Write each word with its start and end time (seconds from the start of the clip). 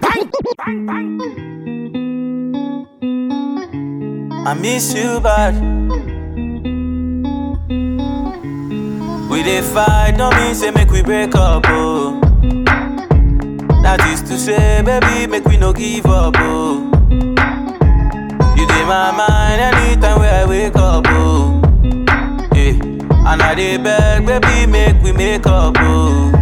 bang, 0.00 0.30
bang, 0.58 0.86
bang. 0.86 1.20
I 4.46 4.54
miss 4.54 4.94
you 4.94 5.20
bad. 5.20 5.54
We 9.30 9.42
dey 9.44 9.62
fight, 9.62 10.16
no 10.16 10.30
mean 10.30 10.54
say 10.54 10.70
make 10.70 10.90
we 10.90 11.02
break 11.02 11.34
up, 11.34 11.64
oh. 11.68 12.18
That 13.82 14.00
is 14.12 14.22
to 14.22 14.36
say, 14.38 14.82
baby, 14.82 15.26
make 15.26 15.44
we 15.44 15.56
no 15.56 15.72
give 15.72 16.06
up, 16.06 16.34
oh. 16.38 16.90
You 18.56 18.66
dey 18.66 18.84
my 18.84 19.12
mind 19.12 19.60
anytime 19.60 20.18
where 20.20 20.34
I 20.44 20.44
wake 20.48 20.76
up, 20.76 21.04
oh. 21.08 21.60
Yeah, 22.54 22.72
and 23.30 23.42
I 23.42 23.54
dey 23.54 23.76
beg, 23.76 24.26
baby, 24.26 24.66
make 24.66 25.00
we 25.02 25.12
make 25.12 25.46
up, 25.46 25.76
oh. 25.78 26.32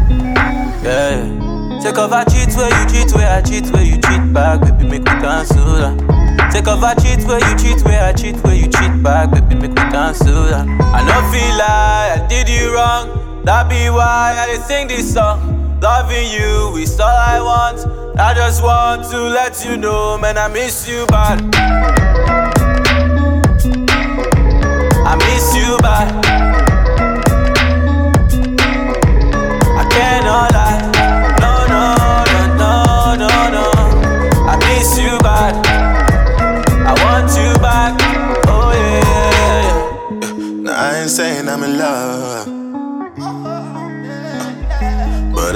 Yeah. 0.82 1.34
Take 1.82 1.98
off 1.98 2.12
where 2.58 2.68
you 2.74 2.84
cheat, 2.90 3.14
where 3.14 3.30
I 3.30 3.40
cheat, 3.40 3.70
where 3.72 3.84
you 3.84 3.94
cheat 4.02 4.32
back, 4.34 4.60
baby, 4.60 4.84
make 4.84 5.04
we 5.06 5.14
cancel 5.22 5.64
that. 5.78 6.50
Take 6.52 6.66
off 6.66 6.82
I 6.82 6.94
cheat 6.94 7.24
where 7.26 7.38
you 7.38 7.56
cheat, 7.56 7.84
where 7.84 8.02
I 8.04 8.12
cheat, 8.12 8.36
where 8.44 8.54
you 8.54 8.66
cheat 8.66 9.00
back, 9.02 9.30
baby, 9.30 9.54
make 9.54 9.70
me 9.70 9.84
cancel 9.94 10.42
that. 10.50 10.66
I 10.66 11.00
no 11.06 11.16
feel 11.30 11.54
like 11.56 12.18
I 12.18 12.26
did 12.28 12.48
you 12.48 12.74
wrong, 12.74 13.42
that 13.44 13.68
be 13.70 13.88
why 13.90 14.34
I 14.36 14.46
dey 14.46 14.60
sing 14.62 14.88
this 14.88 15.14
song. 15.14 15.54
Loving 15.80 16.26
you 16.32 16.76
is 16.76 16.98
all 16.98 17.06
I 17.06 17.40
want. 17.40 18.18
I 18.18 18.34
just 18.34 18.64
want 18.64 19.04
to 19.12 19.18
let 19.30 19.64
you 19.64 19.76
know, 19.76 20.18
man, 20.18 20.36
I 20.36 20.48
miss 20.48 20.88
you 20.88 21.06
bad. 21.06 21.38
I 25.06 25.14
miss 25.16 25.54
you 25.54 25.78
bad. 25.78 26.27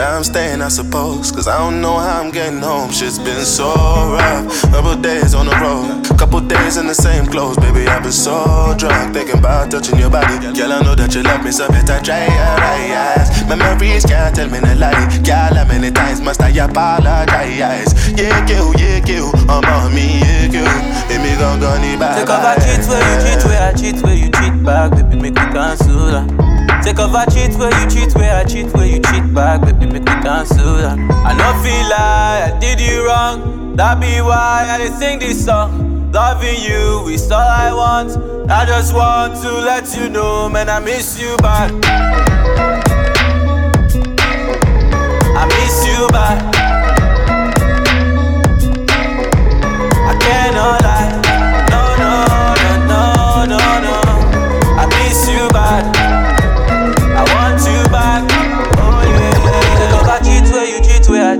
I'm 0.02 0.24
staying, 0.24 0.60
I 0.60 0.68
suppose. 0.68 1.30
Cause 1.30 1.46
I 1.46 1.58
don't 1.58 1.80
know 1.80 1.96
how 1.96 2.20
I'm 2.20 2.30
getting 2.30 2.58
home. 2.58 2.90
Shit's 2.90 3.18
been 3.18 3.44
so 3.44 3.72
rough. 3.74 4.62
Couple 4.72 4.96
days 5.00 5.34
on 5.34 5.46
the 5.46 5.56
road. 5.56 6.18
Couple 6.18 6.40
days 6.40 6.76
in 6.76 6.86
the 6.86 6.94
same 6.94 7.26
clothes. 7.26 7.56
Baby, 7.58 7.86
I've 7.86 8.02
been 8.02 8.12
so 8.12 8.74
drunk. 8.76 9.14
Thinking 9.14 9.38
about 9.38 9.70
touching 9.70 9.98
your 9.98 10.10
body. 10.10 10.38
Girl, 10.56 10.72
I 10.72 10.82
know 10.82 10.94
that 10.94 11.14
you 11.14 11.22
love 11.22 11.44
me, 11.44 11.52
so 11.52 11.68
better 11.68 12.02
try 12.02 12.26
your 12.26 12.58
eyes. 12.60 13.46
Memories 13.46 14.04
can't 14.04 14.34
tell 14.34 14.50
me 14.50 14.60
no 14.60 14.74
lie. 14.74 14.92
Girl, 15.22 15.54
how 15.54 15.64
many 15.66 15.90
times 15.90 16.20
must 16.20 16.42
I 16.42 16.50
apologize? 16.50 17.92
Yeah, 18.18 18.46
you, 18.46 18.74
yeah, 18.78 19.04
you. 19.06 19.30
I'm 19.48 19.64
on 19.64 19.94
me, 19.94 20.20
yeah, 20.20 20.50
you. 20.50 20.64
Let 21.08 21.22
me 21.22 21.32
go, 21.38 21.58
go, 21.60 21.80
need 21.80 21.98
bye. 21.98 22.18
Take 22.18 22.30
off 22.30 22.42
I 22.42 22.54
cheat 22.58 22.86
where 22.88 23.02
you 23.06 23.16
cheat, 23.22 23.44
where 23.44 23.62
I 23.62 23.72
cheat, 23.72 24.02
where 24.02 24.16
you 24.16 24.30
cheat 24.30 24.64
back, 24.64 24.90
baby, 24.92 25.16
make 25.16 25.34
me 25.34 25.46
cancel 25.52 26.06
that. 26.06 26.51
Take 26.82 26.98
off 26.98 27.14
I 27.14 27.24
cheat 27.26 27.54
where 27.56 27.70
you 27.80 27.88
cheat, 27.88 28.14
where 28.16 28.34
I 28.36 28.44
cheat, 28.44 28.72
where 28.74 28.86
you 28.86 29.00
cheat 29.00 29.32
back, 29.32 29.60
baby, 29.62 29.86
make 29.86 30.02
me 30.02 30.14
cancel 30.22 30.74
that. 30.76 30.98
I 30.98 31.32
no 31.38 31.48
feel 31.62 31.88
like 31.88 32.54
I 32.54 32.58
did 32.60 32.80
you 32.80 33.06
wrong, 33.06 33.76
that 33.76 34.00
be 34.00 34.20
why 34.20 34.66
I 34.68 34.78
dey 34.78 34.88
sing 34.90 35.18
this 35.20 35.44
song. 35.44 36.10
Loving 36.12 36.60
you 36.60 37.08
is 37.08 37.30
all 37.30 37.40
I 37.40 37.72
want. 37.72 38.50
I 38.50 38.66
just 38.66 38.92
want 38.94 39.40
to 39.42 39.50
let 39.50 39.96
you 39.96 40.08
know, 40.10 40.48
man, 40.48 40.68
I 40.68 40.80
miss 40.80 41.18
you 41.18 41.36
bad. 41.38 41.70
I 45.34 45.46
miss 45.46 45.86
you 45.86 46.08
bad. 46.08 46.51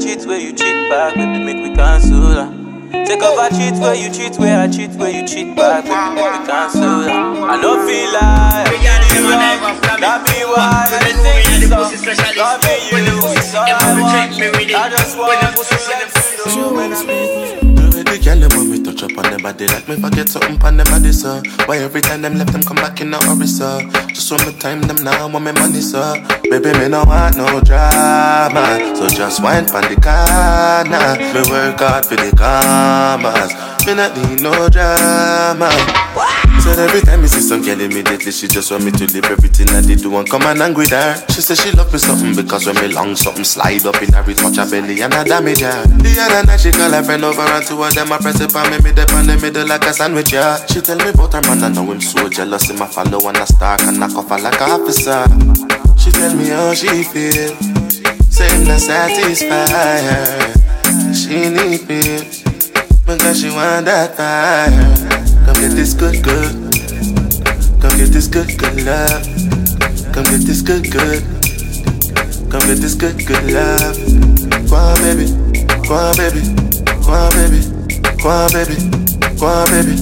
Cheat, 0.02 0.26
where 0.26 0.26
I 0.26 0.26
cheat, 0.26 0.26
where 0.26 0.40
you 0.40 0.52
cheat 0.52 0.90
back, 0.90 1.14
baby, 1.14 1.44
make 1.44 1.56
me 1.56 1.74
cancel. 1.74 2.62
Take 2.90 3.22
off 3.22 3.38
I 3.38 3.48
cheat 3.50 3.80
where 3.80 3.94
you 3.94 4.10
cheat, 4.12 4.38
where 4.38 4.60
I 4.60 4.68
cheat, 4.68 4.90
where 4.90 5.10
you 5.10 5.26
cheat 5.26 5.56
back, 5.56 5.84
baby, 5.84 6.14
make 6.14 6.40
me 6.40 6.46
cancel. 6.46 6.82
I 6.82 7.60
don't 7.60 7.86
feel 7.86 8.10
like 8.12 8.70
you 9.14 9.30
wrong. 9.30 9.78
That 10.00 10.26
be 10.26 10.42
why 10.44 10.86
I 10.86 11.12
this 11.50 11.68
song. 11.68 11.92
Loving 12.36 12.82
you 12.90 13.14
all 13.14 13.62
I 13.62 13.94
want. 14.00 14.14
I 14.74 14.90
just 14.90 15.16
want 15.16 15.40
to 15.40 15.76
let 15.88 16.10
you 16.56 17.56
know 17.56 17.61
touch 19.02 19.10
up 19.10 19.24
on 19.24 19.30
them 19.30 19.42
body 19.42 19.66
like 19.66 19.88
me 19.88 19.96
forget 19.96 20.28
something 20.28 20.60
on 20.62 20.76
them 20.76 20.86
body, 20.86 21.12
sir. 21.12 21.42
Why 21.66 21.78
every 21.78 22.00
time 22.00 22.22
them 22.22 22.34
left 22.34 22.52
them 22.52 22.62
come 22.62 22.76
back 22.76 23.00
in 23.00 23.12
a 23.12 23.18
hurry, 23.24 23.46
sir? 23.46 23.80
Just 24.08 24.30
want 24.30 24.46
me 24.46 24.52
time 24.58 24.82
them 24.82 25.02
now, 25.04 25.28
want 25.28 25.44
me 25.44 25.52
money, 25.52 25.80
sir. 25.80 26.22
Baby, 26.44 26.72
me 26.78 26.88
no 26.88 27.04
want 27.04 27.36
no 27.36 27.60
drama, 27.60 28.94
so 28.96 29.08
just 29.08 29.42
wine 29.42 29.66
pon 29.66 29.82
the 29.82 29.96
corner. 30.00 31.16
Me 31.34 31.42
work 31.50 31.80
hard 31.80 32.06
for 32.06 32.16
the 32.16 32.30
commas, 32.36 33.52
me 33.86 33.94
not 33.94 34.16
need 34.16 34.42
no 34.42 34.68
drama. 34.68 35.70
Said 36.62 36.78
every 36.78 37.00
time 37.00 37.20
me 37.20 37.26
see 37.26 37.40
some 37.40 37.60
girl 37.60 37.80
immediately 37.80 38.30
she 38.30 38.46
just 38.46 38.70
want 38.70 38.84
me 38.84 38.92
to 38.92 39.04
leave 39.12 39.26
everything 39.26 39.68
I 39.70 39.82
did 39.82 39.98
do 39.98 40.16
and 40.16 40.30
come 40.30 40.42
and 40.42 40.62
angry 40.62 40.86
with 40.86 40.90
her. 40.90 41.18
She 41.34 41.42
said 41.42 41.58
she 41.58 41.72
love 41.72 41.92
me 41.92 41.98
something 41.98 42.36
because 42.36 42.66
when 42.66 42.76
me 42.76 42.86
long 42.94 43.16
something 43.16 43.42
slide 43.42 43.84
up 43.84 44.00
in 44.00 44.12
her, 44.12 44.22
it 44.30 44.38
touch 44.38 44.56
her 44.56 44.70
belly 44.70 45.02
and 45.02 45.12
I 45.12 45.24
damage 45.24 45.60
her. 45.60 45.82
The 45.86 46.14
other 46.22 46.46
night 46.46 46.60
she 46.60 46.70
call 46.70 46.92
her 46.92 47.02
friend 47.02 47.24
over 47.24 47.42
and 47.42 47.66
two 47.66 47.82
of 47.82 47.92
them 47.94 48.12
I 48.12 48.18
press 48.18 48.40
it 48.40 48.54
on 48.54 48.70
me 48.70 48.78
mid 48.78 48.98
up 48.98 49.10
on 49.12 49.26
the 49.26 49.36
middle 49.42 49.66
like 49.66 49.84
a 49.84 49.92
sandwich, 49.92 50.32
yeah. 50.32 50.64
She 50.66 50.80
tell 50.80 50.96
me 50.98 51.10
about 51.10 51.34
her 51.34 51.42
man, 51.42 51.64
I 51.64 51.68
know 51.68 51.90
him 51.90 52.00
so 52.00 52.28
jealous. 52.28 52.70
Him 52.70 52.80
I 52.80 52.86
follow 52.86 53.28
and 53.28 53.38
I 53.38 53.44
stalk 53.44 53.82
and 53.82 53.98
knock 53.98 54.14
off 54.14 54.30
her 54.30 54.38
like 54.38 54.60
a 54.60 54.64
officer. 54.70 55.26
She 55.98 56.12
tell 56.12 56.34
me 56.36 56.46
how 56.46 56.72
she 56.74 57.02
feel, 57.02 57.58
saying 58.30 58.68
not 58.68 58.78
satisfy 58.78 59.66
her. 59.98 60.54
She 61.12 61.50
need 61.50 61.82
me 61.90 62.22
because 63.04 63.40
she 63.42 63.50
want 63.50 63.86
that 63.90 64.14
fire. 64.16 65.21
Come 65.44 65.54
get 65.60 65.72
this 65.74 65.94
good, 65.94 66.22
good. 66.22 66.52
Come 67.80 67.98
get 67.98 68.10
this 68.10 68.28
good, 68.28 68.56
good 68.58 68.84
love. 68.84 69.22
Come 70.12 70.24
get 70.24 70.42
this 70.46 70.62
good, 70.62 70.90
good. 70.90 71.22
Come 72.50 72.60
get 72.68 72.78
this 72.78 72.94
good, 72.94 73.26
good 73.26 73.50
love. 73.50 73.96
Go 74.68 74.76
on, 74.76 74.96
baby. 75.02 75.26
Go 75.88 75.94
on, 75.94 76.16
baby. 76.16 76.42
Go 77.02 77.12
on, 77.12 77.30
baby. 77.32 77.60
Go 78.22 78.28
on, 78.28 78.52
baby. 78.52 78.76
Go 79.38 79.46
on, 79.46 79.66
baby. 79.70 79.96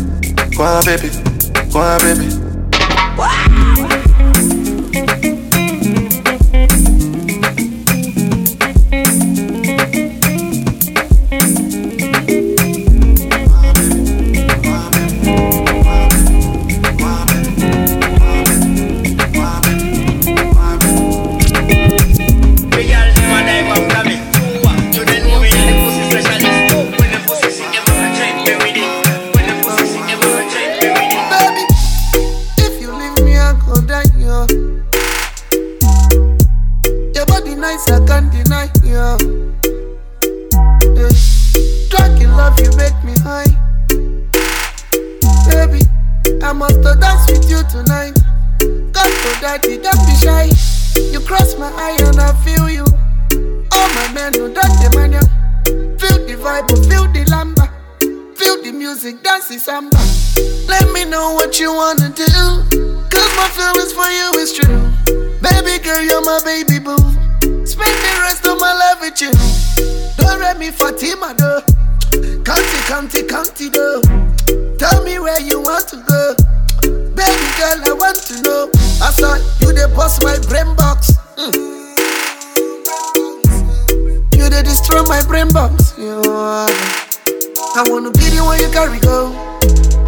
Go 0.57 0.65
on, 0.65 0.85
baby. 0.85 1.11
Go 1.73 1.81
on, 1.81 2.01
baby. 2.01 2.50
Dance 59.51 59.67
the. 59.67 60.67
Let 60.69 60.93
me 60.93 61.05
know 61.05 61.35
what 61.35 61.59
you 61.59 61.73
wanna 61.73 62.11
do. 62.11 62.25
Cause 63.11 63.31
my 63.37 63.49
feelings 63.51 63.93
for 63.93 64.07
you 64.07 64.31
is 64.39 64.53
true. 64.53 64.91
Baby 65.43 65.83
girl, 65.83 66.03
you're 66.03 66.23
my 66.23 66.41
baby 66.45 66.79
boo. 66.79 66.97
Spend 67.67 67.97
the 68.07 68.21
rest 68.23 68.47
of 68.47 68.61
my 68.61 68.73
life 68.73 69.01
with 69.01 69.21
you. 69.21 69.33
Don't 70.17 70.41
let 70.41 70.59
me 70.59 70.71
Fatima 70.71 71.35
though. 71.37 71.63
County, 72.45 72.79
county, 72.87 73.23
county 73.25 73.69
though. 73.71 74.01
Tell 74.79 75.03
me 75.05 75.19
where 75.19 75.41
you 75.41 75.61
want 75.61 75.89
to 75.89 75.97
go. 75.97 76.35
Baby 77.19 77.47
girl, 77.59 77.79
I 77.87 77.95
want 77.99 78.19
to 78.29 78.43
know. 78.43 78.71
I 79.03 79.11
saw 79.11 79.35
you 79.61 79.73
they 79.73 79.87
bust 79.97 80.23
my 80.23 80.39
brain 80.47 80.77
box. 80.77 81.13
Mm. 81.37 81.55
You 84.37 84.49
they 84.49 84.63
destroy 84.63 85.03
my 85.03 85.23
brain 85.27 85.49
box. 85.49 85.99
You 85.99 86.23
know, 86.23 86.67
I 87.77 87.85
wanna 87.89 88.11
be 88.13 88.31
the 88.31 88.43
one 88.45 88.61
you 88.61 88.71
carry 88.71 89.01
go. 89.01 89.40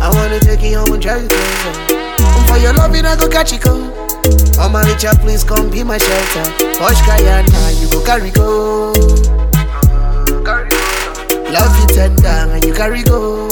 I 0.03 0.11
wanna 0.13 0.41
take 0.41 0.63
you 0.63 0.79
home 0.79 0.93
and 0.93 1.03
drive 1.03 1.23
you 1.23 1.29
closer. 1.29 1.73
And 2.19 2.47
for 2.49 2.59
your 2.59 2.73
loving, 2.75 3.05
I 3.07 3.17
go 3.17 3.29
catch 3.29 3.53
you 3.53 3.59
go. 3.59 3.75
Oh 4.59 4.69
my 4.69 4.83
Richard, 4.87 5.19
please 5.21 5.45
come 5.45 5.71
be 5.71 5.83
my 5.85 5.99
shelter. 5.99 6.45
Posh 6.79 7.01
Guyana, 7.07 7.71
you 7.81 7.89
go 7.91 8.05
carry 8.05 8.31
go. 8.31 8.93
Love 11.53 11.75
you 11.81 11.87
tender 11.95 12.27
and 12.53 12.65
you 12.65 12.73
carry 12.75 13.03
go. 13.03 13.49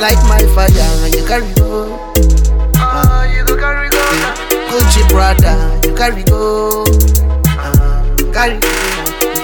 Like 0.00 0.18
my 0.26 0.42
fire 0.54 0.70
and 1.04 1.14
you 1.14 1.24
carry 1.26 1.52
go. 1.54 2.12
Uh, 2.76 3.26
you 3.34 3.44
go 3.44 3.56
carry 3.56 3.88
go. 3.88 4.02
Gucci 4.70 5.08
brother, 5.08 5.56
you 5.86 5.94
carry 5.94 6.22
go. 6.24 6.84
Carry 8.32 8.58
go. 8.58 8.68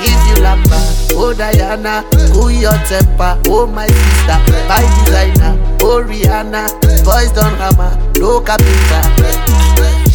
Give 0.03 0.21
you 0.29 0.37
lamba, 0.43 0.79
oh 1.13 1.35
Diana, 1.37 2.05
cool 2.33 2.51
your 2.51 2.77
temper, 2.89 3.41
oh 3.49 3.67
my 3.67 3.87
sister, 3.87 4.39
my 4.69 4.81
designer, 5.05 5.57
oh 5.83 6.03
Rihanna, 6.03 6.69
boys 7.05 7.33
don't 7.33 7.57
hammer, 7.57 7.93
no 8.19 8.41
carpenter. 8.41 9.03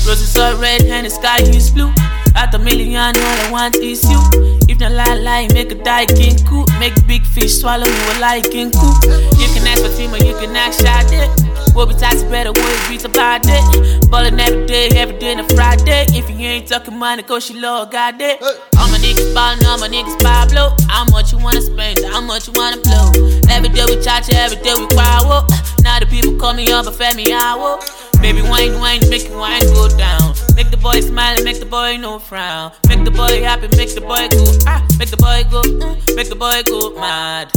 Roses 0.06 0.38
are 0.38 0.56
red 0.56 0.82
and 0.84 1.06
the 1.06 1.10
sky 1.10 1.38
is 1.42 1.70
blue. 1.72 1.94
At 2.36 2.54
a 2.54 2.60
million, 2.60 2.98
all 2.98 3.14
I 3.16 3.50
want 3.52 3.76
is 3.76 4.04
you. 4.04 4.20
If 4.68 4.80
not 4.80 4.92
lie, 4.92 5.14
lie, 5.16 5.48
make 5.54 5.72
a 5.72 5.76
die 5.76 6.06
king 6.08 6.36
cool. 6.46 6.66
Make 6.80 6.96
big 7.08 7.26
fish 7.26 7.60
swallow 7.62 7.86
me 7.86 7.92
with 8.10 8.20
like 8.20 8.50
king 8.50 8.72
cool. 8.72 8.94
You 9.38 9.48
can 9.54 9.68
ask 9.68 9.82
for 9.86 9.96
team 9.96 10.12
or 10.14 10.18
you 10.18 10.34
can 10.34 10.56
ask 10.56 10.82
shot 10.82 11.06
it. 11.14 11.30
We'll 11.76 11.88
be 11.88 11.96
tight 11.96 12.22
better, 12.30 12.52
when 12.52 12.90
be 12.90 13.04
about 13.04 13.42
it. 13.46 14.10
Ballin' 14.12 14.40
every 14.40 14.66
day, 14.68 14.90
every 14.96 15.18
day, 15.18 15.34
a 15.34 15.44
Friday. 15.56 16.06
If 16.10 16.30
you 16.30 16.38
ain't 16.48 16.68
talking 16.68 16.98
money, 16.98 17.24
cause 17.24 17.46
she 17.46 17.60
low, 17.60 17.86
got 17.86 18.22
it. 18.22 18.42
All 18.78 18.88
my 18.90 18.98
niggas 19.00 19.34
ballin', 19.34 19.66
all 19.66 19.80
my 19.80 19.88
niggas 19.88 20.22
Pablo. 20.22 20.76
How 20.88 21.04
much 21.06 21.32
you 21.32 21.40
wanna 21.40 21.62
spend, 21.62 22.06
how 22.06 22.22
much 22.22 22.48
you 22.48 22.54
wanna 22.56 22.78
blow. 22.82 23.10
Every 23.50 23.70
day 23.70 23.86
we 23.86 24.02
charge, 24.04 24.30
every 24.34 24.62
day 24.62 24.76
we 24.76 24.88
quarrel. 24.94 25.48
Now 25.82 26.00
the 26.00 26.06
people 26.10 26.38
call 26.38 26.54
me 26.54 26.72
up 26.72 26.86
and 26.86 26.96
fed 26.96 27.16
me 27.16 27.34
hour. 27.34 27.80
Baby, 28.22 28.44
wine, 28.44 28.80
wine, 28.80 29.02
make 29.10 29.28
the 29.28 29.36
wine 29.36 29.62
go 29.74 29.90
down. 29.98 30.43
Make 30.56 30.70
the 30.72 30.78
boy 30.78 31.00
smile 31.02 31.36
and 31.36 31.44
make 31.44 31.60
the 31.60 31.66
boy 31.66 31.98
no 31.98 32.20
frown. 32.20 32.72
Make 32.88 33.04
the 33.04 33.12
boy 33.12 33.42
happy, 33.44 33.68
make 33.76 33.94
the 33.94 34.02
boy 34.02 34.28
go 34.30 34.44
ah, 34.68 34.86
make 35.00 35.10
the 35.10 35.18
boy 35.18 35.44
go, 35.50 35.62
mm, 35.62 36.16
make 36.16 36.30
the 36.30 36.36
boy 36.36 36.62
go 36.66 36.94
mad. 37.00 37.52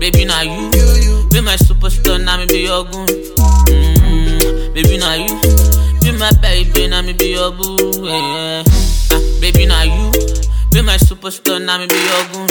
Baby, 0.00 0.24
now 0.24 0.42
you, 0.42 0.70
be 1.30 1.40
my 1.40 1.56
superstar, 1.56 2.22
now 2.24 2.36
me 2.38 2.46
be 2.46 2.60
your 2.64 2.84
goon. 2.84 3.06
Mm, 3.06 4.74
baby, 4.74 4.96
now 4.98 5.14
you, 5.14 5.36
be 6.00 6.16
my 6.18 6.30
baby, 6.40 6.88
now 6.88 7.02
me 7.02 7.12
be 7.12 7.28
your 7.36 7.52
boo. 7.52 7.76
Yeah. 8.04 8.62
Ah, 9.12 9.20
baby, 9.40 9.66
now 9.66 9.82
you, 9.82 10.10
be 10.72 10.82
my 10.82 10.96
superstar, 10.96 11.62
now 11.64 11.78
me 11.78 11.86
be 11.86 11.94
your 11.94 12.24
goon. 12.32 12.48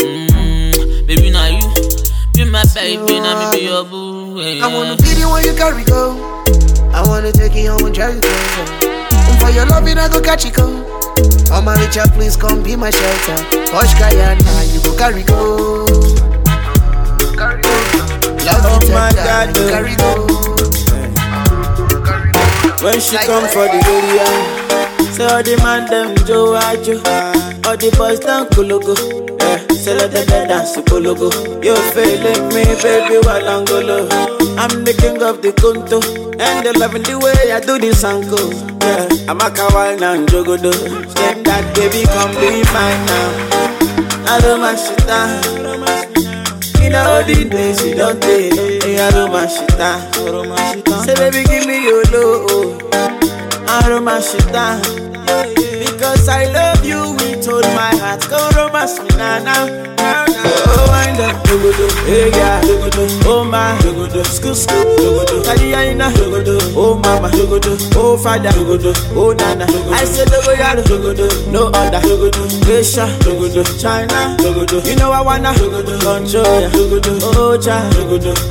Mm, 0.00 1.06
baby, 1.06 1.30
now 1.30 1.46
you, 1.46 1.68
be 2.34 2.44
my 2.50 2.64
baby, 2.74 3.18
now 3.20 3.50
me 3.50 3.58
be 3.58 3.64
your 3.64 3.84
boo. 3.84 4.40
Yeah. 4.40 4.64
I 4.66 4.72
wanna 4.74 4.96
be 4.96 5.14
the 5.14 5.26
one 5.28 5.42
you 5.44 5.54
carry 5.54 5.84
go. 5.84 6.32
I 6.96 7.04
wanna 7.06 7.30
take 7.30 7.54
you 7.54 7.70
home 7.70 7.84
and 7.84 7.94
drive 7.94 8.14
you 8.14 8.20
closer. 8.22 8.88
And 8.88 9.38
for 9.40 9.50
your 9.50 9.66
loving, 9.66 9.98
I 9.98 10.08
go 10.08 10.20
catch 10.20 10.44
you 10.46 10.50
go. 10.52 10.64
Oh 11.52 11.60
my 11.62 11.74
Richard, 11.78 12.10
please 12.12 12.36
come 12.36 12.62
be 12.62 12.74
my 12.74 12.90
shelter. 12.90 13.36
Posh 13.70 13.92
Guyana, 14.00 14.64
you 14.72 14.80
go 14.80 14.96
carry 14.96 15.22
go. 15.22 15.84
Love 18.46 18.64
Oh 18.64 18.80
my 18.92 19.12
God, 19.12 19.56
you 19.56 19.68
carry 19.68 19.94
go. 19.96 20.26
When 22.82 23.00
she 23.00 23.16
Like 23.16 23.26
come 23.26 23.46
for 23.48 23.66
the 23.68 23.80
area, 23.84 25.12
say 25.12 25.24
all 25.26 25.42
the 25.42 25.56
man 25.62 25.86
them 25.90 26.16
Joe 26.26 26.54
Ajo, 26.56 27.00
all 27.66 27.76
the 27.76 27.90
boys 27.98 28.20
down 28.20 28.46
Kologo. 28.54 28.94
Yeah, 29.40 29.58
say 29.74 29.96
let 29.98 30.12
them 30.12 30.48
dance 30.48 30.76
Kologo. 30.86 31.28
You 31.64 31.74
feeling 31.90 32.48
me, 32.54 32.62
baby, 32.82 33.18
while 33.26 33.42
Angolo. 33.42 34.06
I'm 34.56 34.84
the 34.84 34.94
king 34.94 35.20
of 35.22 35.42
the 35.42 35.52
Konto, 35.52 35.98
and 36.40 36.64
they 36.64 36.72
loving 36.72 37.02
the 37.02 37.18
way 37.18 37.52
I 37.52 37.60
do 37.60 37.78
this 37.78 38.04
anko. 38.04 38.38
Yeah, 38.86 39.08
I'm 39.30 39.40
a 39.40 39.50
kawal 39.50 39.98
now, 39.98 40.14
Jogodo. 40.26 40.72
Step 41.10 41.42
that 41.44 41.74
baby, 41.74 42.06
come 42.14 42.30
be 42.38 42.62
mine 42.70 43.02
now. 43.10 43.30
I 44.30 44.40
don't 44.40 44.60
mind 44.60 44.78
shit 44.78 45.06
down. 45.06 45.42
All 46.86 47.22
the 47.24 47.44
days 47.50 47.84
you 47.84 47.94
don't 47.96 48.20
take, 48.22 48.52
I 48.54 49.10
don't. 49.10 49.32
Say 51.04 51.14
baby, 51.16 51.42
give 51.48 51.66
me 51.66 51.82
your 51.82 52.04
love. 52.14 52.92
I 53.68 53.82
don't. 53.88 54.04
Because 55.80 56.28
I 56.28 56.44
love 56.52 56.65
Me. 58.86 59.82
Oh, 59.98 60.86
wind 60.94 61.18
up, 61.18 61.34
hey 62.06 62.30
yeah, 62.30 62.60
oh 63.26 63.42
my, 63.42 63.74
dogodo, 63.82 64.22
scoop, 64.24 64.54
scoop, 64.54 64.86
dogodo, 64.98 65.42
oh 66.76 66.94
mama, 66.94 67.28
oh 67.96 68.16
father, 68.16 68.50
oh 68.54 69.32
nana. 69.32 69.66
I 69.90 70.04
dogo 70.30 70.54
yaro, 70.54 70.82
dogodo, 70.84 71.26
no 71.50 71.66
other, 71.74 71.98
Asia, 72.70 73.06
China. 73.76 74.36
You 74.86 74.94
know 74.94 75.10
I 75.10 75.20
wanna, 75.20 75.52
control 75.52 76.60
ya, 76.60 76.70
oh 77.34 77.58
cha, 77.60 77.90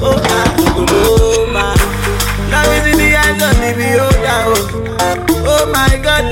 oh 0.01 0.19
oh 0.91 1.47
my. 1.53 1.75
Now 2.51 2.69
is 2.73 2.87
in 2.91 2.97
the 2.97 3.15
eyes 3.15 3.41
of 3.41 3.55
the 3.55 3.71
beholder, 3.77 4.41
oh, 4.51 4.59
oh. 5.47 5.71
My 5.71 5.97
God. 6.03 6.25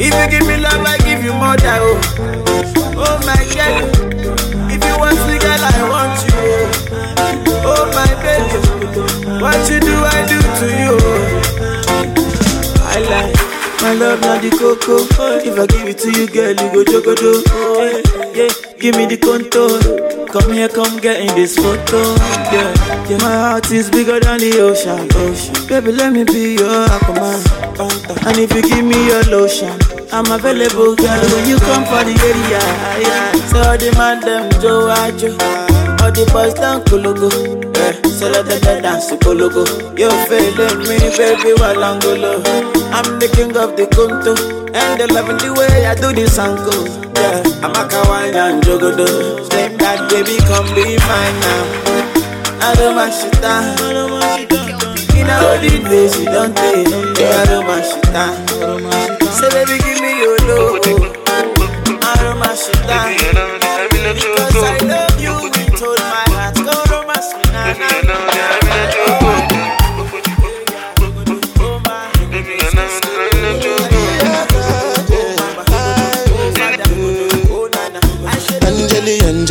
If 0.00 0.14
you 0.14 0.30
give 0.38 0.46
me 0.48 0.56
love, 0.56 0.80
I 0.86 0.96
give 0.98 1.22
you 1.22 1.32
more 1.34 1.56
oh. 1.82 2.51
Oh 3.04 3.18
my 3.26 3.42
God. 3.54 3.84
If 4.70 4.80
you 4.84 4.94
want 4.98 5.18
me, 5.28 5.36
girl, 5.38 5.62
I 5.62 5.78
want 5.92 6.16
you. 6.24 6.38
Oh, 7.18 7.70
oh 7.70 7.84
my 7.98 8.12
baby. 8.22 8.58
What 9.42 9.58
you 9.70 9.80
do, 9.80 9.94
I 10.04 10.24
do 10.26 10.31
my 13.92 13.98
love, 13.98 14.20
not 14.22 14.42
the 14.42 14.50
cocoa. 14.50 15.04
If 15.44 15.58
I 15.58 15.66
give 15.66 15.88
it 15.88 15.98
to 15.98 16.10
you, 16.12 16.26
girl, 16.26 16.50
you 16.50 16.68
go 16.72 16.80
jogodo. 16.84 17.42
Oh, 17.48 18.32
yeah. 18.34 18.48
Give 18.78 18.96
me 18.96 19.06
the 19.06 19.16
contour. 19.16 20.26
Come 20.28 20.52
here, 20.52 20.68
come 20.68 20.98
get 20.98 21.20
in 21.20 21.34
this 21.34 21.56
photo. 21.56 22.00
Yeah, 22.52 22.72
yeah. 23.08 23.18
My 23.18 23.34
heart 23.34 23.70
is 23.70 23.90
bigger 23.90 24.18
than 24.20 24.38
the 24.40 24.60
ocean. 24.60 25.08
ocean. 25.12 25.66
Baby, 25.68 25.92
let 25.92 26.12
me 26.12 26.24
be 26.24 26.54
your 26.56 26.86
aquaman. 26.88 27.40
And 28.26 28.38
if 28.38 28.52
you 28.54 28.62
give 28.62 28.84
me 28.84 28.96
your 29.06 29.22
lotion, 29.24 29.76
I'm 30.12 30.30
available, 30.30 30.96
girl. 30.96 31.22
When 31.32 31.48
you 31.48 31.58
come 31.58 31.84
for 31.84 32.02
the 32.04 32.16
area, 32.16 32.62
yeah. 33.04 33.32
So 33.50 33.58
all 33.60 33.76
the 33.76 33.92
man 33.98 34.20
them 34.20 34.48
Joe 34.60 34.88
Ajo, 34.88 35.32
all 36.02 36.12
the 36.12 36.24
boys 36.32 36.54
down 36.54 36.82
Kologo. 36.84 37.61
Eh, 37.76 37.92
Let 38.32 38.46
them 38.46 38.82
dance 38.82 39.10
Kologo. 39.22 39.64
You 39.98 40.10
feeling 40.28 40.78
me, 40.88 40.98
baby, 41.16 41.52
while 41.60 41.82
Angolo. 41.82 42.42
I'm 42.92 43.18
the 43.18 43.28
king 43.34 43.56
of 43.56 43.76
the 43.76 43.86
Konto, 43.86 44.34
and 44.74 45.00
they 45.00 45.06
loving 45.06 45.38
the 45.38 45.52
way 45.54 45.86
I 45.86 45.94
do 45.94 46.12
this 46.12 46.38
anko. 46.38 46.72
Yeah, 47.16 47.42
I'm 47.64 47.72
a 47.74 47.88
kawaii 47.88 48.34
and 48.34 48.62
jogodo. 48.62 49.44
Step 49.46 49.78
that 49.78 50.10
baby, 50.10 50.36
come 50.46 50.66
be 50.74 50.96
mine 51.08 51.38
now. 51.40 51.64
I 52.60 52.74
don't 52.76 52.94
mind 52.94 53.12
shit 53.14 53.32
down. 53.40 53.74
In 55.18 55.30
all 55.30 55.56
the 55.58 55.70
days 55.88 56.16
you 56.18 56.24
don't 56.26 56.54
take, 56.54 56.86
I 56.88 57.44
don't 57.46 57.66
mind 57.66 57.84
shit 57.84 58.02
down. 58.12 58.34
Say 59.32 59.48
baby, 59.50 59.78
give 59.82 60.00
me 60.00 60.12
your 60.20 60.38
love. 60.46 60.78
I 62.02 62.16
don't 62.22 62.38
mind 62.38 62.58
shit 62.58 62.80
down. 62.86 63.08
Because 64.14 64.62
I 64.62 64.78
love 64.86 65.01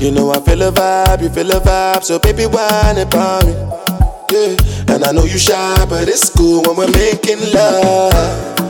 You 0.00 0.10
know 0.10 0.30
I 0.30 0.40
feel 0.40 0.62
a 0.62 0.72
vibe, 0.72 1.22
you 1.22 1.28
feel 1.28 1.50
a 1.50 1.60
vibe, 1.60 2.02
so 2.02 2.18
baby 2.18 2.46
whine 2.46 2.96
about 2.96 3.44
me. 3.44 3.52
Yeah, 4.32 4.94
and 4.94 5.04
I 5.04 5.12
know 5.12 5.24
you 5.24 5.36
shy, 5.38 5.84
but 5.90 6.08
it's 6.08 6.30
cool 6.30 6.62
when 6.62 6.76
we're 6.76 6.90
making 6.90 7.52
love. 7.52 8.69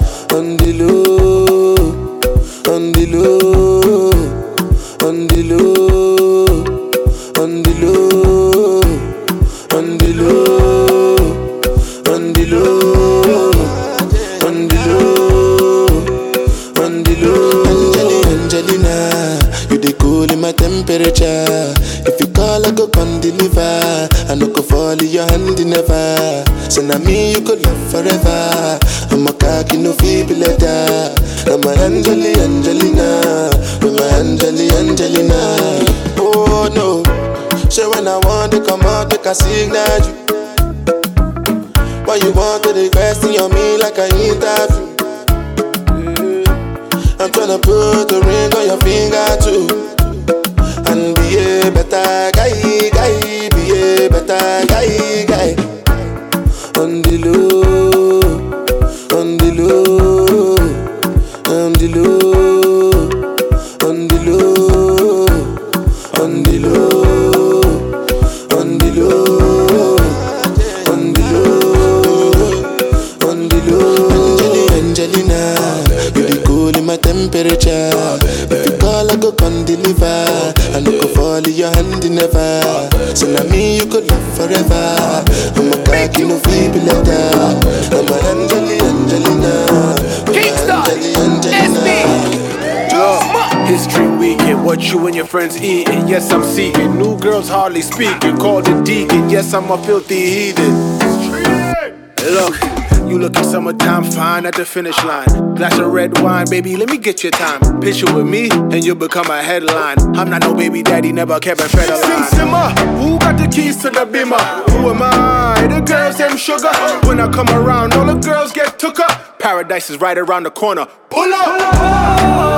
Finish 104.80 105.04
line. 105.04 105.54
Glass 105.56 105.78
of 105.78 105.92
red 105.92 106.18
wine, 106.22 106.46
baby, 106.48 106.74
let 106.74 106.88
me 106.88 106.96
get 106.96 107.22
your 107.22 107.32
time. 107.32 107.60
Picture 107.82 108.10
with 108.14 108.26
me, 108.26 108.48
and 108.50 108.82
you'll 108.82 108.96
become 108.96 109.30
a 109.30 109.42
headline. 109.42 109.98
I'm 110.16 110.30
not 110.30 110.40
no 110.40 110.54
baby 110.54 110.82
daddy, 110.82 111.12
never 111.12 111.38
kept 111.38 111.60
a 111.60 111.68
line. 111.76 112.24
Simmer, 112.30 112.70
who 112.98 113.18
got 113.18 113.36
the 113.36 113.46
keys 113.46 113.76
to 113.82 113.90
the 113.90 114.06
beamer? 114.06 114.38
Who 114.72 114.88
am 114.88 115.02
I? 115.02 115.66
The 115.68 115.80
girls, 115.80 116.16
them 116.16 116.36
sugar. 116.38 116.72
When 117.06 117.20
I 117.20 117.30
come 117.30 117.50
around, 117.50 117.92
all 117.92 118.06
the 118.06 118.14
girls 118.14 118.52
get 118.52 118.78
took 118.78 118.98
up. 119.00 119.38
Paradise 119.38 119.90
is 119.90 120.00
right 120.00 120.16
around 120.16 120.44
the 120.44 120.50
corner. 120.50 120.86
Pull 121.10 121.30
up! 121.34 121.46
Oh, 121.46 122.46
I 122.46 122.49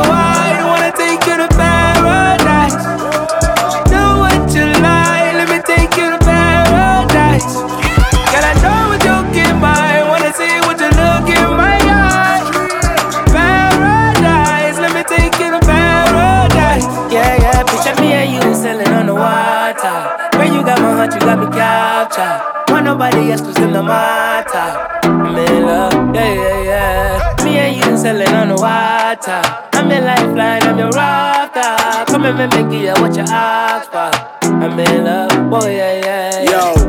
nobody 23.03 23.33
else 23.33 23.41
to 23.41 23.63
in 23.63 23.73
the 23.73 23.83
matter. 23.83 24.69
I'm 25.03 25.37
in 25.37 25.63
love, 25.67 26.15
yeah, 26.15 26.33
yeah, 26.33 26.63
yeah. 26.63 27.45
Me 27.45 27.59
and 27.59 27.77
you 27.77 27.97
sailing 27.97 28.29
on 28.29 28.49
the 28.49 28.55
water. 28.55 29.43
I'm 29.73 29.91
your 29.91 30.03
lifeline, 30.03 30.63
I'm 30.63 30.79
your 30.79 30.91
rafter. 30.91 32.13
Come 32.13 32.25
and 32.25 32.39
make 32.39 32.81
you 32.81 32.93
what 33.03 33.17
you 33.17 33.25
ask 33.27 33.91
for. 33.91 34.11
I'm 34.47 34.79
in 34.79 35.05
love, 35.05 35.67
yeah, 35.67 35.99
yeah. 35.99 36.43
yeah. 36.43 36.75
Yo, 36.75 36.82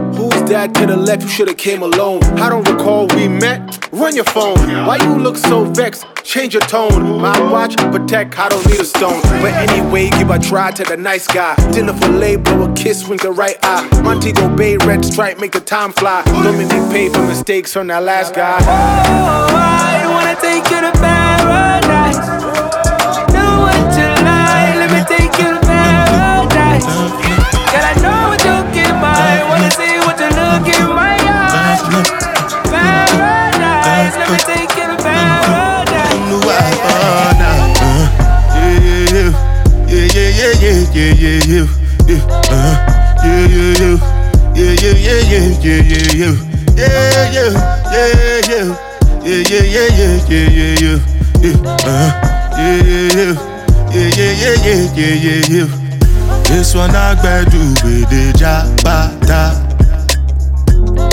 that 0.48 0.74
to 0.76 0.86
the 0.86 0.96
left? 0.98 1.24
You 1.24 1.28
should've 1.28 1.58
came 1.58 1.82
alone. 1.82 2.24
I 2.40 2.50
don't 2.50 2.68
recall 2.68 3.08
we 3.08 3.28
met. 3.28 3.90
Run 3.92 4.16
your 4.16 4.26
phone. 4.26 4.58
Why 4.88 4.98
you 4.98 5.16
look 5.16 5.38
so 5.38 5.66
vexed? 5.66 6.06
Change 6.24 6.54
your 6.54 6.64
tone. 6.64 7.22
My 7.22 7.38
watch, 7.52 7.76
protect. 7.78 8.40
I 8.40 8.50
don't 8.50 8.66
need 8.68 8.80
a 8.80 8.86
stone. 8.86 9.22
But 9.42 9.54
anyway, 9.54 10.10
give 10.12 10.30
a 10.30 10.40
try 10.40 10.72
to 10.72 10.84
the 10.84 10.98
nice 10.98 11.28
guy. 11.28 11.56
Dinner 11.72 11.94
for 11.94 12.10
blow 12.10 12.72
a 12.72 12.74
kiss, 12.74 13.08
wink 13.08 13.22
the 13.22 13.32
right 13.32 13.58
eye. 13.62 13.88
Montego 14.02 14.54
Bay, 14.56 14.78
red 14.78 15.06
stripe, 15.06 15.40
make 15.40 15.52
the 15.52 15.60
time 15.60 15.92
fly. 15.94 16.24
Don't 16.26 16.58
make 16.58 16.70
me 16.70 16.80
pay 16.92 17.10
for 17.10 17.22
mistakes 17.22 17.74
from 17.74 17.88
that 17.88 18.04
last 18.04 18.34
guy. 18.34 18.58
Oh, 18.62 19.48
I 19.52 20.08
wanna 20.14 20.36
take 20.42 20.70
you 20.72 20.82
to 20.82 20.92
paradise. 21.00 22.18
Do 23.34 23.44
what 23.64 23.98
you 23.98 24.10
like, 24.26 24.76
let 24.82 24.90
me 24.92 25.04
take 25.18 25.38
you 25.40 25.53
You 36.30 36.40
paradise. 36.40 37.74
Yeah, 39.88 40.08
yeah, 40.14 40.30
yeah, 40.62 40.82
yeah, 40.94 41.12
yeah, 41.14 41.68
yeah, 42.08 42.24
uh, 42.50 42.74
yeah, 43.24 43.48
yeah, 43.54 43.98
yeah, 44.56 44.74
yeah, 44.74 45.22
yeah, 45.24 45.48
yeah, 45.54 45.84
yeah, 45.94 46.34
yeah, 46.34 47.50
yeah, 48.44 48.68
yeah, 49.14 49.64
yeah, 49.64 50.20
yeah, 50.28 50.50
yeah, 50.50 50.76
yeah, 50.82 51.60
uh, 51.86 52.10
yeah, 52.58 52.80
yeah, 52.94 53.36
yeah, 54.04 54.76
yeah, 54.96 55.16
yeah, 55.16 55.42
yeah. 55.50 55.70
This 56.48 56.76
one 56.76 56.96
I 56.96 57.16
do 57.50 57.60
with 57.84 58.10
the 58.10 58.34
jabata. 58.38 59.62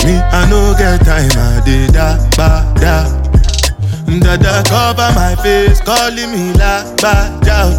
Me, 0.05 0.17
I 0.17 0.49
no 0.49 0.73
get 0.77 1.05
time, 1.05 1.29
I 1.37 1.61
did 1.63 1.93
da 1.93 2.17
ba 2.35 2.65
da. 2.81 3.21
Dada 4.21 4.63
cover 4.67 5.09
my 5.15 5.35
face, 5.41 5.79
calling 5.81 6.31
me 6.31 6.53
la 6.53 6.83
ba 6.97 7.29
da. 7.45 7.69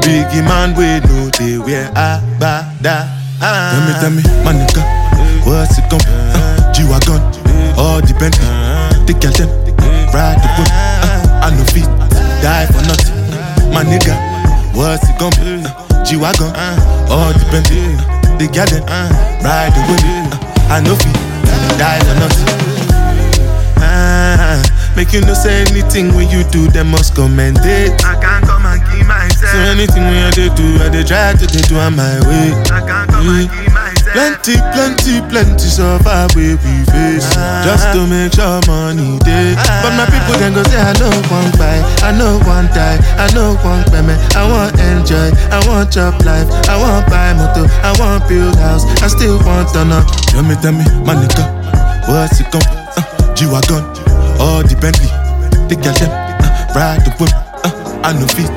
Biggie 0.00 0.42
man, 0.44 0.74
we 0.74 1.00
know 1.06 1.30
they 1.38 1.58
wear 1.58 1.88
a 1.94 2.20
ba 2.38 2.72
da. 2.82 3.06
Tell 3.40 3.80
me, 3.86 3.92
tell 4.00 4.10
me, 4.10 4.22
my 4.44 4.52
nigga, 4.52 4.82
what's 5.44 5.78
it 5.78 5.88
gon' 5.90 5.98
be? 6.00 6.12
Uh, 6.34 6.72
G-Wagon, 6.72 7.20
all 7.76 8.00
the 8.00 8.14
Bentley, 8.18 8.46
the 9.06 9.14
them, 9.18 9.50
ride 10.14 10.38
the 10.38 10.48
whip. 10.56 10.68
Uh, 10.70 11.42
I 11.42 11.50
no 11.50 11.64
fit, 11.74 11.88
die 12.42 12.66
for 12.66 12.82
nothing. 12.86 13.74
My 13.74 13.82
nigga, 13.82 14.14
what's 14.74 15.08
it 15.08 15.18
gon' 15.18 15.32
be? 15.38 15.66
Uh, 15.66 16.04
G-Wagon, 16.04 16.54
all 17.10 17.32
the 17.32 17.44
Bentley, 17.50 18.11
the 18.42 18.52
girl 18.52 18.66
them, 18.66 18.82
ride 19.42 19.72
whip. 19.86 20.02
Uh, 20.02 20.74
I 20.74 20.80
know 20.80 20.96
fit, 20.96 21.14
die 21.78 22.00
for 22.00 22.14
nothing. 22.18 22.71
Ah, 24.92 24.96
make 24.96 25.12
you 25.12 25.20
no 25.22 25.34
say 25.34 25.62
anything 25.70 26.14
when 26.14 26.28
you 26.28 26.44
do, 26.50 26.68
them 26.68 26.90
must 26.90 27.14
commend 27.14 27.58
it. 27.62 27.92
I 28.04 28.14
can't 28.20 28.44
come 28.44 28.66
and 28.66 28.80
keep 28.92 29.06
myself. 29.06 29.52
So 29.52 29.58
anything 29.72 30.04
when 30.04 30.22
I 30.24 30.30
dey 30.30 30.48
do, 30.54 30.66
I 30.84 30.88
they 30.88 31.04
try 31.04 31.32
to 31.32 31.46
dey 31.46 31.62
do 31.68 31.76
on 31.78 31.96
my 31.96 32.20
way. 32.28 32.52
I 32.70 32.80
can't 32.84 33.08
come 33.10 33.28
and 33.28 33.48
keep 33.50 33.72
myself. 33.72 34.12
Plenty, 34.12 34.56
plenty, 34.76 35.14
plenty 35.32 35.68
suffer 35.72 36.28
we 36.36 36.52
we 36.60 36.74
face 36.92 37.24
just 37.64 37.88
to 37.96 38.04
make 38.06 38.34
sure 38.36 38.60
money 38.68 39.16
day. 39.24 39.56
But 39.80 39.96
my 39.96 40.04
people 40.12 40.36
then 40.36 40.52
go 40.52 40.62
say 40.68 40.76
I 40.80 40.92
know 41.00 41.12
one 41.32 41.48
buy, 41.56 41.80
I 42.04 42.12
know 42.12 42.36
one 42.44 42.66
die, 42.76 43.00
I 43.16 43.32
know 43.32 43.56
one 43.64 43.84
payment. 43.88 44.20
I 44.36 44.44
want 44.44 44.76
enjoy, 44.76 45.32
I 45.48 45.64
want 45.66 45.92
chop 45.92 46.20
life, 46.28 46.48
I 46.68 46.76
want 46.76 47.08
buy 47.08 47.32
motor, 47.32 47.64
I 47.80 47.96
want 47.98 48.28
build 48.28 48.56
house, 48.60 48.84
I 49.00 49.08
still 49.08 49.38
want 49.48 49.72
to 49.72 49.84
know. 49.84 50.04
Tell 50.28 50.42
me, 50.44 50.54
tell 50.60 50.72
me, 50.76 50.84
my 51.08 51.16
nigga, 51.16 51.44
what's 52.08 52.40
it 52.40 52.50
gon' 52.52 52.60
be? 52.68 52.76
Uh, 53.00 53.34
G-Wagon, 53.34 53.80
all 54.42 54.62
the 54.62 54.74
Bentley, 54.82 55.06
the 55.70 55.76
girl 55.78 55.94
them, 56.02 56.10
uh, 56.10 56.74
ride 56.74 57.00
the 57.06 57.14
whip, 57.18 57.30
uh, 57.62 58.02
I 58.02 58.12
no 58.12 58.26
fit, 58.26 58.50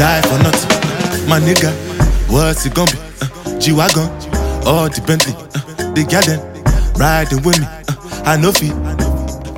die 0.00 0.22
for 0.24 0.38
nothing. 0.42 0.72
My 1.28 1.38
nigga, 1.38 1.70
what's 2.32 2.64
it 2.64 2.74
gonna 2.74 2.90
be? 2.90 2.98
Uh, 3.20 3.60
G-Wagon, 3.60 4.08
all 4.64 4.88
the 4.88 5.02
Bentley, 5.06 5.34
uh, 5.36 5.92
the 5.92 6.04
girl 6.08 6.24
them, 6.24 6.40
riding 6.96 7.42
with 7.44 7.60
me, 7.60 7.66
uh, 7.66 8.22
I 8.24 8.36
no 8.40 8.50
fit, 8.50 8.72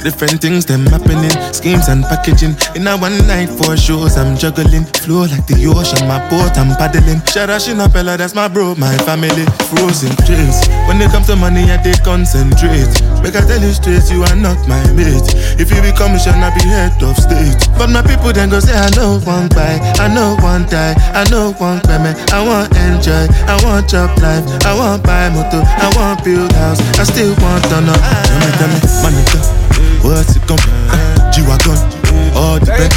Different 0.03 0.41
things 0.41 0.65
them 0.65 0.87
happening, 0.87 1.35
schemes 1.53 1.89
and 1.89 2.05
packaging. 2.05 2.55
In 2.75 2.87
a 2.87 2.97
one 2.97 3.19
night 3.27 3.51
for 3.51 3.77
shows, 3.77 4.17
I'm 4.17 4.37
juggling. 4.37 4.87
Flow 5.05 5.27
like 5.27 5.47
the 5.47 5.59
ocean, 5.69 6.07
my 6.07 6.23
boat 6.31 6.57
I'm 6.57 6.73
paddling. 6.79 7.21
Shara 7.29 7.59
Shinapella, 7.59 8.17
that's 8.17 8.35
my 8.35 8.49
bro, 8.49 8.75
my 8.77 8.97
family. 9.05 9.45
Frozen 9.69 10.15
dreams. 10.25 10.65
When 10.87 11.03
it 11.03 11.11
comes 11.11 11.27
to 11.27 11.37
money, 11.37 11.67
I 11.71 11.77
they 11.83 11.99
concentrate. 12.07 12.89
Make 13.21 13.35
I 13.35 13.43
tell 13.43 13.61
you 13.61 13.75
straight, 13.75 14.07
you 14.09 14.23
are 14.23 14.39
not 14.39 14.57
my 14.71 14.81
mate. 14.95 15.29
If 15.59 15.75
you 15.75 15.83
become 15.83 16.15
a 16.15 16.21
I 16.23 16.55
be 16.55 16.63
head 16.63 17.03
of 17.03 17.17
state. 17.19 17.59
But 17.77 17.91
my 17.91 18.03
people 18.03 18.33
then 18.33 18.51
go 18.51 18.61
say, 18.61 18.73
I 18.73 18.89
know 18.95 19.19
one 19.27 19.49
buy, 19.51 19.77
I 19.99 20.07
know 20.15 20.37
one 20.41 20.65
die, 20.71 20.95
I 21.13 21.29
know 21.31 21.53
one 21.59 21.81
payment. 21.83 22.17
I 22.33 22.41
want 22.47 22.71
enjoy, 22.77 23.27
I 23.51 23.59
want 23.65 23.91
job 23.91 24.17
life, 24.23 24.47
I 24.65 24.73
want 24.79 25.03
buy 25.03 25.29
motor, 25.29 25.63
I 25.67 25.91
want 25.97 26.25
build 26.25 26.53
house, 26.53 26.81
I 26.99 27.05
still 27.05 27.35
want 27.43 27.65
to 27.75 27.81
know. 27.83 27.99
Tell 27.99 28.39
me, 28.39 28.51
tell 28.57 28.69
me, 28.71 28.79
money 29.03 29.25
go. 29.35 29.58
What's 30.03 30.37
it 30.37 30.47
gon' 30.47 30.59
be? 30.65 30.71
Uh, 30.91 31.31
G-Wagon, 31.33 31.77
all 32.35 32.59
the 32.59 32.67
bed. 32.67 32.93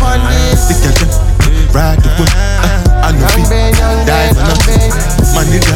Stick 0.58 0.82
your 0.86 0.94
gun, 0.96 1.10
ride 1.74 2.00
the 2.00 2.10
whip. 2.18 2.30
Uh, 2.32 3.06
I 3.06 3.12
know 3.12 3.28
feet, 3.34 3.50
die 4.08 4.30
for 4.34 4.46
nothing. 4.46 4.94
My 5.36 5.44
nigga, 5.50 5.76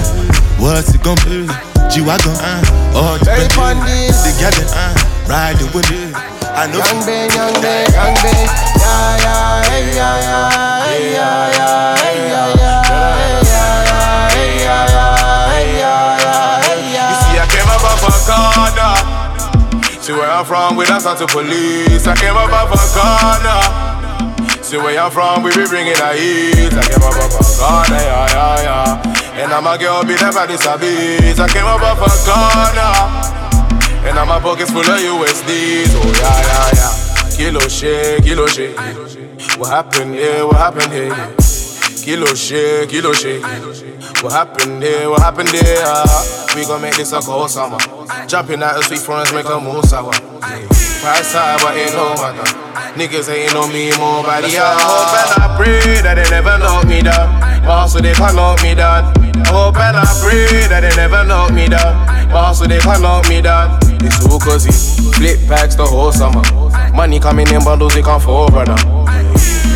what's 0.59 0.93
it 0.93 1.01
gonna 1.03 1.21
be? 1.25 1.47
G-Wagon, 1.91 2.35
all 2.95 3.17
the 3.19 3.25
bed. 3.25 3.51
Stick 4.13 4.39
your 4.39 4.51
gun, 4.53 4.69
ride 5.27 5.57
the 5.57 5.65
whip. 5.73 5.85
I 6.55 6.67
know 6.71 6.79
Young 6.79 7.03
Ben, 7.05 7.29
young 7.35 7.53
Ben, 7.61 7.83
young 7.91 8.15
Ben. 8.23 8.47
Yeah, 8.79 9.17
yeah, 9.19 9.63
hey, 9.65 9.91
yeah, 9.91 10.15
yeah, 10.23 10.85
hey, 10.85 11.11
yeah, 11.11 11.51
yeah, 11.51 11.97
hey, 11.97 12.29
yeah, 12.29 12.55
yeah, 12.55 12.84
See 20.05 20.13
where 20.13 20.29
I'm 20.29 20.45
from, 20.45 20.75
we 20.75 20.85
don't 20.85 21.01
start 21.01 21.17
to 21.17 21.25
police. 21.25 22.05
I 22.05 22.15
came 22.15 22.37
up 22.37 22.53
off 22.53 22.69
a 22.69 22.77
corner. 22.93 24.61
See 24.61 24.77
where 24.77 24.99
I'm 25.01 25.09
from, 25.09 25.41
we 25.41 25.49
be 25.49 25.65
bringing 25.65 25.97
the 25.97 26.13
heat. 26.13 26.77
I 26.77 26.85
came 26.85 27.01
up 27.01 27.17
off 27.17 27.33
a 27.33 27.41
corner, 27.57 27.97
yeah, 27.97 28.29
yeah, 28.29 29.01
yeah. 29.01 29.41
And 29.41 29.51
I'm 29.51 29.65
a 29.65 29.75
girl, 29.79 30.03
be 30.03 30.13
never 30.21 30.45
disabused. 30.45 31.39
I 31.39 31.47
came 31.49 31.65
up 31.65 31.81
off 31.81 32.05
a 32.05 32.09
corner. 32.21 32.93
And 34.07 34.19
I'm 34.19 34.29
pockets 34.43 34.69
full 34.69 34.81
of 34.81 34.85
USDs. 34.85 35.89
Oh, 35.97 36.05
yeah, 36.21 36.37
yeah, 36.53 36.77
yeah. 36.77 37.35
Kilo 37.35 37.67
shit, 37.67 38.21
kilo 38.23 38.45
shit. 38.45 38.77
What 39.57 39.71
happened 39.71 40.13
here? 40.13 40.45
What 40.45 40.57
happened 40.57 40.93
here? 40.93 41.44
Kilo 42.05 42.35
shake, 42.35 42.89
kilo 42.89 43.13
shake. 43.13 43.41
What 44.21 44.31
happened 44.31 44.83
here? 44.83 45.09
What 45.09 45.23
happened 45.23 45.49
there? 45.49 46.05
We 46.55 46.63
gon' 46.63 46.79
make 46.79 46.95
this 46.97 47.11
a 47.13 47.19
cold 47.19 47.49
summer. 47.49 47.79
Jumping 48.27 48.61
out 48.61 48.77
of 48.77 48.83
sweet 48.83 48.99
fronts, 48.99 49.33
make 49.33 49.49
a 49.49 49.59
more 49.59 49.81
sour. 49.81 50.11
Price 50.11 51.33
high, 51.33 51.57
but 51.57 51.75
ain't 51.75 51.93
no 51.97 52.13
matter. 52.13 52.45
Niggas 52.93 53.27
ain't 53.33 53.55
on 53.55 53.73
me 53.73 53.89
more 53.97 54.21
body. 54.21 54.53
I 54.53 54.77
hope 54.77 55.17
and 55.17 55.41
I 55.41 55.57
pray 55.57 56.01
that 56.03 56.13
they 56.13 56.29
never 56.29 56.59
knock 56.59 56.85
me 56.85 57.01
down. 57.01 57.65
Also 57.67 57.99
they 57.99 58.13
can't 58.13 58.35
knock 58.35 58.61
me 58.61 58.75
down. 58.75 59.11
I 59.41 59.47
hope 59.49 59.75
and 59.77 59.97
I 59.97 60.05
pray 60.21 60.67
that 60.69 60.81
they 60.81 60.95
never 60.95 61.25
knock 61.25 61.53
me 61.53 61.67
down. 61.67 62.29
Also 62.31 62.67
they 62.67 62.77
can't 62.77 63.01
knock 63.01 63.27
me 63.27 63.41
down. 63.41 63.79
It's 64.05 64.23
all 64.29 64.39
cause 64.39 64.63
he 64.63 64.71
flip 65.17 65.39
packs 65.49 65.73
the 65.73 65.85
whole 65.87 66.11
summer. 66.11 66.43
Money 66.93 67.19
coming 67.19 67.47
in 67.47 67.63
bundles, 67.63 67.95
they 67.95 68.03
can't 68.03 68.21
fall, 68.21 68.47
brother. 68.51 68.77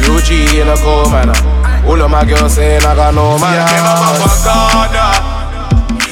Real 0.05 0.21
G 0.21 0.62
in 0.62 0.67
a 0.67 0.77
cold 0.77 1.09
manner. 1.09 1.68
All 1.88 2.01
of 2.01 2.09
my 2.12 2.25
girls 2.25 2.53
saying 2.55 2.83
I 2.83 2.95
got 2.95 3.13
no 3.13 3.38
man. 3.38 3.59
I 3.59 3.67
came 3.69 3.86
up 3.86 4.00
off 4.07 4.24
a 4.24 4.29
corner. 4.43 5.12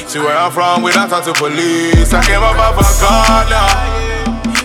See 0.08 0.18
where 0.18 0.36
I'm 0.36 0.50
from, 0.50 0.82
we 0.82 0.90
don't 0.92 1.08
talk 1.08 1.24
to 1.24 1.32
police. 1.34 2.12
I 2.12 2.24
came 2.24 2.42
up 2.42 2.56
off 2.56 2.80
a 2.80 2.84
corner. 2.96 3.66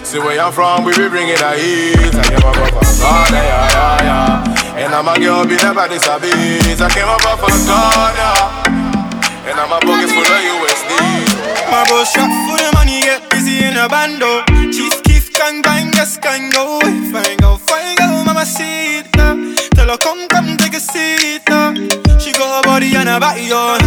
See 0.05 0.19
where 0.19 0.39
I'm 0.39 0.51
from, 0.53 0.85
we 0.85 0.95
be 0.95 1.09
bringing 1.09 1.35
the 1.35 1.51
heat. 1.59 2.15
I 2.15 2.23
came 2.23 2.43
up 2.47 2.55
off 2.55 2.71
a 2.71 2.83
corner, 3.03 3.43
yeah, 3.43 3.75
yeah, 3.75 4.07
yeah. 4.07 4.79
And 4.83 4.95
I'm 4.95 5.07
a 5.07 5.19
girl, 5.19 5.45
be 5.45 5.55
never 5.59 5.87
disabused. 5.87 6.81
I 6.81 6.89
came 6.89 7.09
up 7.11 7.25
off 7.27 7.43
a 7.43 7.49
corner. 7.67 8.35
And 9.43 9.59
I'm 9.59 9.71
a 9.75 9.79
pockets 9.83 10.15
full 10.15 10.23
of 10.23 10.39
USD. 10.39 10.91
My 11.67 11.83
bro 11.91 12.03
shot 12.07 12.31
for 12.47 12.57
the 12.57 12.71
money, 12.73 13.01
get 13.01 13.29
busy 13.29 13.65
in 13.65 13.75
a 13.75 13.89
bando. 13.89 14.47
Bang, 15.39 15.91
yes, 15.93 16.17
gang 16.17 16.49
go. 16.51 16.79
Fine 17.11 17.37
go, 17.37 17.57
fine 17.57 17.95
go, 17.97 18.23
mama 18.23 18.45
see 18.45 18.99
it. 18.99 19.11
Tell 19.11 19.89
her 19.89 19.97
come, 19.97 20.27
come 20.27 20.57
take 20.57 20.73
a 20.75 20.79
seat. 20.79 21.41
She 22.19 22.31
got 22.31 22.63
a 22.63 22.67
body 22.67 22.95
and 22.95 23.09
a 23.09 23.19
body 23.19 23.51
on. 23.51 23.79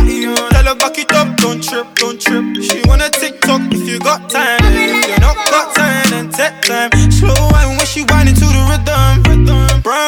Tell 0.50 0.64
her 0.64 0.74
back 0.74 0.98
it 0.98 1.12
up, 1.12 1.36
don't 1.38 1.62
trip, 1.62 1.86
don't 1.94 2.20
trip. 2.20 2.44
She 2.62 2.82
wanna 2.86 3.08
TikTok 3.10 3.62
if 3.72 3.88
you 3.88 3.98
got 3.98 4.28
time. 4.28 4.60
If 4.62 5.08
you 5.08 5.18
not 5.20 5.36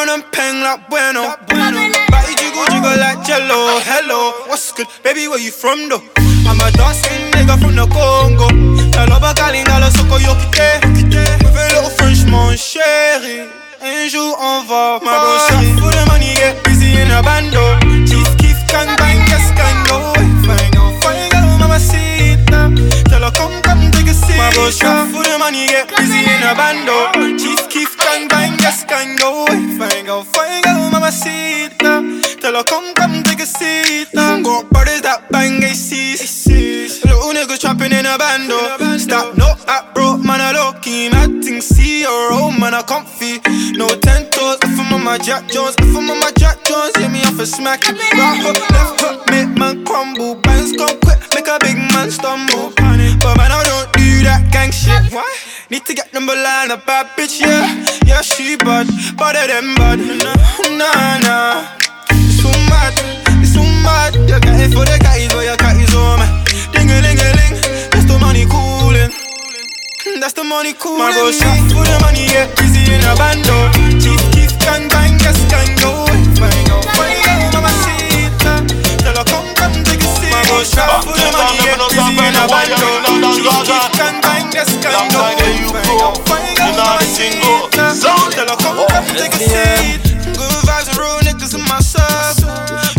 Brown 0.09 0.23
and 0.23 0.33
peng 0.33 0.62
like 0.62 0.88
bueno. 0.88 1.37
Body 1.49 2.35
jiggle 2.40 2.64
jiggle 2.73 2.97
like 2.97 3.21
jello. 3.27 3.77
Hello, 3.85 4.33
what's 4.49 4.73
good, 4.73 4.87
baby? 5.05 5.29
Where 5.29 5.38
you 5.38 5.51
from 5.51 5.90
though? 5.90 6.01
I'm 6.49 6.61
a 6.64 6.71
dancing 6.73 7.29
nigga 7.33 7.61
from 7.61 7.77
the 7.77 7.85
Congo. 7.92 8.49
Tell 8.90 9.05
her 9.05 9.21
back 9.21 9.37
a 9.37 9.90
soko 9.92 10.16
yo 10.16 10.33
kite. 10.49 10.81
With 10.97 11.12
a 11.12 11.68
little 11.77 11.90
French 11.90 12.25
mon 12.25 12.57
chéri. 12.57 13.51
Un 13.81 14.09
jour 14.09 14.35
on 14.40 14.64
va 14.64 14.99
shot 14.99 15.62
for 15.79 15.92
the 15.92 16.05
money, 16.09 16.35
get 16.35 16.64
busy 16.64 16.99
in 16.99 17.12
a 17.12 17.23
bando 17.23 17.79
Chief 18.11 18.27
Keef 18.37 18.59
gang 18.66 18.90
bang, 18.99 19.23
yes 19.31 19.53
gang 19.55 19.87
oh. 19.94 20.12
go 20.14 20.23
Fine 20.42 20.71
go, 20.75 20.90
fine 20.99 21.31
go, 21.31 21.38
mamacita 21.62 22.75
Tell 23.07 23.23
her 23.23 23.31
come, 23.31 23.62
come 23.62 23.88
take 23.92 24.09
a 24.09 24.14
seat 24.14 24.37
My 24.37 24.51
bro 24.51 24.73
for 24.73 25.23
the 25.23 25.38
money, 25.38 25.68
get 25.68 25.88
busy 25.94 26.27
in 26.27 26.42
a 26.42 26.57
bando 26.59 27.38
yes 28.68 28.85
gang 28.85 29.16
go 29.16 29.46
Fine 29.78 30.04
go, 30.04 30.22
fine 30.22 30.62
go, 30.62 30.90
mamacita 30.92 32.04
Tell 32.40 32.54
her 32.54 32.64
come, 32.64 32.94
come 32.94 33.22
take 33.22 33.40
a 33.40 33.46
seat 33.46 34.09
Got 34.12 34.70
brothers 34.70 35.00
that 35.02 35.31
bang 35.31 35.61
ACs 35.61 37.04
Little 37.04 37.33
niggas 37.33 37.61
trapping 37.61 37.92
in 37.92 38.07
a 38.07 38.18
bando. 38.18 38.59
Stop, 38.98 39.37
no, 39.37 39.54
I 39.66 39.90
broke, 39.94 40.20
man, 40.20 40.40
I 40.40 40.52
low 40.52 40.72
key 40.81 41.09
Mad 41.09 41.42
thing, 41.42 41.61
see 41.61 42.02
your 42.02 42.33
old 42.33 42.59
man, 42.59 42.74
I 42.74 42.83
comfy. 42.83 43.40
No 43.72 43.88
ten 43.88 44.28
toes, 44.31 44.59
if 44.62 44.78
I'm 44.78 44.92
on 44.92 45.04
my 45.04 45.18
Jack 45.18 45.48
Jones 45.48 45.74
If 45.78 45.96
I'm 45.96 46.11
on 46.11 46.20
my 46.20 46.33
Jack 46.37 46.64
Jones, 46.64 46.96
hit 46.96 47.11
me 47.11 47.22
off 47.24 47.38
a 47.38 47.46
smack. 47.46 47.85
Right 47.88 48.40
hook, 48.42 48.59
left 48.70 49.00
hook, 49.00 49.31
make 49.31 49.48
man 49.57 49.85
crumble. 49.85 50.37
Bands 50.37 50.76
come 50.76 50.98
quick, 51.00 51.18
make 51.35 51.48
a 51.48 51.59
big 51.61 51.76
man 51.94 52.11
stumble. 52.11 52.72
But 52.76 53.37
man, 53.37 53.50
I 53.50 53.62
don't 53.64 53.92
do 53.92 54.22
that 54.24 54.48
gang 54.52 54.70
shit. 54.70 55.12
Why? 55.12 55.48
Need 55.70 55.85
to 55.85 55.92
get 55.92 56.14
number 56.14 56.33
line, 56.33 56.70
a 56.70 56.78
bad 56.78 57.12
bitch, 57.12 57.40
yeah. 57.44 57.68
Yeah, 58.09 58.22
she 58.22 58.57
bad, 58.57 58.88
better 59.20 59.44
than 59.52 59.76
bad. 59.76 60.00
Nah, 60.00 61.20
nah 61.20 61.76
It's 62.09 62.40
too 62.40 62.48
mad, 62.72 62.96
it's 63.44 63.52
too 63.52 63.61
mad. 63.85 64.16
You 64.24 64.40
got 64.40 64.57
it 64.57 64.72
for 64.72 64.88
the 64.88 64.96
guys, 64.96 65.28
but 65.28 65.44
your 65.44 65.61
cat 65.61 65.76
is 65.76 65.92
on 65.92 66.24
me 66.24 66.26
Ding-a-ling-a-ling, 66.72 67.61
that's 67.92 68.09
the 68.09 68.16
money 68.16 68.48
coolin' 68.48 69.12
That's 70.16 70.33
the 70.33 70.44
money 70.44 70.72
coolin' 70.72 71.04
My 71.04 71.12
bro 71.12 71.28
shot 71.37 71.61
for 71.68 71.85
the 71.85 72.00
money, 72.00 72.24
get 72.33 72.48
busy 72.57 72.88
in 72.88 73.04
a 73.04 73.12
bando 73.12 73.68
Chief 74.00 74.16
Keef 74.33 74.57
gang 74.64 74.88
bang, 74.88 75.20
yes 75.20 75.37
gang 75.52 75.68
go. 75.85 76.09
Fine 76.40 76.64
go, 76.64 76.81
fine 76.96 77.20
go, 77.28 77.61
mamacita 77.61 78.64
Tell 79.04 79.20
her 79.20 79.26
come, 79.28 79.52
come 79.52 79.76
take 79.85 80.00
a 80.00 80.09
seat. 80.16 80.33
My 80.33 80.40
bro 80.48 80.64
shot 80.64 81.04
for 81.04 81.12
the 81.12 81.28
money, 81.28 81.61
get 81.61 81.76
busy 81.92 82.16
in 82.24 82.40
a 82.40 82.44
bando 82.48 82.88
Chief 83.37 83.52
Keef 83.68 83.92
gang 84.00 84.28
bang, 84.51 84.55
yes 84.55 84.71
gang 84.83 85.09
go. 85.11 85.19
Fine 85.19 85.89
go, 85.99 86.15
fine 86.25 86.55
go, 86.57 86.67
mamacita 86.77 88.33
Tell 88.33 88.49
her 88.49 88.57
come, 88.57 88.87
come 88.89 89.05
take 89.17 89.35
a 89.35 89.39
seat. 89.39 90.03
Good 90.37 90.65
vibes 90.65 90.89
and 90.89 90.99
real 90.99 91.19
niggas 91.27 91.55
in 91.55 91.63
my 91.69 91.81
circle 91.81 92.49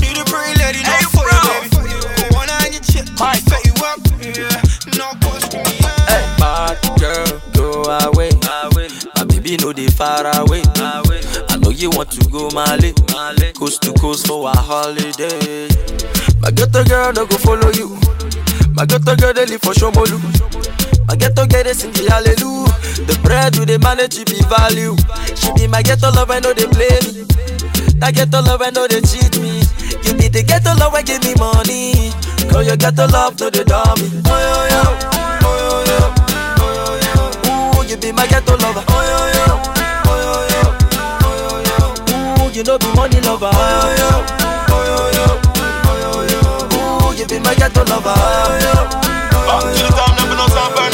Need 0.02 0.18
a 0.18 0.26
pretty 0.26 0.60
lady, 0.60 0.84
no 0.84 0.96
for 1.10 1.26
you, 1.26 1.42
baby. 1.48 1.70
Put 1.70 2.34
one 2.36 2.50
on 2.50 2.72
your 2.72 2.82
chip, 2.82 3.08
fet 3.18 3.66
you 3.66 3.74
up. 3.86 4.00
Yeah, 4.22 4.62
no 4.98 5.14
question 5.24 5.64
me 5.64 5.76
Hey, 6.08 6.24
bad 6.38 6.78
girl, 7.00 7.42
go 7.54 7.84
away. 8.08 8.32
My 9.16 9.24
baby 9.26 9.58
know 9.58 9.74
they 9.74 9.88
far 9.88 10.26
away. 10.42 10.62
I 10.76 11.58
know 11.62 11.70
you 11.70 11.90
want 11.92 12.12
to 12.12 12.30
go 12.30 12.50
Mali, 12.52 12.94
coast 13.54 13.82
to 13.84 13.94
coast 13.94 14.28
for 14.28 14.48
a 14.50 14.56
holiday. 14.56 15.68
My 16.42 16.52
ghetto 16.52 16.84
girl 16.86 17.14
no 17.14 17.26
go 17.26 17.38
follow 17.38 17.72
you. 17.72 17.98
My 18.74 18.86
ghetto 18.86 19.16
girl 19.16 19.34
they 19.34 19.46
live 19.46 19.62
for 19.62 19.74
Shomolu. 19.74 20.20
My 21.10 21.16
ghetto 21.16 21.44
they 21.48 21.74
sing 21.74 21.90
the 21.90 22.06
hallelujah. 22.06 22.70
The 23.10 23.18
bread 23.26 23.54
do 23.54 23.66
they 23.66 23.80
manage 23.82 24.22
to 24.22 24.26
be 24.30 24.38
value. 24.46 24.94
She 25.34 25.50
be 25.58 25.66
my 25.66 25.82
ghetto 25.82 26.12
love, 26.14 26.30
I 26.30 26.38
know 26.38 26.54
they 26.54 26.70
play 26.70 27.02
me. 27.02 27.26
That 27.98 28.14
ghetto 28.14 28.46
love, 28.46 28.62
I 28.62 28.70
know 28.70 28.86
they 28.86 29.02
cheat 29.02 29.34
me. 29.42 29.66
You 30.06 30.14
be 30.14 30.30
the 30.30 30.46
ghetto 30.46 30.78
love, 30.78 30.94
I 30.94 31.02
give 31.02 31.26
me 31.26 31.34
money. 31.34 32.14
Cause 32.54 32.70
your 32.70 32.78
ghetto 32.78 33.10
love, 33.10 33.42
no 33.42 33.50
they 33.50 33.66
dummy. 33.66 34.06
Oh 34.30 34.38
yo 34.38 34.54
yo, 34.70 34.86
oh 35.50 35.58
yo 35.58 35.82
yo, 35.90 35.98
oh 36.62 36.78
yo 36.78 36.94
yo. 37.02 37.82
Ooh, 37.82 37.90
you 37.90 37.98
be 37.98 38.14
my 38.14 38.30
ghetto 38.30 38.54
lover. 38.62 38.86
Oh 38.86 39.02
yo 39.02 39.18
yo, 39.34 39.50
oh 40.06 40.14
yo 40.14 40.46
yo, 40.46 40.62
oh 41.26 41.42
yo 41.42 41.58
yo. 41.66 42.46
Ooh, 42.46 42.54
you 42.54 42.62
know 42.62 42.78
be 42.78 42.86
money 42.94 43.18
lover. 43.26 43.50
Oh 43.50 43.58
yo 43.58 43.98
yo, 43.98 44.14
oh 44.70 44.86
yo 44.86 45.10
yo, 45.18 45.26
oh 45.90 45.98
yo 46.06 46.22
yo. 46.30 46.38
Ooh, 46.78 47.18
you 47.18 47.26
be 47.26 47.42
my 47.42 47.58
ghetto 47.58 47.82
lover. 47.90 48.14
Oh 48.14 48.62
yo 48.62 48.78
yo. 48.78 49.10
To 49.50 49.66
the 49.66 49.90
time, 49.90 50.14
never 50.16 50.36
know 50.38 50.46
burn 50.54 50.94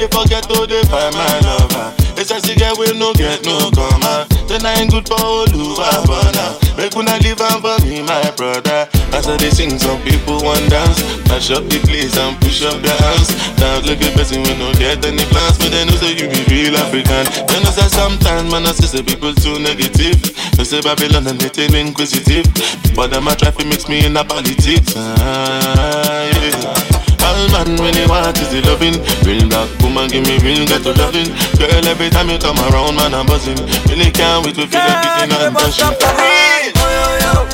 Dey 0.00 0.08
forget 0.08 0.42
to 0.48 0.64
dey 0.66 0.80
find 0.88 1.12
my 1.12 1.28
lover. 1.44 1.92
It's 2.16 2.30
a 2.32 2.40
cigarette 2.40 2.76
we 2.80 2.88
no 2.98 3.12
get 3.12 3.44
no 3.44 3.68
comma. 3.70 4.24
Then 4.48 4.64
I 4.64 4.80
ain't 4.80 4.90
good 4.90 5.04
for 5.06 5.20
Oluwa 5.20 5.92
Bona. 6.08 6.56
Make 6.76 6.96
una 6.96 7.20
leave 7.20 7.40
am 7.40 7.60
for 7.60 7.76
me, 7.84 8.00
my 8.00 8.32
brother. 8.32 8.88
As 9.12 9.28
I 9.28 9.36
dey 9.36 9.50
sing, 9.52 9.76
some 9.78 10.00
people 10.00 10.40
want 10.40 10.64
dance. 10.72 11.04
Mash 11.28 11.50
up 11.52 11.68
the 11.68 11.76
place 11.84 12.16
and 12.16 12.32
push 12.40 12.64
up 12.64 12.80
their 12.80 12.96
hands. 12.96 13.28
Now 13.60 13.76
look 13.84 14.00
at 14.00 14.16
person 14.16 14.40
we 14.40 14.56
no 14.56 14.72
get 14.80 15.04
any 15.04 15.24
plans, 15.28 15.58
but 15.60 15.68
they 15.68 15.84
know 15.84 15.92
say 16.00 16.16
you 16.16 16.32
be 16.32 16.40
real 16.48 16.76
African. 16.80 17.28
Then 17.52 17.60
I 17.60 17.70
say 17.70 17.88
sometimes 17.92 18.48
man 18.50 18.64
I 18.64 18.72
see 18.72 18.88
say 18.88 19.02
people 19.04 19.34
too 19.36 19.60
negative. 19.60 20.16
They 20.56 20.64
say 20.64 20.80
Babylon 20.80 21.26
and 21.28 21.36
they 21.36 21.52
tell 21.52 21.74
inquisitive, 21.76 22.48
but 22.96 23.12
them 23.12 23.28
a 23.28 23.36
try 23.36 23.50
to 23.52 23.64
mix 23.68 23.84
me 23.86 24.04
in 24.06 24.14
the 24.16 24.24
politics. 24.24 24.96
Ah, 24.96 26.24
yeah. 26.40 26.89
All 27.30 27.46
man 27.54 27.68
when 27.78 27.94
they 27.94 28.06
want 28.10 28.34
is 28.42 28.50
the 28.50 28.60
loving 28.66 28.98
Real 29.22 29.46
black 29.48 29.70
woman 29.78 30.10
give 30.10 30.26
me 30.26 30.38
real 30.42 30.66
ghetto 30.66 30.90
loving 30.98 31.30
Girl 31.58 31.86
every 31.86 32.10
time 32.10 32.28
you 32.28 32.38
come 32.38 32.58
around 32.58 32.96
man 32.96 33.14
I'm 33.14 33.26
buzzing 33.26 33.54
Really 33.86 34.10
can't 34.10 34.44
wait 34.44 34.56
to 34.58 34.66
feel 34.66 34.80
everything 34.82 35.30
I'm 35.38 35.54
touching 35.54 35.86
oh, 35.86 35.94
oh, 37.22 37.46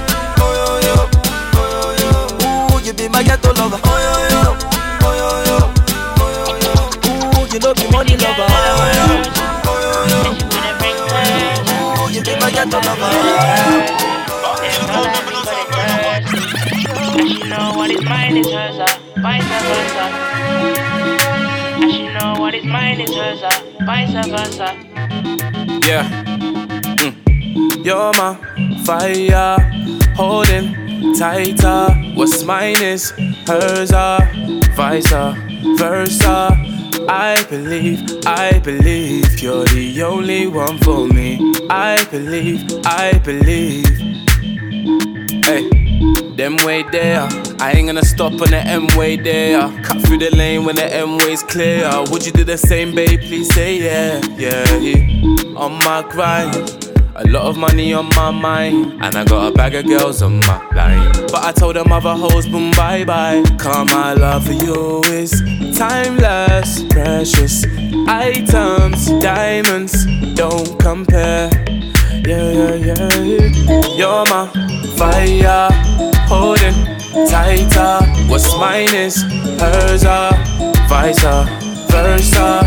Ooh, 2.72 2.80
you 2.84 2.92
be 2.94 3.08
my 3.08 3.22
ghetto 3.22 3.52
lover. 3.54 3.80
Oh 3.84 3.98
yo 4.06 4.12
yo, 4.32 4.56
oh 5.04 5.12
yo 5.20 5.28
yo, 5.44 5.58
oh 6.20 6.30
yo 6.36 6.56
yo. 6.64 6.72
Ooh, 7.36 7.44
you 7.52 7.58
know 7.60 7.72
be 7.74 7.84
money 7.92 8.16
lover. 8.16 8.46
Oh 8.48 8.52
yo 8.64 8.96
yo, 8.96 9.06
oh 9.66 9.78
yo 9.84 9.92
yo. 10.12 10.20
Ooh, 12.02 12.12
you 12.12 12.20
be 12.22 12.32
my 12.40 12.50
ghetto 12.50 12.78
lover. 12.80 13.10
And 17.18 17.28
she 17.28 17.42
know 17.48 17.72
what 17.76 17.90
is 17.90 18.02
mine 18.04 18.36
is 18.36 18.50
hers, 18.50 18.78
vice 19.26 19.42
versa. 19.66 20.04
And 21.82 21.90
she 21.90 22.04
know 22.14 22.34
what 22.38 22.54
is 22.54 22.64
mine 22.64 23.00
is 23.00 23.12
hers, 23.12 23.42
vice 23.84 24.14
versa. 24.34 24.68
Yeah. 25.88 26.06
Mm. 27.02 27.14
You're 27.84 28.12
my 28.20 28.32
fire, 28.86 29.56
holding 30.14 30.66
tighter. 31.18 31.80
What's 32.14 32.44
mine 32.44 32.80
is 32.80 33.10
hers, 33.48 33.90
uh, 33.90 34.20
vice 34.76 35.10
versa. 35.80 36.38
I 37.08 37.34
believe, 37.50 37.98
I 38.26 38.60
believe 38.60 39.40
you're 39.40 39.64
the 39.64 40.02
only 40.02 40.46
one 40.46 40.78
for 40.78 41.08
me. 41.08 41.30
I 41.68 42.04
believe, 42.12 42.62
I 42.84 43.18
believe. 43.24 43.86
Hey. 45.44 45.85
Them 46.36 46.56
way 46.66 46.82
there, 46.92 47.26
I 47.58 47.72
ain't 47.74 47.86
gonna 47.86 48.04
stop 48.04 48.32
on 48.32 48.50
the 48.50 48.62
M 48.66 48.86
way 48.96 49.16
there. 49.16 49.60
Cut 49.82 50.02
through 50.02 50.18
the 50.18 50.30
lane 50.36 50.64
when 50.64 50.76
the 50.76 50.84
M 50.94 51.16
way's 51.18 51.42
clear. 51.42 51.90
Would 52.10 52.26
you 52.26 52.32
do 52.32 52.44
the 52.44 52.58
same, 52.58 52.94
babe? 52.94 53.20
Please 53.20 53.52
say 53.54 53.78
yeah, 53.78 54.20
yeah. 54.36 54.76
yeah. 54.76 55.56
On 55.56 55.72
my 55.78 56.04
grind, 56.10 56.54
a 57.14 57.26
lot 57.28 57.44
of 57.46 57.56
money 57.56 57.94
on 57.94 58.10
my 58.10 58.30
mind, 58.30 59.02
and 59.02 59.14
I 59.14 59.24
got 59.24 59.50
a 59.50 59.54
bag 59.54 59.74
of 59.74 59.86
girls 59.86 60.20
on 60.20 60.40
my 60.40 60.58
line. 60.74 61.10
But 61.32 61.42
I 61.44 61.52
told 61.52 61.76
them 61.76 61.90
other 61.90 62.14
hoes, 62.14 62.46
boom, 62.46 62.70
bye 62.72 63.04
bye. 63.04 63.42
Cause 63.58 63.90
my 63.90 64.12
love 64.12 64.46
for 64.46 64.52
you 64.52 65.02
is 65.04 65.32
timeless, 65.78 66.84
precious 66.90 67.64
items, 68.06 69.06
diamonds, 69.22 70.04
don't 70.34 70.78
compare. 70.78 71.50
Yeah, 72.26 72.74
yeah, 72.74 72.74
yeah. 72.74 73.96
You're 73.96 74.24
my 74.26 74.50
fire, 74.98 75.68
holding 76.26 76.74
tighter. 77.28 78.04
What's 78.28 78.52
mine 78.58 78.92
is 78.92 79.22
hers, 79.60 80.04
uh, 80.04 80.32
vice 80.88 81.22
versa. 81.88 82.62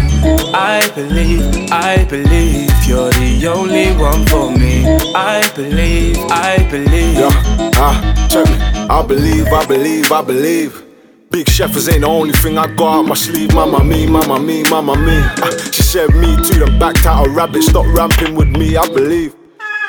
I 0.53 0.89
believe, 0.95 1.43
I 1.73 2.05
believe 2.05 2.71
you're 2.87 3.11
the 3.11 3.47
only 3.53 3.91
one 4.01 4.25
for 4.27 4.49
me. 4.49 4.85
I 5.13 5.43
believe, 5.53 6.17
I 6.29 6.65
believe. 6.71 7.19
Yeah, 7.19 7.71
ah, 7.75 8.27
check 8.31 8.45
me. 8.47 8.55
I 8.89 9.05
believe, 9.05 9.47
I 9.47 9.65
believe, 9.65 10.09
I 10.09 10.21
believe. 10.21 10.85
Big 11.31 11.49
chefers 11.49 11.89
ain't 11.89 12.01
the 12.01 12.07
only 12.07 12.33
thing 12.33 12.57
I 12.57 12.73
got 12.75 13.01
up 13.01 13.07
my 13.07 13.15
sleeve. 13.15 13.53
Mama 13.53 13.83
me, 13.83 14.07
mama 14.07 14.39
me, 14.39 14.63
mama 14.69 14.95
me. 14.95 15.19
Ah, 15.43 15.51
she 15.73 15.83
said 15.83 16.15
me 16.15 16.37
too, 16.47 16.63
then 16.63 16.79
backed 16.79 17.05
out 17.05 17.27
a 17.27 17.29
rabbit. 17.29 17.63
Stop 17.63 17.87
ramping 17.87 18.35
with 18.35 18.47
me, 18.47 18.77
I 18.77 18.87
believe. 18.87 19.35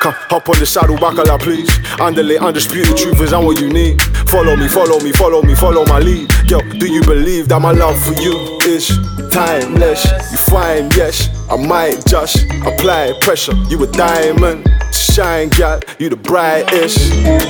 Come, 0.01 0.15
hop 0.31 0.49
on 0.49 0.57
the 0.57 0.65
saddle, 0.65 0.97
bacala, 0.97 1.39
please. 1.39 1.69
Underlay, 2.01 2.37
undisputed 2.37 2.97
truth 2.97 3.21
is 3.21 3.33
I'm 3.33 3.45
what 3.45 3.61
you 3.61 3.69
need. 3.71 4.01
Follow 4.33 4.55
me, 4.55 4.67
follow 4.67 4.99
me, 4.99 5.11
follow 5.11 5.43
me, 5.43 5.53
follow 5.53 5.85
my 5.85 5.99
lead. 5.99 6.27
Girl, 6.47 6.61
do 6.61 6.91
you 6.91 7.03
believe 7.03 7.47
that 7.49 7.61
my 7.61 7.69
love 7.69 8.01
for 8.03 8.13
you 8.13 8.57
is 8.65 8.87
timeless? 9.31 10.03
You 10.31 10.37
fine, 10.37 10.89
yes. 10.97 11.29
I 11.51 11.55
might 11.55 12.03
just 12.07 12.45
apply 12.65 13.13
pressure. 13.21 13.53
You 13.69 13.83
a 13.83 13.87
diamond, 13.91 14.67
shine, 14.91 15.49
girl. 15.49 15.79
You 15.99 16.09
the 16.09 16.15
brightest. 16.15 16.97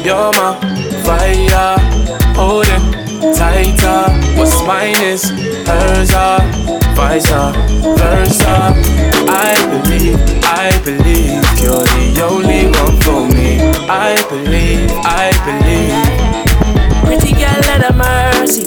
You're 0.04 0.34
my 0.34 0.60
fire, 1.08 1.80
holding 2.36 2.92
tighter. 3.34 4.12
What's 4.38 4.62
mine 4.68 5.02
is 5.02 5.30
hers, 5.66 6.12
uh, 6.14 6.81
vice 6.96 7.30
versa. 7.98 8.74
I 9.28 9.56
believe, 9.72 10.20
I 10.44 10.72
believe 10.84 11.42
you're 11.62 11.86
the 11.86 12.28
only 12.30 12.68
one 12.80 12.98
for 13.02 13.28
me. 13.28 13.60
I 13.90 14.16
believe, 14.30 14.92
I 15.04 15.32
believe. 15.46 16.22
Pretty 17.06 17.34
girl, 17.34 17.82
her 17.82 17.94
mercy. 17.94 18.66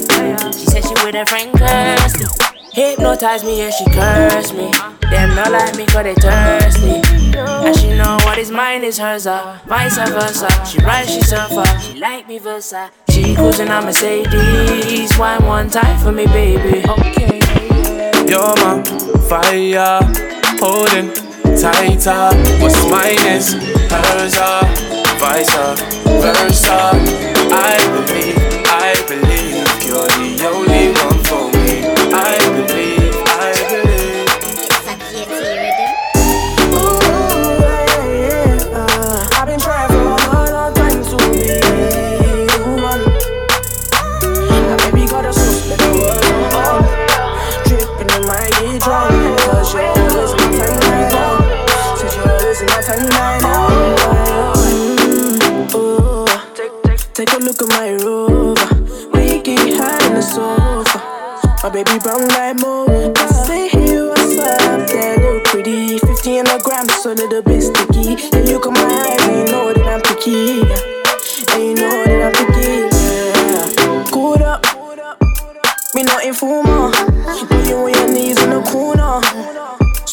She 0.57 0.65
said 0.65 0.83
she 0.83 0.93
with 1.03 1.15
her 1.15 1.25
friend 1.25 1.51
Kirsty. 1.57 2.25
Hypnotize 2.73 3.43
me 3.43 3.61
and 3.61 3.73
she 3.73 3.85
curse 3.85 4.51
me. 4.51 4.69
Them 5.09 5.33
not 5.35 5.51
like 5.51 5.77
me 5.77 5.85
cause 5.85 6.03
they 6.03 6.15
thirsty. 6.15 7.01
And 7.37 7.75
she 7.77 7.87
know 7.97 8.17
what 8.23 8.37
is 8.37 8.51
mine 8.51 8.83
is 8.83 8.97
hers, 8.97 9.27
uh, 9.27 9.59
vice 9.65 9.97
versa. 9.97 10.49
She 10.65 10.79
ride, 10.79 11.07
she 11.07 11.21
surfer. 11.21 11.63
She 11.79 11.97
like 11.99 12.27
me 12.27 12.37
versa. 12.37 12.91
She 13.35 13.41
cruising 13.41 13.69
on 13.69 13.83
Mercedes. 13.83 15.17
Wine 15.17 15.43
one 15.45 15.69
time 15.69 15.99
for 15.99 16.13
me, 16.13 16.25
baby. 16.27 16.87
Okay. 16.87 17.41
You're 18.29 18.55
my 18.63 18.81
fire, 19.27 19.99
holding 20.59 21.11
tighter. 21.59 22.31
What's 22.61 22.79
mine 22.89 23.19
is 23.27 23.53
hers, 23.91 24.37
uh, 24.37 24.63
vice 25.19 25.53
versa. 26.05 26.91
I 27.51 27.75
believe, 27.91 28.37
I 28.67 28.95
believe 29.05 29.67
you're 29.83 30.07
the 30.07 30.45
only 30.47 30.93
one 31.03 31.14
look 57.59 57.69
at 57.71 57.77
my 57.77 57.93
rover. 58.03 58.75
We 59.13 59.41
get 59.41 59.77
high 59.77 60.07
on 60.07 60.15
the 60.15 60.21
sofa. 60.21 60.99
My 61.63 61.69
baby 61.69 61.99
brown 61.99 62.27
like 62.29 62.59
mo. 62.59 62.85
I 63.15 63.27
say, 63.45 63.69
what's 64.07 64.37
up? 64.39 64.87
That 64.87 65.19
look 65.21 65.43
pretty. 65.45 65.99
50 65.99 66.39
on 66.39 66.45
the 66.45 66.61
gram, 66.63 66.87
so 66.89 67.13
little 67.13 67.41
bit 67.41 67.61
sticky. 67.61 68.29
Then 68.29 68.47
you 68.47 68.59
come 68.59 68.73
my 68.73 68.81
eyes, 68.81 69.27
you 69.27 69.45
know 69.51 69.73
that 69.73 69.87
I'm 69.87 70.01
picky. 70.01 70.61
And 71.53 71.63
you 71.63 71.75
know 71.75 72.05
that 72.05 72.21
I'm 72.25 72.33
picky. 72.33 74.11
Good 74.11 74.41
up. 74.41 74.65
Me 75.93 76.03
not 76.03 76.25
informer. 76.25 76.91
When 77.49 77.65
you 77.67 77.75
on 77.77 77.91
your 77.91 78.11
knees 78.11 78.41
in 78.41 78.49
the 78.49 78.61
corner. 78.63 79.24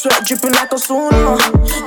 Sweat 0.02 0.24
dripping 0.24 0.50
like 0.50 0.72
a 0.72 0.74
sauna. 0.74 1.38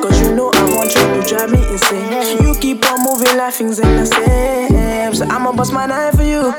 Cause 0.01 0.21
you 0.21 0.33
know 0.33 0.49
I 0.53 0.63
want 0.73 0.95
you 0.95 1.01
to 1.01 1.21
drive 1.27 1.51
me 1.51 1.59
insane. 1.67 2.41
You 2.41 2.57
keep 2.61 2.89
on 2.89 3.03
moving 3.03 3.35
like 3.35 3.53
things 3.53 3.77
ain't 3.77 3.99
the 3.99 4.05
same. 4.05 5.13
So 5.13 5.25
I'ma 5.25 5.51
bust 5.51 5.73
my 5.73 5.85
knife 5.85 6.15
for 6.15 6.23
you. 6.23 6.49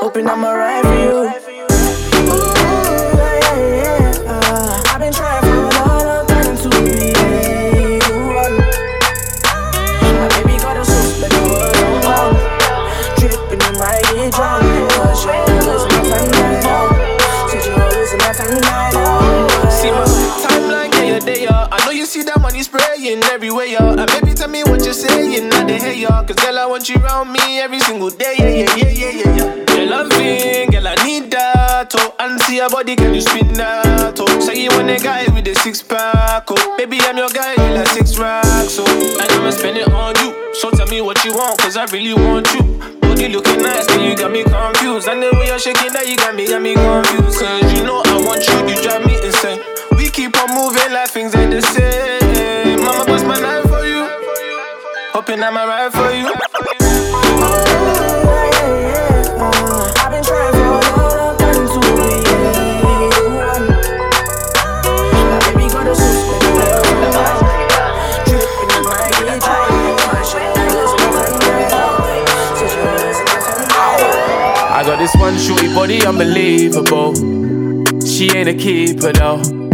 Hoping 0.00 0.26
I'ma 0.26 0.52
ride 0.52 0.82
for 0.82 1.50
you. 1.50 1.55
You 21.96 22.06
see 22.06 22.22
that 22.24 22.40
money 22.40 22.62
spraying 22.62 23.24
everywhere, 23.32 23.64
yeah. 23.64 23.96
And 23.96 24.06
baby, 24.06 24.34
tell 24.34 24.48
me 24.48 24.62
what 24.64 24.84
you're 24.84 24.92
saying. 24.92 25.48
Now 25.48 25.64
they 25.64 25.78
hear 25.78 25.92
yeah. 25.92 26.22
Cause 26.24 26.36
girl, 26.36 26.58
I 26.58 26.66
want 26.66 26.88
you 26.88 26.96
around 27.00 27.32
me 27.32 27.60
every 27.60 27.80
single 27.80 28.10
day, 28.10 28.36
yeah, 28.38 28.48
yeah, 28.48 28.76
yeah, 28.76 28.90
yeah, 28.90 29.10
yeah, 29.10 29.36
yeah. 29.36 29.64
Girl, 29.64 29.94
I'm 29.94 30.10
feeling, 30.10 30.70
girl, 30.70 30.88
I 30.88 30.94
need 31.04 31.30
that, 31.32 31.92
oh. 31.96 32.14
And 32.20 32.40
see 32.42 32.56
your 32.56 32.68
body, 32.68 32.96
can 32.96 33.14
you 33.14 33.20
spin 33.22 33.54
that, 33.54 34.18
oh. 34.20 34.40
Say 34.40 34.62
you 34.62 34.70
want 34.70 34.90
a 34.90 34.98
guy 34.98 35.24
with 35.32 35.48
a 35.48 35.54
six 35.54 35.82
pack, 35.82 36.44
oh. 36.50 36.76
Baby, 36.76 37.00
I'm 37.00 37.16
your 37.16 37.30
guy, 37.30 37.52
you 37.56 37.74
like 37.74 37.88
six 37.88 38.18
racks, 38.18 38.76
oh. 38.78 39.18
And 39.20 39.30
I'ma 39.32 39.50
spend 39.50 39.78
it 39.78 39.88
on 39.88 40.14
you. 40.20 40.54
So 40.54 40.70
tell 40.70 40.86
me 40.88 41.00
what 41.00 41.24
you 41.24 41.32
want, 41.32 41.58
cause 41.60 41.76
I 41.76 41.86
really 41.86 42.14
want 42.14 42.52
you. 42.52 42.62
Body 43.00 43.28
looking 43.28 43.62
nice, 43.62 43.86
then 43.86 44.00
you 44.04 44.16
got 44.16 44.30
me 44.30 44.44
confused. 44.44 45.08
And 45.08 45.22
the 45.22 45.30
way 45.38 45.46
you're 45.46 45.58
shaking 45.58 45.92
that, 45.92 46.06
you 46.08 46.16
got 46.16 46.34
me, 46.34 46.46
got 46.46 46.60
me 46.60 46.74
confused. 46.74 47.40
Cause 47.40 47.72
you 47.72 47.84
know 47.84 48.02
I 48.04 48.20
want 48.20 48.44
you, 48.44 48.58
you 48.68 48.82
drive 48.82 49.06
me 49.06 49.16
insane. 49.24 49.75
We 50.16 50.22
keep 50.22 50.36
on 50.42 50.48
moving 50.54 50.92
like 50.92 51.10
things 51.10 51.34
ain't 51.34 51.50
the 51.50 51.60
same. 51.60 52.80
Mama 52.80 53.04
bust 53.04 53.26
my 53.26 53.38
life 53.38 53.68
for 53.68 53.84
you. 53.84 54.08
Hoping 55.12 55.42
I'm 55.42 55.54
alright 55.58 55.92
for 55.92 56.10
you. 56.10 56.32
I've 60.00 60.10
been 60.10 60.24
trying 60.24 60.52
for 60.54 60.80
a 60.80 61.12
long 61.20 61.36
time 61.36 61.68
to 61.68 61.80
be 61.92 62.24
one. 63.28 63.68
My 65.28 65.38
baby 65.44 65.68
got 65.68 65.86
a 65.86 65.94
suspect. 65.94 66.80
Dripping 68.24 68.70
in 68.72 68.82
my 68.84 68.96
head, 69.12 69.36
my 70.08 70.22
shoulders, 70.24 70.92
I 74.72 74.82
got 74.86 74.98
this 74.98 75.14
one 75.16 75.36
shorty 75.36 75.68
body 75.74 76.06
unbelievable. 76.06 77.12
She 78.06 78.30
ain't 78.34 78.48
a 78.48 78.54
keeper 78.54 79.12
though. 79.12 79.65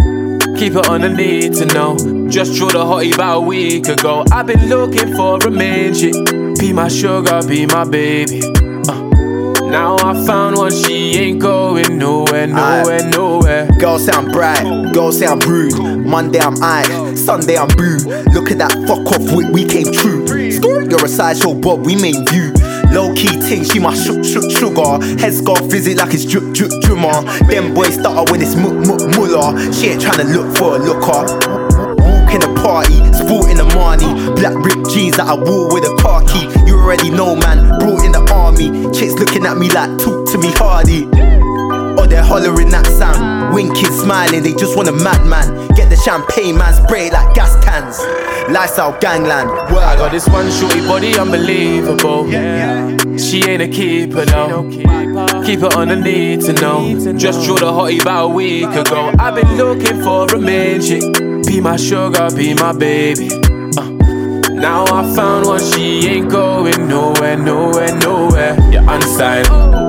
Keep 0.62 0.76
it 0.76 0.88
on 0.88 1.00
the 1.00 1.08
need 1.08 1.54
to 1.54 1.66
know. 1.66 1.96
Just 2.28 2.54
drew 2.54 2.70
the 2.70 2.78
hottie 2.78 3.12
about 3.12 3.38
a 3.38 3.40
week 3.40 3.88
ago. 3.88 4.24
I've 4.30 4.46
been 4.46 4.68
looking 4.68 5.12
for 5.16 5.36
a 5.44 5.50
main 5.50 5.92
chick. 5.92 6.14
Be 6.60 6.72
my 6.72 6.86
sugar, 6.86 7.40
be 7.48 7.66
my 7.66 7.82
baby. 7.82 8.40
Uh, 8.88 9.00
now 9.66 9.96
I 9.96 10.24
found 10.24 10.58
one, 10.58 10.70
she 10.70 11.16
ain't 11.16 11.40
going 11.40 11.98
nowhere, 11.98 12.46
nowhere, 12.46 13.10
nowhere. 13.10 13.68
Girls 13.80 14.06
say 14.06 14.12
I'm 14.12 14.30
bright, 14.30 14.92
girls 14.94 15.18
say 15.18 15.26
I'm 15.26 15.40
rude. 15.40 16.06
Monday 16.06 16.38
I'm 16.38 16.54
aight, 16.54 17.18
Sunday 17.18 17.56
I'm 17.56 17.66
boo. 17.76 17.96
Look 18.32 18.52
at 18.52 18.58
that 18.58 18.70
fuck 18.86 19.04
off 19.18 19.34
wit, 19.34 19.50
we 19.50 19.64
came 19.64 19.92
true. 19.92 20.24
You're 20.88 21.04
a 21.04 21.08
sideshow 21.08 21.54
Bob, 21.54 21.84
we 21.84 21.96
main 21.96 22.24
view. 22.26 22.52
Low 22.92 23.14
key 23.14 23.40
ting, 23.40 23.64
she 23.64 23.78
my 23.78 23.94
shook 23.94 24.22
shook 24.24 24.50
sugar. 24.50 25.00
Headscarf 25.16 25.70
visit 25.70 25.96
like 25.96 26.12
it's 26.12 26.26
drip 26.26 26.52
drip 26.52 26.70
drummer. 26.82 27.24
Them 27.48 27.72
boys 27.72 27.94
stutter 27.94 28.30
when 28.30 28.42
it's 28.42 28.54
muk 28.54 28.74
muk 28.86 29.00
muller. 29.16 29.56
She 29.72 29.88
ain't 29.88 30.02
tryna 30.02 30.28
look 30.28 30.56
for 30.56 30.76
a 30.76 30.78
looker. 30.78 31.24
In 32.32 32.40
the 32.40 32.52
party, 32.62 32.96
sport 33.12 33.50
in 33.50 33.56
the 33.56 33.68
money. 33.74 34.08
Black 34.34 34.54
ripped 34.54 34.90
jeans 34.90 35.16
that 35.16 35.26
I 35.26 35.34
wore 35.34 35.72
with 35.72 35.84
a 35.84 35.96
car 36.00 36.22
key. 36.24 36.44
You 36.66 36.76
already 36.78 37.10
know, 37.10 37.34
man. 37.34 37.78
Brought 37.78 38.04
in 38.04 38.12
the 38.12 38.24
army. 38.32 38.68
Chicks 38.92 39.14
looking 39.14 39.46
at 39.46 39.56
me 39.56 39.70
like 39.70 39.98
talk 39.98 40.28
to 40.30 40.38
me 40.38 40.52
hardy. 40.52 41.08
They're 42.12 42.22
hollering 42.22 42.68
that 42.68 42.84
sound. 42.84 43.54
Winking, 43.54 43.86
smiling, 43.86 44.42
they 44.42 44.52
just 44.52 44.76
want 44.76 44.86
a 44.86 44.92
madman. 44.92 45.48
Get 45.68 45.88
the 45.88 45.96
champagne, 45.96 46.58
man, 46.58 46.74
spray 46.74 47.06
it 47.06 47.14
like 47.14 47.34
gas 47.34 47.56
cans. 47.64 47.98
Lifestyle 48.52 48.92
gangland. 49.00 49.48
Word. 49.72 49.82
I 49.82 49.96
got 49.96 50.12
this 50.12 50.28
one 50.28 50.50
shorty 50.50 50.86
body 50.86 51.16
unbelievable. 51.18 52.28
She 53.16 53.42
ain't 53.48 53.62
a 53.62 53.68
keeper 53.68 54.26
though. 54.26 54.68
Keep 55.46 55.62
it 55.62 55.74
on 55.74 55.88
the 55.88 55.96
need 55.96 56.42
to 56.42 56.52
know. 56.52 57.16
Just 57.16 57.46
drew 57.46 57.54
the 57.54 57.72
hottie 57.72 58.02
about 58.02 58.26
a 58.26 58.28
week 58.28 58.68
ago. 58.68 59.10
I've 59.18 59.34
been 59.34 59.56
looking 59.56 60.02
for 60.02 60.26
a 60.28 60.78
chick. 60.80 61.02
Be 61.46 61.62
my 61.62 61.76
sugar, 61.76 62.28
be 62.36 62.52
my 62.52 62.74
baby. 62.74 63.30
Uh, 63.78 63.88
now 64.50 64.84
I 64.84 65.14
found 65.16 65.46
one, 65.46 65.60
she 65.60 66.08
ain't 66.08 66.30
going 66.30 66.88
nowhere, 66.88 67.38
nowhere, 67.38 67.96
nowhere. 67.96 68.60
You're 68.70 68.86
unsigned. 68.86 69.81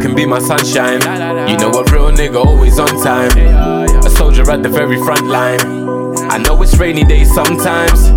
Baby, 0.00 0.08
you 0.08 0.08
can 0.08 0.14
be 0.16 0.24
my 0.24 0.38
sunshine. 0.38 1.00
You 1.48 1.58
know 1.58 1.70
a 1.70 1.84
real 1.92 2.10
nigga 2.10 2.42
always 2.44 2.78
on 2.78 2.88
time. 3.02 3.30
A 4.04 4.08
soldier 4.10 4.50
at 4.50 4.62
the 4.62 4.68
very 4.68 4.96
front 4.96 5.26
line. 5.26 5.60
I 6.30 6.38
know 6.38 6.60
it's 6.62 6.76
rainy 6.78 7.04
days 7.04 7.32
sometimes. 7.34 8.10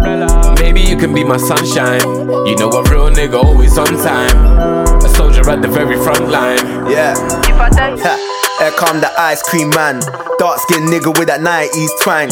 Maybe 0.61 0.81
you 0.81 0.95
can 0.95 1.13
be 1.13 1.23
my 1.23 1.37
sunshine. 1.37 1.99
You 2.47 2.55
know 2.55 2.69
a 2.69 2.83
real 2.89 3.09
nigga 3.09 3.43
always 3.43 3.77
on 3.77 3.87
time. 3.87 5.03
A 5.03 5.09
soldier 5.09 5.49
at 5.49 5.61
the 5.61 5.67
very 5.67 5.97
front 6.03 6.29
line. 6.29 6.63
Yeah. 6.89 7.15
Ha, 7.17 8.59
Here 8.59 8.71
come 8.77 9.01
the 9.01 9.11
ice 9.19 9.41
cream 9.43 9.69
man. 9.71 9.99
Dark 10.39 10.59
skinned 10.59 10.87
nigga 10.89 11.17
with 11.17 11.27
that 11.27 11.41
90s 11.41 11.89
twang. 12.01 12.29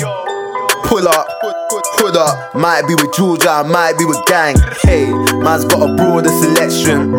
Pull 0.86 1.08
up, 1.08 1.28
hood 2.00 2.18
up. 2.18 2.56
Might 2.56 2.88
be 2.88 2.96
with 2.96 3.14
Georgia, 3.14 3.64
might 3.66 3.98
be 3.98 4.06
with 4.06 4.20
gang. 4.28 4.56
Hey, 4.84 5.06
man's 5.44 5.66
got 5.66 5.90
a 5.90 5.96
broader 5.96 6.30
selection. 6.30 7.12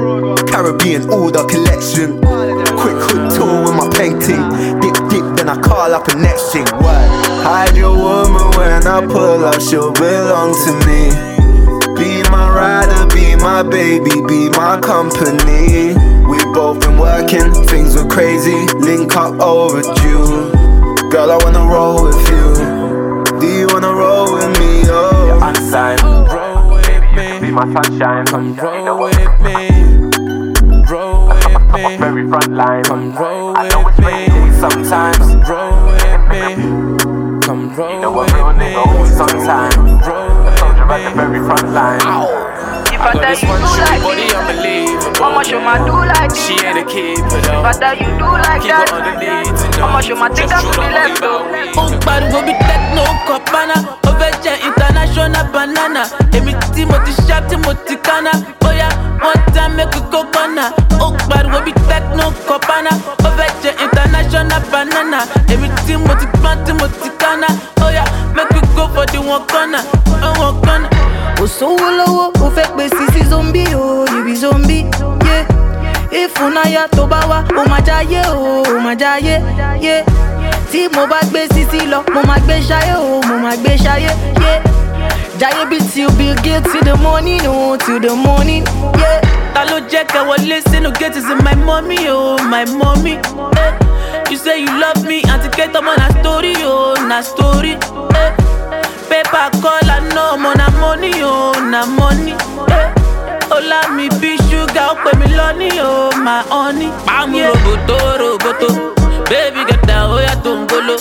Caribbean 0.52 1.08
order 1.08 1.44
collection. 1.46 2.20
Quick 2.20 3.00
hood 3.08 3.32
tour 3.32 3.64
with 3.64 3.72
my 3.72 3.88
painting. 3.96 4.44
Dip, 4.84 4.92
dip, 5.08 5.24
then 5.40 5.48
I 5.48 5.58
call 5.58 5.94
up 5.94 6.06
a 6.08 6.14
next 6.14 6.52
thing. 6.52 6.66
What? 6.76 7.08
Hide 7.40 7.74
your 7.74 7.96
woman 7.96 8.50
when 8.58 8.86
I 8.86 9.00
pull 9.00 9.46
up, 9.46 9.58
she'll 9.62 9.92
belong 9.92 10.52
to 10.52 10.72
me. 10.84 11.08
Be 11.96 12.22
my 12.28 12.52
rider, 12.52 13.06
be 13.14 13.34
my 13.36 13.62
baby, 13.62 14.20
be 14.28 14.50
my 14.50 14.78
company. 14.78 15.96
We 16.28 16.36
both 16.52 16.80
been 16.80 16.98
working, 16.98 17.50
things 17.64 17.96
were 17.96 18.06
crazy, 18.06 18.66
link 18.76 19.16
up 19.16 19.40
overdue. 19.40 20.52
Girl, 21.10 21.30
I 21.32 21.38
wanna 21.42 21.64
roll 21.64 22.04
with 22.04 22.28
you. 22.28 23.40
Do 23.40 23.46
you 23.48 23.68
wanna 23.72 23.94
roll 23.94 24.34
with 24.34 24.52
me? 24.60 24.82
Oh, 24.84 25.40
unsigned. 25.42 26.02
Roll 26.02 26.74
with 26.76 27.02
me. 27.16 27.40
Be 27.40 27.50
my 27.50 27.64
sunshine. 27.72 28.26
Come 28.26 28.54
roll 28.58 29.04
with 29.04 29.18
me. 29.18 29.31
Front 32.32 32.52
line. 32.56 32.82
Come 32.84 33.12
roll 33.12 33.52
I 33.58 33.68
know 33.68 33.84
with 33.84 33.92
it's 33.92 34.00
me. 34.00 34.06
rainy 34.08 34.52
sometimes. 34.56 35.20
Roll 35.44 35.84
with 35.84 36.22
me. 36.32 36.40
Come 37.44 37.68
roll 37.76 37.92
You 37.92 38.00
know 38.00 38.14
a 38.16 38.24
with 38.24 38.32
real 38.32 38.52
me. 38.56 38.72
nigga 38.72 38.86
always 38.88 39.20
on 39.20 39.28
time. 39.44 39.76
Roll 40.00 40.48
A 40.48 40.56
soldier 40.56 40.88
at 40.88 41.00
the 41.04 41.10
very 41.12 41.40
front 41.44 41.68
line. 41.76 42.00
If 42.88 43.00
I 43.00 43.12
got 43.12 43.20
this 43.20 43.42
one 43.44 43.60
shorty 43.76 44.00
body 44.00 44.26
unbelievable. 44.32 45.24
I'ma 45.24 45.42
show 45.42 45.60
my 45.60 45.76
do 45.84 45.92
like 45.92 46.30
this. 46.30 46.40
She 46.46 46.54
ain't 46.64 46.78
a 46.80 46.84
keeper 46.88 47.40
though. 47.44 47.60
But 47.60 47.76
uh, 47.76 47.80
that 47.84 48.00
you 48.00 48.08
do 48.16 48.24
like 48.24 48.62
Keep 48.64 48.72
that. 48.72 48.88
it 48.88 48.92
on 48.96 49.02
the 49.04 49.12
need 49.20 49.52
to 49.52 49.66
know. 49.78 49.86
I'ma 49.92 50.00
show 50.00 50.16
my 50.16 50.28
thing 50.32 50.48
Just 50.48 50.54
up 50.56 50.64
to 50.64 50.72
drew 50.72 50.84
the 50.84 50.88
the 50.88 50.94
left. 50.96 51.20
hottie 51.20 51.20
about 51.20 51.44
a 51.44 51.52
week 51.52 51.76
ó 51.76 51.84
pariwo 52.06 52.40
bí 52.48 52.54
techno 52.64 53.04
ó 54.22 54.54
international 54.66 55.46
banana. 55.52 56.02
Èmi 56.32 56.54
tí 56.74 56.84
mo 56.86 56.96
ti 57.04 57.12
ṣá 57.26 57.40
tí 57.48 57.56
mo 57.56 57.72
ti 57.86 57.96
kánná 57.96 58.30
bóyá 58.60 58.88
wọ́n 59.20 59.38
tá 59.54 59.68
mẹ́kì 59.76 60.00
kókọ́nà 60.12 60.64
ó 61.00 61.12
pariwo 61.28 61.60
bí 61.64 61.72
techno 61.88 62.32
kọ̀pánà 62.48 62.90
ó 63.24 63.28
fẹ́ 63.36 63.72
international 63.84 64.62
banana. 64.72 65.18
Èmi 65.52 65.68
tí 65.86 65.96
mo 65.96 66.14
ti 66.14 66.26
gbọ́n 66.26 66.56
tí 66.64 66.72
mo 66.72 66.86
ti 66.88 67.08
kánná 67.18 67.46
bóyá 67.80 68.04
mẹ́kì 68.36 68.60
go 68.76 68.88
for 68.94 69.06
the 69.06 69.18
one 69.18 69.44
corner. 69.50 69.82
One 70.38 70.60
corner. 70.64 70.90
kò 71.38 71.46
sówó 71.46 71.88
lọ́wọ́ 71.98 72.26
ó 72.44 72.50
fẹ́ 72.56 72.66
pè 72.76 72.88
sí 72.96 73.04
sí 73.12 73.24
zombi 73.30 73.64
o 73.74 74.04
you 74.12 74.24
be 74.24 74.34
zombie. 74.36 74.86
Yeah. 75.26 75.46
ìfúnnáyà 76.12 76.86
tó 76.96 77.06
bá 77.06 77.20
wá 77.30 77.38
ó 77.60 77.62
máa 77.70 77.80
jáyé 77.86 78.22
o 78.30 78.62
ó 78.62 78.80
máa 78.84 78.94
jáyé 78.94 79.40
yeah. 79.80 80.04
Tí 80.72 80.88
mo 80.94 81.06
bá 81.06 81.20
gbé 81.30 81.46
sísí 81.54 81.86
lọ 81.86 82.02
mo 82.14 82.22
máa 82.26 82.38
gbé 82.44 82.60
ṣayé 82.68 82.94
o 82.96 83.20
mo 83.28 83.36
máa 83.44 83.56
gbé 83.56 83.76
ṣayé 83.76 84.10
yeah. 84.40 84.62
jáyé 85.38 85.64
bí 85.70 85.78
till 85.92 86.10
bill 86.16 86.34
gates 86.42 86.72
till 86.72 86.82
the 86.84 86.94
morning 87.02 87.40
o 87.46 87.76
till 87.76 88.00
the 88.00 88.14
morning. 88.14 88.64
Yeah. 88.98 89.20
ta 89.54 89.64
ló 89.64 89.78
jẹ́ 89.90 90.04
kẹ́ 90.12 90.22
wọlé 90.28 90.60
sínú 90.70 90.90
gate 90.98 91.16
is 91.16 91.24
my 91.44 91.54
mommy 91.66 92.08
oh 92.08 92.38
my 92.52 92.64
mommy. 92.64 93.18
Eh. 93.56 93.72
You 94.30 94.36
say 94.38 94.60
you 94.60 94.72
love 94.80 95.04
me, 95.04 95.22
auntie 95.30 95.50
Kate, 95.50 95.74
ọmọ 95.78 95.92
na 95.98 96.08
story 96.20 96.54
oh 96.64 96.94
na 97.08 97.20
story. 97.22 97.72
Eh. 98.22 98.30
Paper 99.10 99.50
call 99.62 99.90
I 99.90 100.00
know 100.14 100.36
ọmọ 100.36 100.54
na 100.56 100.66
money 100.80 101.12
oh 101.22 101.52
na 101.70 101.84
money. 101.86 102.32
Eh. 102.68 102.88
Ọlá 103.50 103.88
mi 103.96 104.08
bí 104.20 104.36
ṣúgà 104.48 104.84
ó 104.92 104.94
pè 105.04 105.10
mí 105.20 105.26
lọ́ní 105.36 105.68
oh 105.84 106.16
my 106.16 106.40
honey. 106.50 106.88
Pàmò 107.06 107.38
roboto 107.52 107.98
roboto, 108.20 108.68
baby 109.32 109.64
get 109.68 109.80
down 109.88 110.10
oya 110.16 110.34
tó 110.44 110.52
ń 110.56 110.66
golo. 110.70 110.96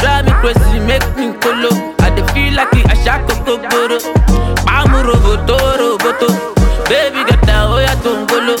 Drive 0.00 0.24
me 0.26 0.32
crazy 0.40 0.78
make 0.88 1.08
me 1.16 1.26
kolo, 1.42 1.70
I 2.00 2.10
dey 2.16 2.24
feel 2.32 2.54
like 2.56 2.80
àṣà 2.92 3.14
kòkó 3.26 3.52
gbòòrò. 3.62 3.98
Pàmò 4.66 4.98
roboto 5.08 5.56
roboto, 5.80 6.28
baby 6.88 7.20
get 7.28 7.40
down 7.46 7.72
oya 7.76 7.94
tó 8.04 8.10
ń 8.16 8.26
golo. 8.30 8.54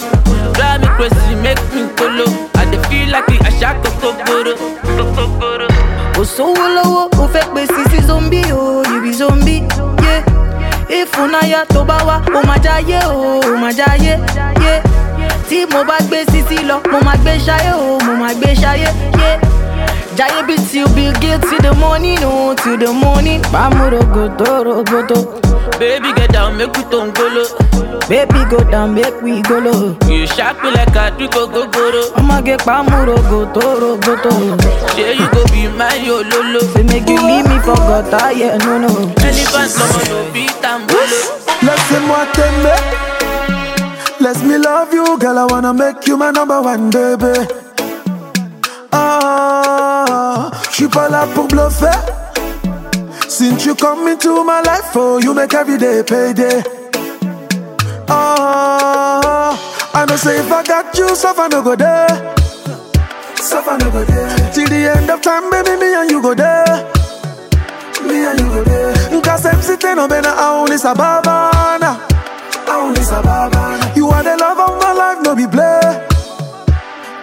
Drive 0.56 0.80
me 0.82 0.88
crazy 0.96 1.34
make 1.44 1.62
me 1.74 1.82
kolo, 1.98 2.26
I 2.60 2.64
dey 2.70 2.80
feel 2.88 3.08
like 3.14 3.26
gbòòrò. 3.40 4.52
Kòkó 4.96 5.24
gbòòrò. 5.36 5.66
kò 6.16 6.22
sówó 6.24 6.66
lọ́wọ́ 6.76 7.04
ó 7.22 7.24
fẹ́ 7.32 7.44
pè 7.54 7.62
sí 7.74 7.82
sí 7.90 7.98
zombi 8.08 8.40
o 8.52 8.82
you 8.88 9.00
be 9.02 9.12
zombie 9.12 9.62
yeah. 10.04 10.22
ìfúnnáyà 10.88 11.60
tó 11.74 11.84
bá 11.84 11.96
wá 12.08 12.16
ó 12.36 12.40
máa 12.48 12.56
jáyé 12.64 12.98
o 13.12 13.56
máa 13.62 13.72
jáyé 13.78 14.16
yeah. 14.64 14.80
Tí 15.48 15.66
mo 15.72 15.84
bá 15.84 15.98
gbé 16.08 16.24
sísí 16.32 16.58
lọ 16.64 16.80
mo 16.92 16.98
máa 17.04 17.16
gbé 17.22 17.38
ṣayé 17.46 17.72
o 17.74 17.98
mo 18.04 18.12
máa 18.20 18.34
gbé 18.34 18.54
ṣayé 18.54 18.88
yeah. 19.18 19.40
Giant 20.16 20.46
beat 20.48 20.60
till 20.72 20.88
Bill 20.94 21.12
Gates 21.20 21.44
till 21.50 21.60
the 21.60 21.74
morning, 21.74 22.16
oh, 22.22 22.54
till 22.54 22.78
the 22.78 22.90
morning. 22.90 23.42
Bamuro 23.52 24.00
go 24.14 24.32
toro. 24.38 24.82
Baby, 25.78 26.10
get 26.16 26.32
down, 26.32 26.56
make 26.56 26.72
we 26.72 26.82
tongolo. 26.84 27.44
Baby, 28.08 28.40
go 28.48 28.64
down, 28.70 28.94
make 28.94 29.20
we 29.20 29.42
go 29.42 29.58
low. 29.58 29.94
You 30.08 30.26
shock 30.26 30.62
me 30.62 30.70
like 30.70 30.96
a 30.96 31.12
trick 31.18 31.32
go 31.32 31.46
go 31.46 31.68
I'ma 32.16 32.40
get 32.40 32.60
bamuro 32.60 33.16
go 33.28 33.44
toro. 33.52 34.00
Yeah, 34.96 35.12
you 35.12 35.28
go 35.36 35.44
be 35.52 35.68
my 35.76 35.92
yo 36.00 36.22
lolo. 36.22 36.60
Say 36.72 36.82
make 36.84 37.06
you 37.06 37.20
leave 37.20 37.44
me 37.46 37.58
for 37.60 37.76
gutter, 37.76 38.32
yeah, 38.32 38.56
no, 38.56 38.78
no. 38.78 38.88
Elephant, 39.20 39.68
no, 39.76 40.24
no, 40.24 40.32
beat 40.32 40.64
and 40.64 40.88
bolo. 40.88 41.20
Laissez-moi 41.60 42.24
t'aimer. 42.32 43.05
Let 44.20 44.42
me 44.44 44.56
love 44.58 44.92
you, 44.92 45.18
girl. 45.18 45.38
I 45.38 45.44
wanna 45.44 45.72
make 45.74 46.06
you 46.06 46.16
my 46.16 46.30
number 46.30 46.60
one 46.60 46.90
baby. 46.90 47.34
Ah, 48.92 50.50
je 50.70 50.74
suis 50.74 50.88
pas 50.88 51.08
là 51.08 51.26
pour 51.34 51.46
bluffer. 51.48 51.90
Since 53.28 53.66
you 53.66 53.74
come 53.74 54.08
into 54.08 54.42
my 54.44 54.62
life, 54.62 54.90
oh, 54.96 55.18
you 55.18 55.34
make 55.34 55.52
every 55.54 55.76
day 55.78 56.02
payday. 56.02 56.62
Ah, 58.08 59.58
I 59.94 60.04
know 60.06 60.16
say 60.16 60.38
if 60.38 60.50
I 60.50 60.62
got 60.62 60.96
you, 60.96 61.14
suffer 61.14 61.48
no 61.50 61.62
go 61.62 61.76
there. 61.76 62.08
Suffer 63.36 63.76
no 63.78 63.90
go 63.90 64.02
there. 64.04 64.50
Till 64.52 64.68
the 64.68 64.90
end 64.96 65.10
of 65.10 65.20
time, 65.20 65.50
baby, 65.50 65.76
me 65.78 65.94
and 65.94 66.10
you 66.10 66.22
go 66.22 66.34
there. 66.34 66.64
Me 68.06 68.24
and 68.24 68.40
you 68.40 68.46
go 68.46 68.64
there. 68.64 68.94
Cause 69.22 69.44
I'm 69.44 69.60
sitting 69.60 69.98
up 69.98 70.10
in 70.12 70.24
a 70.24 72.15
only 72.68 73.00
sababana. 73.00 73.00
Only 73.00 73.00
sababana. 73.00 73.96
You 73.96 74.08
are 74.10 74.22
the 74.22 74.36
love 74.36 74.58
of 74.58 74.80
my 74.82 74.92
life, 74.92 75.18
no 75.22 75.34
be 75.34 75.46
play. 75.46 75.80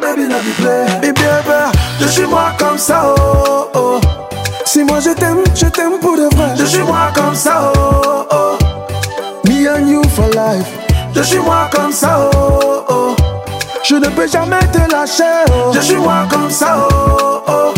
Baby, 0.01 0.27
no 0.27 0.39
be 0.41 0.51
play. 0.53 0.85
Baby, 1.01 1.21
baby, 1.21 1.71
de 1.99 2.07
chez 2.07 2.25
moi 2.25 2.51
comme 2.57 2.77
ça, 2.77 3.03
oh, 3.17 3.69
oh. 3.73 3.99
Si 4.65 4.83
moi 4.83 4.99
je 4.99 5.11
t'aime, 5.11 5.43
je 5.55 5.65
t'aime 5.67 5.99
pour 5.99 6.15
de 6.17 6.27
vrai. 6.35 6.55
De 6.57 6.65
chez 6.65 6.81
moi 6.83 7.11
comme 7.15 7.35
ça, 7.35 7.71
oh, 7.75 8.25
oh. 8.31 8.57
Me 9.47 9.67
and 9.69 9.87
you 9.87 10.01
for 10.09 10.27
life. 10.29 10.67
De 11.13 11.21
chez 11.23 11.39
moi 11.39 11.69
comme 11.71 11.91
ça, 11.91 12.29
oh, 12.33 12.83
oh. 12.89 13.15
Je 13.83 13.95
ne 13.95 14.07
peux 14.09 14.27
jamais 14.27 14.59
te 14.71 14.91
lâcher, 14.91 15.23
oh. 15.53 15.71
De 15.73 15.79
chez 15.81 15.95
moi 15.95 16.25
comme 16.29 16.49
ça, 16.49 16.87
oh, 16.91 17.41
oh. 17.47 17.73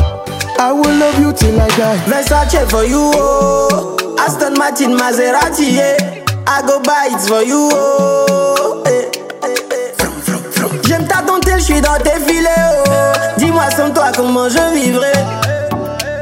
I 0.57 0.71
will 0.71 0.97
love 0.97 1.19
you 1.19 1.33
till 1.33 1.59
I 1.59 1.67
die. 1.77 1.99
Versace 2.07 2.65
for 2.69 2.85
you, 2.85 3.11
oh. 3.15 3.97
Aston 4.17 4.53
Martin, 4.57 4.95
Maserati, 4.95 5.73
yeah. 5.75 5.97
I 6.47 6.61
go 6.65 6.79
buy 6.81 7.09
it 7.11 7.21
for 7.27 7.41
you, 7.43 7.69
oh. 7.73 8.83
Eh, 8.85 9.09
eh, 9.43 9.55
eh. 9.71 10.87
J'aime 10.87 11.07
ta 11.07 11.21
dentelle, 11.21 11.59
je 11.59 11.63
suis 11.65 11.81
dans 11.81 11.97
tes 11.97 12.19
filets, 12.25 12.49
oh. 12.87 12.89
Dis-moi 13.37 13.63
sans 13.75 13.89
toi 13.91 14.11
comment 14.15 14.47
je 14.49 14.73
vivrai. 14.73 15.13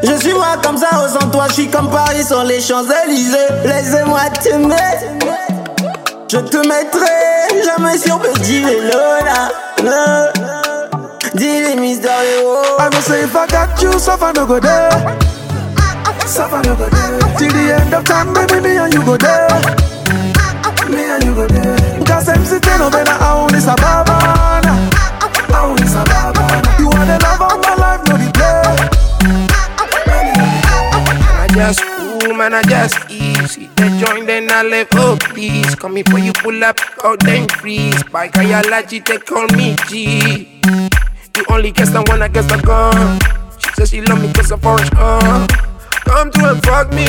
Je 0.04 0.14
suis 0.20 0.34
moi 0.34 0.56
comme 0.64 0.78
ça, 0.78 0.88
oh, 0.96 1.08
sans 1.08 1.28
toi, 1.30 1.46
je 1.50 1.54
suis 1.54 1.70
comme 1.70 1.90
Paris 1.90 2.24
sans 2.24 2.44
les 2.44 2.60
Champs-Élysées. 2.62 3.48
Laissez-moi 3.66 4.22
t'aimer. 4.42 4.76
Je 6.32 6.38
te 6.40 6.58
mettrai 6.58 7.64
jamais 7.64 7.98
sur 7.98 8.20
petit 8.20 8.64
vélo, 8.64 8.98
là. 9.26 9.52
là. 9.84 10.34
Dis 11.36 11.62
les 11.62 11.76
mystérieux. 11.76 12.44
I 12.80 12.90
know 12.92 13.02
say 13.02 13.24
if 13.24 13.36
I 13.36 13.48
got 13.48 13.82
you, 13.82 13.92
suffer 14.00 14.32
no 14.36 14.46
go 14.46 14.60
there. 14.60 14.90
Suffer 16.26 16.62
no 16.66 16.76
go 16.76 16.86
there. 16.90 17.20
Till 17.38 17.52
the 17.52 17.76
end 17.80 17.94
of 17.94 18.04
time, 18.04 18.34
baby, 18.34 18.60
me 18.62 18.78
and 18.78 18.94
you 18.94 19.04
go 19.04 19.18
there. 19.18 19.48
And 21.13 21.23
you 21.26 21.36
go 21.36 21.45
there. 21.47 21.78
Cause 22.06 22.28
I'm 22.28 22.43
sitting 22.43 22.82
over 22.82 22.89
there, 22.89 23.06
I 23.06 23.38
only 23.38 23.60
sababana. 23.60 24.89
I 25.54 25.62
only 25.62 25.84
sababana. 25.84 26.80
You 26.80 26.88
are 26.89 27.06
the 27.06 27.21
love 27.21 27.41
of 27.54 27.62
my 27.62 27.76
life, 27.78 28.02
no 28.10 28.17
the 28.17 28.32
play. 28.34 28.65
I 31.38 31.47
just 31.54 31.82
cool, 31.86 32.34
man, 32.34 32.56
I 32.56 32.63
just 32.63 32.97
easy. 33.12 33.69
They 33.76 33.89
joint, 33.99 34.26
then 34.26 34.49
I 34.49 34.63
live 34.63 34.91
up, 34.93 35.19
please. 35.19 35.76
Come 35.76 35.93
before 35.93 36.17
you 36.17 36.34
pull 36.34 36.63
up, 36.63 36.80
out 37.04 37.19
then 37.19 37.47
freeze. 37.47 38.02
By 38.06 38.30
Kayalaji, 38.30 39.06
they 39.06 39.19
call 39.19 39.45
me 39.49 39.76
G. 39.88 40.60
You 41.38 41.45
only 41.49 41.71
guess 41.71 41.93
I 41.93 42.28
guess 42.28 42.47
the 42.47 42.58
gun. 42.65 43.19
She 43.60 43.69
says 43.76 43.89
she 43.91 44.02
love 44.02 44.19
me 44.19 44.34
cause 44.34 44.52
I'm 44.52 44.65
orange, 44.65 44.89
uh. 44.95 45.73
Come 46.06 46.32
through 46.32 46.52
and 46.52 46.63
fuck 46.63 46.92
me. 46.92 47.06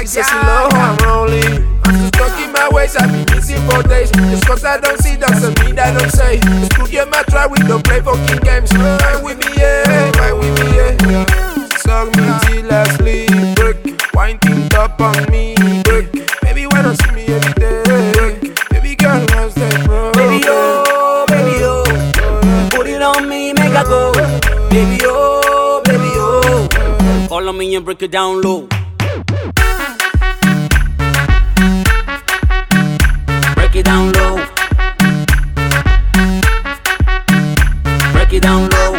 She 0.00 0.06
says 0.06 0.26
she 0.26 0.32
how 0.32 0.68
I'm 0.72 0.96
rolling. 1.06 1.80
I'm 1.84 1.94
just 1.98 2.14
stuck 2.14 2.40
in 2.40 2.52
my 2.52 2.68
ways, 2.72 2.96
I've 2.96 3.10
been 3.10 3.36
missing 3.36 3.60
for 3.68 3.82
days. 3.82 4.10
Just 4.10 4.46
cause 4.46 4.64
I 4.64 4.78
don't 4.80 5.00
see, 5.00 5.16
doesn't 5.16 5.58
mean 5.60 5.78
I 5.78 5.92
don't 5.92 6.10
say. 6.10 6.38
The 6.38 6.68
studio 6.74 7.06
my 7.06 7.22
try, 7.24 7.46
we 7.46 7.58
don't 7.58 7.84
play 7.84 8.00
fucking 8.00 8.40
games. 8.42 8.72
Fine 8.72 9.22
with 9.24 9.38
me, 9.38 9.52
yeah. 9.56 10.12
Fine 10.12 10.38
with 10.38 10.39
me, 10.39 10.39
yeah. 10.39 10.39
It 28.02 28.10
down 28.10 28.40
low. 28.40 28.66
Break 33.56 33.76
it 33.76 33.84
down 33.84 34.10
low. 34.12 34.36
Break 38.12 38.32
it 38.32 38.42
down 38.42 38.70
low. 38.70 38.92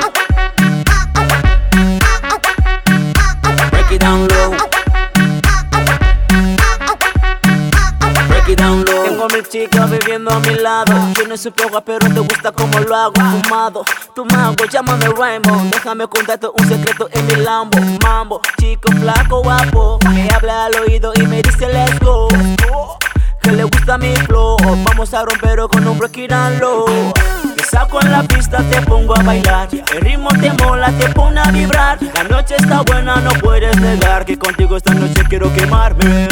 Break 3.71 3.91
it 3.91 3.99
down 3.99 4.27
low. 4.27 4.51
Break 8.27 8.49
it 8.49 8.57
down 8.59 8.85
low. 8.85 9.03
Tengo 9.03 9.23
a 9.23 9.27
mi 9.29 9.41
chica 9.49 9.87
viviendo 9.87 10.29
a 10.29 10.39
mi 10.41 10.59
lado. 10.59 10.93
Tiene 11.15 11.37
su 11.37 11.51
poca, 11.51 11.81
pero 11.81 12.00
lo 12.85 12.95
hago. 12.95 13.13
Fumado, 13.15 13.85
tu 14.15 14.25
mango, 14.25 14.65
llámame 14.65 15.07
Raymond. 15.07 15.73
Déjame 15.73 16.07
contarte 16.07 16.47
un 16.47 16.67
secreto 16.67 17.09
en 17.11 17.25
mi 17.27 17.35
Lambo. 17.35 17.77
Mambo, 18.03 18.41
chico 18.59 18.91
flaco, 18.91 19.41
guapo. 19.43 19.99
Me 20.09 20.27
habla 20.33 20.65
al 20.65 20.75
oído 20.75 21.13
y 21.15 21.23
me 21.23 21.41
dice 21.41 21.67
let's 21.67 21.99
go. 21.99 22.27
Que 23.41 23.51
le 23.51 23.63
gusta 23.63 23.97
mi 23.97 24.15
flow. 24.15 24.57
Vamos 24.83 25.13
a 25.13 25.25
romper 25.25 25.59
con 25.71 25.87
un 25.87 25.97
break 25.97 26.17
it 26.17 26.29
down 26.29 26.59
low. 26.59 26.85
Te 27.55 27.63
saco 27.63 27.99
en 28.01 28.11
la 28.11 28.23
pista, 28.23 28.57
te 28.69 28.81
pongo 28.81 29.17
a 29.17 29.23
bailar. 29.23 29.67
El 29.71 30.01
ritmo 30.01 30.29
te 30.29 30.51
mola, 30.63 30.91
te 30.91 31.09
pone 31.09 31.39
a 31.39 31.51
vibrar. 31.51 31.97
La 32.15 32.23
noche 32.23 32.55
está 32.57 32.81
buena, 32.81 33.15
no 33.17 33.31
puedes 33.41 33.75
negar 33.79 34.25
que 34.25 34.37
contigo 34.37 34.77
esta 34.77 34.93
noche 34.93 35.23
quiero 35.27 35.51
quemarme. 35.53 36.27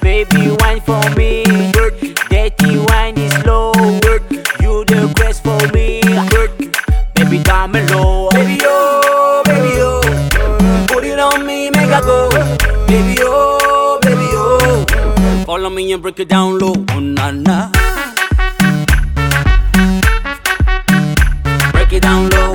Baby, 0.00 0.56
wine 0.62 0.80
for 0.84 1.04
me. 1.16 1.42
Dirty 2.30 2.78
wine 2.78 3.18
is 3.18 3.32
slow. 3.42 3.72
You 4.60 4.84
the 4.84 5.12
quest 5.16 5.42
for 5.42 5.60
me. 5.74 5.85
Baby, 7.36 7.44
dámelo. 7.44 8.28
Baby, 8.32 8.58
oh, 8.64 9.42
baby, 9.44 9.72
oh. 9.80 10.00
Put 10.88 11.04
it 11.04 11.18
on 11.18 11.44
me, 11.44 11.68
make 11.68 11.90
I 11.92 12.00
go. 12.00 12.30
Baby, 12.86 13.14
oh, 13.20 13.98
baby, 14.00 14.26
oh. 14.32 14.86
Follow 15.44 15.68
me 15.68 15.92
and 15.92 16.00
break 16.00 16.18
it 16.20 16.28
down 16.30 16.58
low. 16.58 16.72
Oh, 16.92 16.98
na 16.98 17.30
na. 17.32 17.68
Break 21.72 21.92
it 21.92 22.02
down 22.02 22.30
low. 22.30 22.54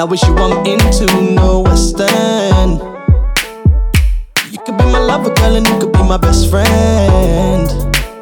Now 0.00 0.06
wish 0.06 0.22
you 0.22 0.34
I'm 0.34 0.64
into 0.64 1.04
no 1.34 1.60
West 1.60 2.00
End. 2.00 2.80
You 4.50 4.58
could 4.64 4.78
be 4.78 4.84
my 4.84 4.98
lover, 4.98 5.28
girl, 5.34 5.56
and 5.56 5.68
you 5.68 5.78
could 5.78 5.92
be 5.92 5.98
my 5.98 6.16
best 6.16 6.48
friend. 6.48 7.68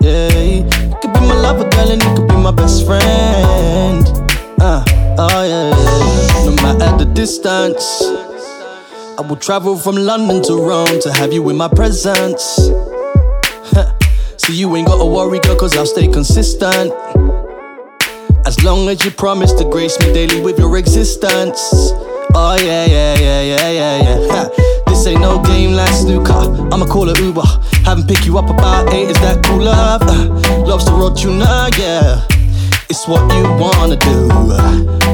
Yeah, 0.00 0.28
you 0.40 0.64
could 1.00 1.14
be 1.14 1.20
my 1.20 1.36
lover, 1.36 1.68
girl, 1.70 1.92
and 1.92 2.02
you 2.02 2.14
could 2.16 2.26
be 2.26 2.34
my 2.34 2.50
best 2.50 2.84
friend. 2.84 4.04
Uh, 4.60 4.84
oh 5.18 5.44
yeah. 5.44 6.46
No 6.46 6.62
matter 6.64 7.04
the 7.04 7.08
distance, 7.14 8.02
I 9.16 9.24
will 9.28 9.36
travel 9.36 9.76
from 9.78 9.94
London 9.94 10.42
to 10.46 10.54
Rome 10.54 11.00
to 11.02 11.12
have 11.12 11.32
you 11.32 11.48
in 11.48 11.56
my 11.56 11.68
presence. 11.68 12.70
So 14.36 14.52
you 14.52 14.74
ain't 14.76 14.86
gotta 14.86 15.04
worry, 15.04 15.40
girl, 15.40 15.56
cause 15.56 15.76
I'll 15.76 15.84
stay 15.84 16.08
consistent. 16.08 16.92
As 18.48 18.64
long 18.64 18.88
as 18.88 19.04
you 19.04 19.10
promise 19.10 19.52
to 19.52 19.64
grace 19.64 20.00
me 20.00 20.10
daily 20.14 20.40
with 20.40 20.58
your 20.58 20.78
existence. 20.78 21.60
Oh, 22.34 22.56
yeah, 22.58 22.86
yeah, 22.86 23.14
yeah, 23.18 23.42
yeah, 23.42 23.70
yeah, 23.70 24.02
yeah. 24.02 24.28
Ha. 24.32 24.82
This 24.86 25.06
ain't 25.06 25.20
no 25.20 25.38
game 25.42 25.72
like 25.72 25.92
snooker. 25.92 26.32
I'ma 26.72 26.86
call 26.86 27.10
it 27.10 27.20
Uber. 27.20 27.44
Have 27.84 27.98
'em 27.98 28.06
pick 28.06 28.24
you 28.24 28.38
up 28.38 28.48
about 28.48 28.90
eight, 28.94 29.10
is 29.10 29.20
that 29.20 29.44
cool, 29.44 29.64
love? 29.64 30.00
Uh, 30.00 30.64
lobster 30.66 30.92
roll 30.92 31.12
tuna, 31.12 31.68
yeah. 31.76 32.22
It's 32.88 33.06
what 33.06 33.20
you 33.36 33.44
wanna 33.60 33.96
do. 33.96 34.28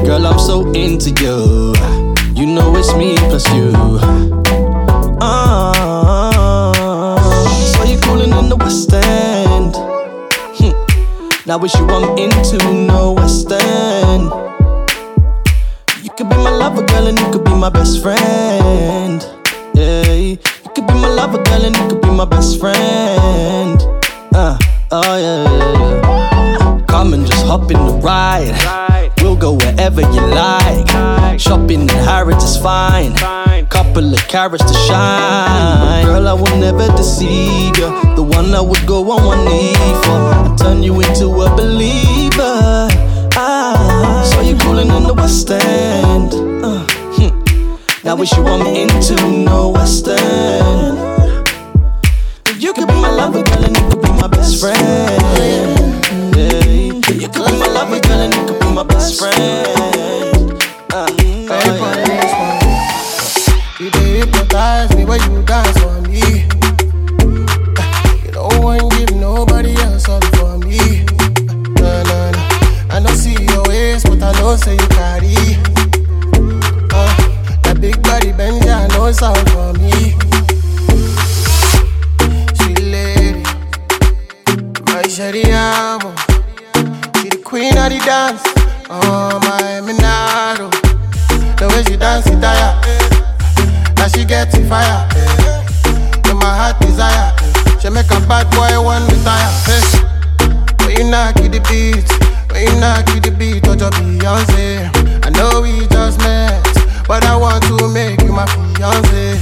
Girl, 0.05 0.25
I'm 0.25 0.39
so 0.39 0.71
into. 0.71 1.09
You 1.21 1.73
You 2.39 2.45
know 2.45 2.73
it's 2.77 2.95
me 2.95 3.17
plus 3.17 3.45
you. 3.53 4.34
Now 11.47 11.59
wish 11.59 11.75
you 11.75 11.85
I'm 11.85 12.17
into 12.17 12.57
no 12.73 13.13
West 13.13 13.51
End. 13.51 14.23
You 16.03 16.09
could 16.17 16.27
be 16.27 16.35
my 16.37 16.49
lover, 16.49 16.83
girl, 16.83 17.05
and 17.05 17.19
you 17.19 17.31
could 17.31 17.43
be 17.43 17.53
my 17.53 17.69
best 17.69 18.01
friend. 18.01 19.23
Yeah, 19.75 20.11
you 20.11 20.37
could 20.73 20.87
be 20.87 20.93
my 20.95 21.07
lover, 21.07 21.43
girl, 21.43 21.65
and 21.65 21.77
you 21.77 21.87
could 21.87 22.01
be 22.01 22.09
my 22.09 22.25
best 22.25 22.59
friend. 22.59 23.79
Uh, 24.33 24.57
oh 24.91 25.17
yeah. 25.19 26.85
Come 26.87 27.13
and 27.13 27.27
just 27.27 27.45
hop 27.45 27.69
in 27.69 27.77
the 27.77 27.93
ride. 28.01 29.13
We'll 29.21 29.35
go 29.35 29.53
wherever 29.53 30.01
you 30.01 30.21
like. 30.21 31.39
Shopping 31.39 31.81
in 31.81 31.89
Harrods 31.89 32.43
is 32.43 32.57
fine. 32.57 33.13
Couple 33.69 34.13
of 34.13 34.27
carrots 34.27 34.63
to 34.63 34.73
shine. 34.73 36.05
Girl, 36.05 36.27
I 36.27 36.33
will 36.33 36.57
never 36.57 36.87
deceive 36.95 37.77
you. 37.77 37.89
The 38.15 38.23
one 38.23 38.53
I 38.53 38.61
would 38.61 38.85
go 38.85 38.99
on 39.11 39.25
one 39.25 39.45
knee 39.45 39.73
for. 40.03 40.19
I 40.33 40.55
turn 40.57 40.83
you 40.83 40.99
into 41.01 41.25
a 41.41 41.55
believer. 41.55 42.87
Ah, 43.35 44.23
so 44.31 44.41
you 44.41 44.55
cooling 44.57 44.89
in 44.89 45.03
the 45.03 45.13
West 45.13 45.49
End. 45.51 46.33
Uh, 46.63 46.85
hmm. 47.15 48.05
Now 48.05 48.15
wish 48.15 48.31
you 48.37 48.45
I'm 48.45 48.65
into 48.65 49.15
no 49.29 49.69
West 49.69 50.07
End. 50.07 50.97
You 52.57 52.71
could 52.73 52.87
be 52.87 52.93
my 52.93 53.11
lover, 53.11 53.43
girl, 53.43 53.63
and 53.65 53.75
you 53.77 53.89
could 53.89 54.01
be 54.01 54.09
my 54.09 54.27
best 54.27 54.59
friend. 54.61 54.77
Yeah, 56.35 57.13
you 57.13 57.27
could 57.27 57.45
be 57.45 57.59
my 57.59 57.67
lover, 57.67 57.99
girl, 57.99 58.19
and 58.21 58.33
you 58.33 58.45
could 58.45 58.59
be 58.59 58.71
my 58.73 58.83
best 58.83 59.19
friend. 59.19 60.53
Uh, 60.93 61.24
when 65.19 65.31
you 65.31 65.43
dance 65.43 65.77
for 65.79 66.01
me. 66.09 66.45
You 68.25 68.31
don't 68.31 68.63
want 68.63 68.91
give 68.93 69.15
nobody 69.15 69.73
else 69.75 70.09
up 70.09 70.23
for 70.35 70.57
me. 70.59 71.05
Nah, 71.79 72.03
nah, 72.03 72.31
nah. 72.31 72.95
I 72.95 72.99
don't 73.03 73.15
see 73.15 73.35
your 73.45 73.63
waist, 73.67 74.07
but 74.07 74.21
I 74.21 74.31
know 74.39 74.55
say 74.55 74.73
you 74.73 74.87
carry. 74.89 75.35
Uh, 76.91 77.11
that 77.63 77.77
big 77.79 78.01
body 78.03 78.31
bend, 78.33 78.65
I 78.65 78.87
know 78.87 79.05
it's 79.05 79.21
all 79.21 79.35
for 79.53 79.73
me. 79.79 80.15
Sweet 82.57 82.81
lady, 82.81 83.43
my 84.91 85.03
Shariamo. 85.15 86.11
She 87.21 87.29
the 87.29 87.41
queen 87.43 87.77
of 87.77 87.89
the 87.89 87.99
dance. 88.05 88.43
Oh 88.89 89.39
my 89.47 89.81
Minaro. 89.85 90.69
The 91.57 91.67
way 91.69 91.83
she 91.83 91.95
dance 91.97 92.27
it, 92.27 92.41
tire. 92.41 92.84
She 94.15 94.23
get 94.23 94.49
the 94.49 94.63
fire. 94.71 95.03
In 96.31 96.37
my 96.39 96.47
heart 96.47 96.79
desire. 96.79 97.35
She 97.81 97.89
make 97.89 98.07
a 98.11 98.19
bad 98.31 98.47
boy 98.55 98.71
one 98.81 99.03
retire. 99.11 99.51
Hey. 99.67 99.83
When 100.79 100.95
you 100.95 101.11
knock 101.11 101.35
the 101.35 101.59
beat, 101.67 102.07
when 102.49 102.63
you 102.63 102.79
knock 102.79 103.05
the 103.11 103.35
beat, 103.37 103.63
touch 103.63 103.81
your 103.81 103.91
Beyonce. 103.91 104.87
I 105.19 105.29
know 105.35 105.59
we 105.59 105.85
just 105.91 106.19
met, 106.19 106.63
but 107.09 107.25
I 107.25 107.35
want 107.35 107.63
to 107.67 107.91
make 107.91 108.21
you 108.23 108.31
my 108.31 108.45
fiance. 108.47 109.35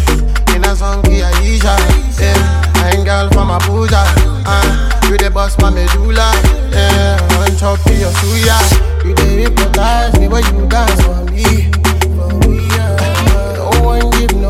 In 0.56 0.66
a 0.66 0.76
song, 0.76 1.04
Aisha. 1.04 1.78
Yeah. 2.18 2.34
I 2.82 2.94
ain't 2.98 3.06
girl 3.06 3.30
from 3.30 3.50
Abuja. 3.54 4.02
Uh, 4.46 5.08
you 5.08 5.18
the 5.20 5.30
boss, 5.30 5.56
my 5.60 5.70
medulla. 5.70 6.34
Yeah. 6.74 7.22
One 7.38 7.56
chop 7.58 7.80
to 7.86 7.94
your 7.94 8.10
suya. 8.10 8.58
You 9.06 9.14
the 9.14 9.24
hypnotize 9.24 10.20
me 10.20 10.28
when 10.28 10.44
you 10.56 10.66
dance 10.68 11.00
for 11.04 11.26
me. 11.30 11.73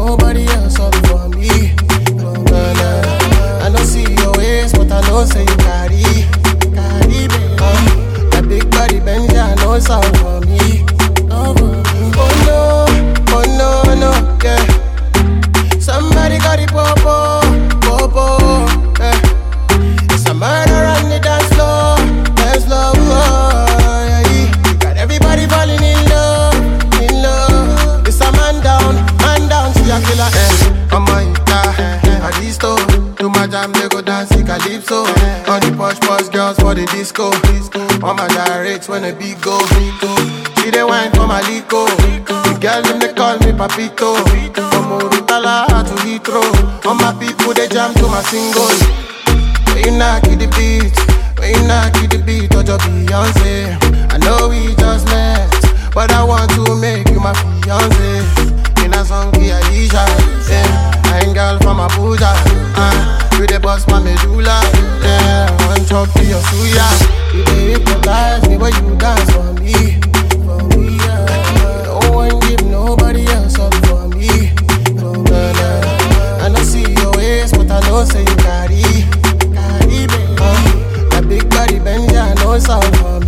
Nobody 0.06 0.46
else 0.48 0.80
up 0.80 0.94
for 1.08 1.30
me. 1.30 1.72
Nah, 2.20 2.74
nah. 2.80 3.66
I 3.66 3.70
don't 3.74 3.86
see 3.86 4.04
your 4.22 4.32
waist, 4.38 4.76
but 4.76 4.92
I 4.92 5.00
know 5.08 5.24
say 5.26 5.42
you 5.42 5.58
carry. 5.68 6.04
Carry, 6.76 7.28
baby. 7.32 7.56
Uh, 7.60 8.30
that 8.32 8.46
big 8.50 8.70
body 8.72 9.00
bend, 9.00 9.32
I 9.32 9.56
know 9.56 9.74
it's 9.74 9.90
all 9.90 10.04
for 10.20 10.42
me. 10.48 10.84
All 11.32 11.54
for 11.56 11.72
me. 11.72 12.02
Oh 12.20 12.32
no, 12.48 12.62
oh 13.36 13.46
no, 13.60 13.72
no, 14.04 14.12
yeah. 14.44 15.80
Somebody 15.80 16.38
got 16.40 16.60
it, 16.60 16.70
popo, 16.70 17.40
calypso. 34.84 35.52
All 35.52 35.60
the 35.60 35.76
posh 35.78 36.00
posh 36.00 36.30
girls 36.30 36.58
for 36.60 36.74
the 36.76 36.86
disco. 36.88 37.32
All 38.06 38.14
my 38.14 38.28
directs 38.28 38.88
when 38.88 39.04
the 39.04 39.14
beat 39.14 39.40
go. 39.42 39.58
She 40.62 40.72
the 40.72 40.86
wine 40.88 41.12
for 41.12 41.28
my 41.28 41.42
lico. 41.42 41.88
The 42.26 42.58
girl 42.60 42.82
them 42.84 43.00
they 43.00 43.14
call 43.14 43.38
me 43.40 43.52
papito. 43.52 44.16
From 44.72 45.00
Urutala 45.00 45.68
to 45.68 45.96
Heathrow. 46.04 46.86
All 46.86 46.96
my 46.96 47.14
people 47.20 47.54
they 47.54 47.68
jam 47.68 47.94
to 47.96 48.08
my 48.08 48.22
single. 48.24 48.68
When 49.74 49.84
you 49.86 49.98
knock 49.98 50.24
the 50.24 50.48
beat, 50.56 50.94
when 51.40 51.56
you 51.56 51.68
knock 51.68 51.94
the 51.94 52.22
beat, 52.26 52.52
touch 52.52 52.68
your 52.68 52.78
Beyonce. 52.78 53.78
I 54.12 54.18
know 54.18 54.50
we 54.50 54.76
just 54.76 55.08
met, 55.08 55.50
but 55.94 56.12
I 56.12 56.24
want 56.24 56.52
to 56.52 56.76
make 56.80 57.10
you 57.10 57.20
my 57.20 57.34
fiance. 57.34 58.24
In 58.86 58.94
a 58.94 59.04
song, 59.06 59.32
Aisha, 59.32 60.06
yeah. 60.50 61.02
I 61.06 61.24
ain't 61.26 61.34
girl 61.34 61.58
from 61.60 61.78
Abuja, 61.80 62.32
uh, 62.76 63.33
you 63.44 63.48
the 63.48 63.60
boss, 63.60 63.86
my 63.88 64.00
medulla, 64.00 64.62
yeah. 65.04 65.68
One 65.68 65.86
chop 65.86 66.10
to 66.14 66.24
your 66.24 66.40
suya, 66.48 66.88
you 67.34 67.44
the 67.44 67.76
hypnotize 67.76 68.48
me 68.48 68.58
when 68.58 68.74
you 68.80 68.96
dance 68.96 69.30
for 69.32 69.52
me, 69.60 70.00
for 70.48 70.64
me, 70.72 70.96
yeah. 71.04 71.84
Don't 71.84 72.14
want 72.16 72.42
give 72.44 72.64
nobody 72.66 73.26
else 73.28 73.60
up 73.60 73.74
for 73.88 74.08
me, 74.16 74.52
no, 74.96 75.12
nah, 75.12 75.52
nah. 75.60 76.46
I 76.46 76.52
don't 76.54 76.64
see 76.64 76.88
your 76.94 77.12
waist, 77.18 77.56
but 77.56 77.70
I 77.70 77.80
know 77.88 78.04
you 78.04 78.36
carry, 78.48 78.84
carry, 79.52 80.08
baby. 80.08 80.36
Uh, 80.40 81.10
that 81.12 81.26
big 81.28 81.50
body 81.50 81.80
bend, 81.80 82.12
I 82.16 82.34
know 82.36 82.54
it's 82.54 82.70
all 82.70 82.82
for 82.82 83.20
me. 83.20 83.23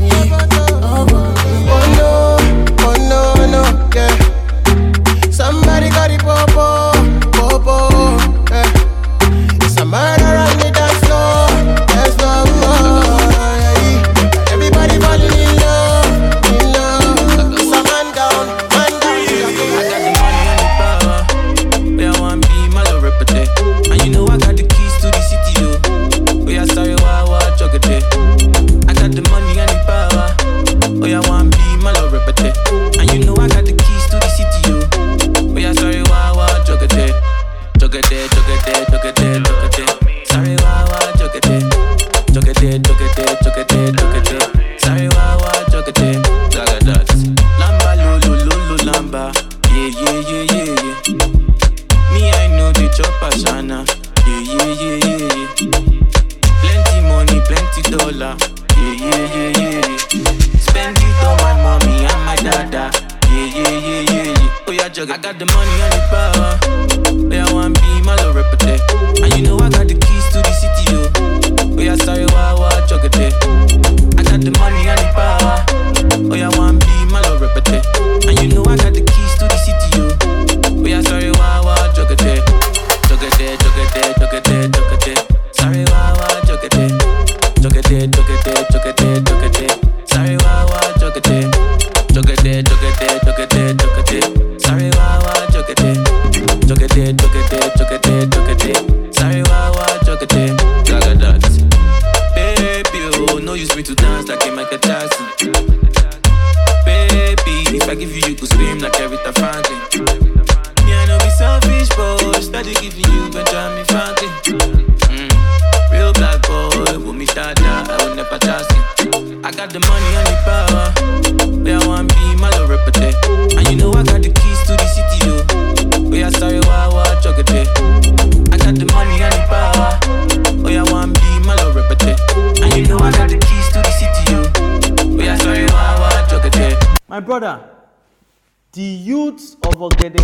The 138.76 138.82
youths 138.82 139.56
of 139.64 139.76
Ogede, 139.76 140.20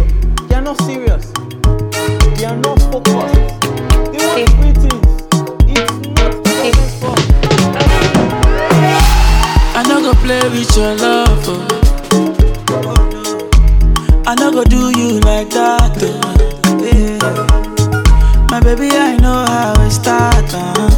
they 0.49 0.55
are 0.55 0.61
not 0.61 0.77
serious. 0.81 1.31
They 2.37 2.43
are 2.43 2.57
not 2.57 2.81
focused. 2.91 3.61
They 4.11 4.19
want 4.27 4.49
free 4.59 4.73
things. 4.75 5.11
It's 5.71 5.95
not 6.19 6.43
their 6.43 6.73
fault. 6.99 7.27
I 9.73 9.83
no 9.87 10.01
go 10.01 10.11
play 10.19 10.43
with 10.49 10.75
your 10.75 10.93
love. 10.97 11.47
Oh. 11.47 11.67
I 14.27 14.35
no 14.35 14.51
go 14.51 14.65
do 14.65 14.91
you 14.99 15.21
like 15.21 15.49
that. 15.51 15.97
Oh. 16.03 16.19
Yeah. 16.83 17.19
My 18.49 18.59
baby, 18.59 18.89
I 18.91 19.15
know 19.15 19.45
how 19.47 19.81
it 19.81 19.91
start. 19.91 20.53
Uh-huh. 20.53 20.89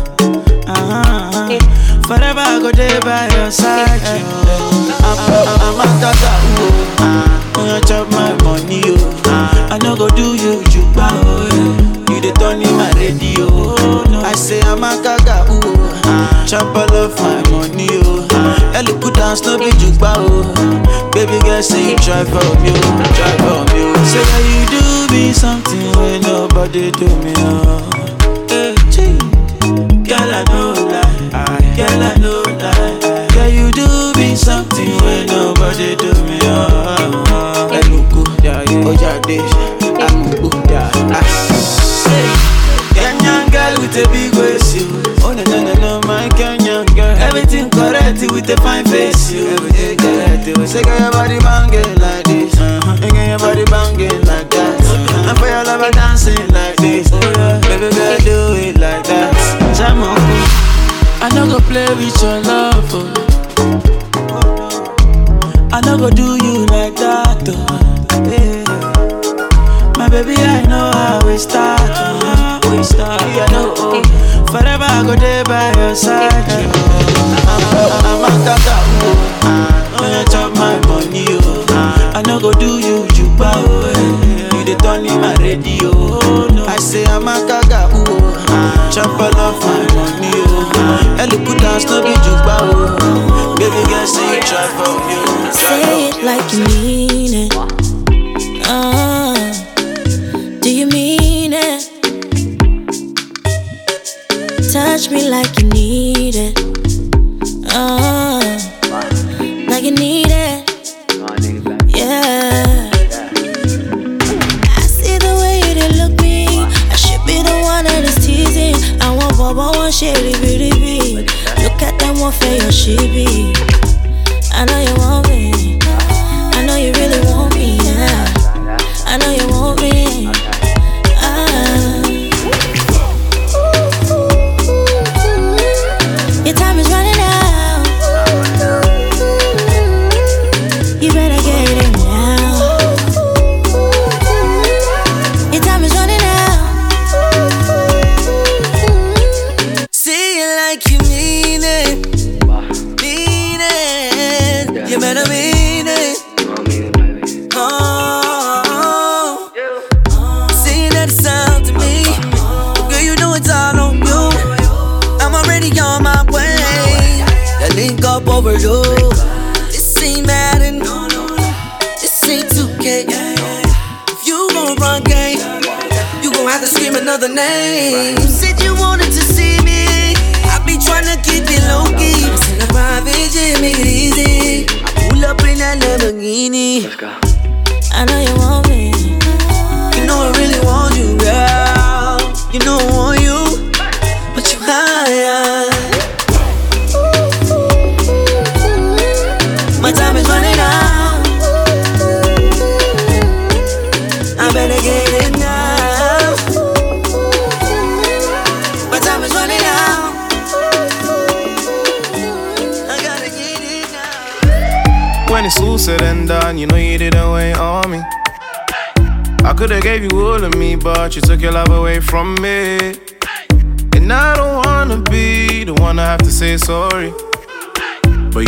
Uh-huh. 0.66 1.60
Forever 2.08 2.40
I 2.40 2.60
go 2.60 2.72
there 2.72 3.00
by 3.02 3.30
your 3.36 3.52
side. 3.52 4.02
Oh. 4.26 4.83
I'm, 5.18 5.32
I'm, 5.48 5.62
I'm 5.62 5.82
a 5.82 5.88
tata. 6.02 6.32
Oh. 6.60 7.76
You 7.76 7.82
chop 7.88 8.10
my 8.12 8.34
money. 8.44 8.82
Oh. 8.86 9.70
I 9.72 9.78
no 9.82 9.96
go 9.96 10.10
do 10.10 10.36
you 10.36 10.64
juba. 10.66 11.08
Oh. 11.12 12.06
You 12.10 12.22
the 12.22 12.32
turn 12.40 12.62
in 12.62 12.74
my 12.76 12.92
radio. 12.98 13.48
Oh. 13.50 14.24
I 14.26 14.34
say 14.36 14.62
I'm 14.62 14.84
a 14.84 15.02
gaga. 15.02 15.46
Ooh. 15.52 15.94
Chop 16.48 16.76
all 16.76 16.94
of 16.94 17.16
my 17.20 17.42
money, 17.50 17.88
oh 18.04 18.28
Ellie 18.76 18.94
put 19.00 19.16
down, 19.16 19.36
no 19.46 19.58
be 19.58 19.72
jukba, 19.80 20.14
oh 20.18 20.54
Baby 21.14 21.40
girl, 21.42 21.64
say 21.64 21.92
you 21.92 21.96
try 21.96 22.24
for 22.26 22.44
me, 22.62 22.70
oh 22.76 23.14
Try 23.16 23.32
for 23.40 23.64
oh 23.64 23.96
Say 24.04 24.22
that 24.22 24.44
you 24.52 24.62
do 24.70 25.14
me 25.16 25.34
something 25.34 25.92
when 25.98 26.22
nobody 26.22 26.92
do 26.92 27.08
me, 27.24 27.34
oh 27.38 28.13
nobody 35.74 35.96
do 35.96 36.14
me, 36.26 36.38
oh 36.44 37.68
yeah 38.44 38.64
Ojade, 38.86 39.40
Ah, 40.76 41.22
Kenyan 42.94 43.52
girl 43.52 43.82
with 43.82 43.98
a 43.98 44.08
big 44.12 44.34
waist, 44.36 44.76
you 44.76 45.02
Oh, 45.26 45.34
no, 45.34 45.44
no, 45.44 45.64
no, 45.64 45.74
no, 45.80 46.02
my 46.08 46.28
Kenyan 46.30 46.86
girl. 46.96 47.16
Everything 47.18 47.70
correct 47.70 48.20
with 48.22 48.50
a 48.50 48.58
fine 48.58 48.86
face, 48.86 49.32
you. 49.32 49.48
Everything 49.48 49.98
correct. 49.98 50.46
You 50.46 50.68
say, 50.68 50.82
your 50.82 51.12
body 51.12 51.40
banging 51.40 51.96
like 52.00 52.26
this. 52.26 52.54
Uh-huh. 52.60 52.98
Your 53.02 53.40
body 53.40 53.64
banging 53.66 54.22
like 54.28 54.50
that. 54.52 54.80
Uh-huh. 54.82 55.30
And 55.30 55.40
for 55.40 55.48
your 55.48 55.64
lover 55.64 55.92
dancing 55.92 56.48
like 56.52 56.76
this. 56.76 57.10
Oh, 57.14 57.20
yeah. 57.38 57.60
Baby 57.62 57.96
girl, 57.96 58.18
do 58.20 58.54
it 58.60 58.78
like 58.78 59.06
that. 59.08 59.32
Jam 59.78 60.04
on. 60.04 60.20
I 61.24 61.30
no 61.34 61.48
go 61.48 61.60
play 61.66 61.88
with 61.96 62.22
your 62.22 62.42
love. 62.42 62.84
Oh. 62.92 63.33
I 65.74 65.82
no 65.86 65.98
go 65.98 66.10
do 66.10 66.38
you 66.44 66.66
like 66.68 66.96
that. 66.98 67.44
Oh. 67.50 67.80
Yeah. 68.30 68.64
My 69.98 70.08
baby, 70.10 70.36
I 70.38 70.62
know 70.68 70.92
how 70.94 71.26
we 71.26 71.38
start. 71.38 71.82
Oh. 71.82 72.62
We 72.72 72.84
start. 72.84 73.22
I 73.22 73.48
know. 73.52 73.74
Oh. 73.78 74.02
Forever 74.52 74.86
I 74.86 75.04
go 75.04 75.16
there 75.16 75.44
by 75.46 75.74
your 75.80 75.96
side. 75.96 76.30
I'm, 77.50 77.62
I'm 78.06 78.24
a 78.24 78.32
gaga, 78.46 78.78
oh. 79.02 80.00
When 80.00 80.12
you 80.14 80.26
chop 80.30 80.54
my 80.56 80.78
money, 80.88 81.26
oh. 81.42 81.66
I 82.16 82.22
no 82.28 82.40
go 82.40 82.52
do 82.54 82.78
you 82.80 83.08
juba, 83.10 83.52
oh. 83.56 83.90
You 84.54 84.64
the 84.66 84.76
turn 84.82 85.06
in 85.06 85.20
my 85.22 85.34
radio. 85.42 85.90
Oh, 85.94 86.48
no. 86.54 86.66
I 86.66 86.78
say 86.78 87.04
I'm 87.06 87.28
a 87.28 87.42
gaga, 87.48 87.90
oh. 87.92 88.90
Chop 88.94 89.18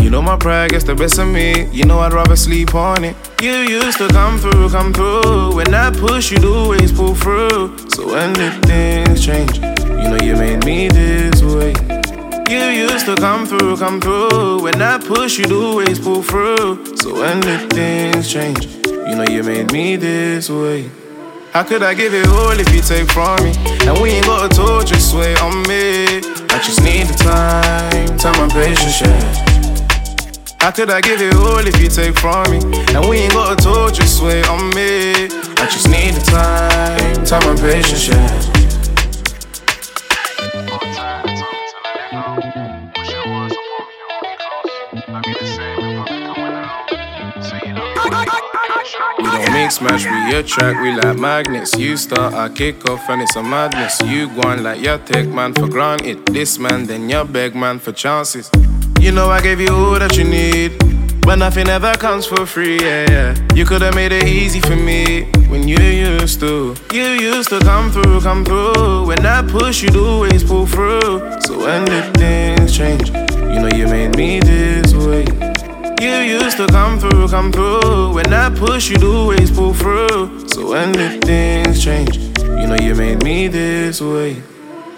you 0.05 0.11
know 0.11 0.21
my 0.21 0.37
pride 0.37 0.69
gets 0.69 0.83
the 0.83 0.93
best 0.93 1.17
of 1.17 1.27
me. 1.27 1.65
You 1.71 1.83
know 1.83 1.97
I'd 1.97 2.13
rather 2.13 2.35
sleep 2.35 2.75
on 2.75 3.03
it. 3.03 3.15
You 3.41 3.53
used 3.53 3.97
to 3.97 4.07
come 4.09 4.37
through, 4.37 4.69
come 4.69 4.93
through. 4.93 5.55
When 5.55 5.73
I 5.73 5.89
push, 5.89 6.31
you'd 6.31 6.45
always 6.45 6.91
pull 6.91 7.15
through. 7.15 7.75
So 7.89 8.13
when 8.13 8.33
did 8.33 8.53
things 8.67 9.25
change? 9.25 9.57
You 9.57 10.07
know 10.11 10.19
you 10.21 10.35
made 10.35 10.63
me 10.63 10.89
this 10.89 11.41
way. 11.41 11.73
You 12.47 12.85
used 12.85 13.07
to 13.07 13.15
come 13.15 13.47
through, 13.47 13.77
come 13.77 13.99
through. 13.99 14.61
When 14.61 14.79
I 14.79 14.99
push, 14.99 15.39
you'd 15.39 15.51
always 15.51 15.97
pull 15.97 16.21
through. 16.21 16.97
So 16.97 17.15
when 17.15 17.39
did 17.39 17.73
things 17.73 18.31
change? 18.31 18.63
You 18.85 19.15
know 19.15 19.25
you 19.27 19.41
made 19.41 19.71
me 19.71 19.95
this 19.95 20.51
way. 20.51 20.87
How 21.51 21.63
could 21.63 21.81
I 21.81 21.95
give 21.95 22.13
it 22.13 22.27
all 22.27 22.51
if 22.51 22.71
you 22.71 22.81
take 22.81 23.09
from 23.09 23.43
me? 23.43 23.53
And 23.87 23.99
we 23.99 24.11
ain't 24.11 24.27
got 24.27 24.53
a 24.53 24.85
just 24.85 25.09
sway 25.09 25.33
on 25.37 25.63
me. 25.63 26.21
I 26.53 26.61
just 26.61 26.83
need 26.83 27.07
the 27.07 27.15
time, 27.15 28.17
time 28.19 28.39
and 28.43 28.51
patience, 28.51 29.01
yeah. 29.01 29.54
How 30.65 30.71
could 30.71 30.89
I 30.89 30.99
give 30.99 31.21
it 31.21 31.35
all 31.35 31.59
if 31.59 31.79
you 31.79 31.89
take 31.89 32.17
from 32.17 32.49
me? 32.49 32.57
And 32.95 33.07
we 33.07 33.17
ain't 33.17 33.33
got 33.33 33.53
a 33.53 33.63
torch, 33.63 33.97
just 33.97 34.17
sway 34.17 34.41
on 34.45 34.69
me. 34.73 35.27
I 35.61 35.69
just 35.69 35.87
need 35.89 36.15
the 36.15 36.21
time, 36.25 37.23
time 37.23 37.47
and 37.51 37.59
patience, 37.59 38.07
yeah. 38.07 38.55
We 49.19 49.23
don't 49.23 49.53
mix 49.53 49.79
match, 49.81 50.05
we 50.05 50.35
attract, 50.35 50.81
we 50.81 50.93
like 50.93 51.15
magnets. 51.19 51.77
You 51.77 51.95
start, 51.95 52.33
I 52.33 52.49
kick 52.49 52.89
off, 52.89 53.07
and 53.07 53.21
it's 53.21 53.35
a 53.35 53.43
madness. 53.43 54.01
You 54.01 54.29
go 54.29 54.49
on 54.49 54.63
like 54.63 54.81
you 54.81 54.99
take 55.05 55.29
man 55.29 55.53
for 55.53 55.67
granted. 55.67 56.25
This 56.25 56.57
man, 56.57 56.87
then 56.87 57.07
you 57.07 57.23
beg 57.23 57.53
man 57.53 57.77
for 57.77 57.91
chances. 57.91 58.49
You 58.99 59.11
know 59.11 59.29
I 59.29 59.41
gave 59.41 59.59
you 59.59 59.69
all 59.69 59.99
that 59.99 60.17
you 60.17 60.23
need. 60.23 60.73
But 61.25 61.39
nothing 61.39 61.67
ever 61.69 61.93
comes 61.93 62.27
for 62.27 62.45
free, 62.45 62.77
yeah, 62.79 63.09
yeah. 63.09 63.35
You 63.55 63.65
could've 63.65 63.95
made 63.95 64.11
it 64.11 64.25
easy 64.25 64.59
for 64.61 64.75
me 64.75 65.23
when 65.49 65.67
you 65.67 65.77
used 65.77 66.39
to. 66.41 66.75
You 66.93 67.03
used 67.03 67.49
to 67.49 67.59
come 67.61 67.91
through, 67.91 68.21
come 68.21 68.45
through. 68.45 69.07
When 69.07 69.25
I 69.25 69.41
push, 69.41 69.81
you'd 69.81 69.95
always 69.95 70.43
pull 70.43 70.67
through. 70.67 71.41
So 71.41 71.57
when 71.65 71.85
did 71.85 72.13
things 72.15 72.77
change? 72.77 73.09
You 73.09 73.59
know 73.61 73.69
you 73.75 73.87
made 73.87 74.15
me 74.15 74.39
this 74.39 74.93
way. 74.93 75.25
You 75.99 76.37
used 76.39 76.57
to 76.57 76.67
come 76.67 76.99
through, 76.99 77.27
come 77.29 77.51
through. 77.51 78.13
When 78.13 78.31
I 78.31 78.51
push, 78.51 78.91
you'd 78.91 79.03
always 79.03 79.49
pull 79.49 79.73
through. 79.73 80.47
So 80.47 80.69
when 80.69 80.91
did 80.91 81.23
things 81.23 81.83
change? 81.83 82.17
You 82.17 82.67
know 82.67 82.77
you 82.79 82.93
made 82.93 83.23
me 83.23 83.47
this 83.47 83.99
way. 83.99 84.43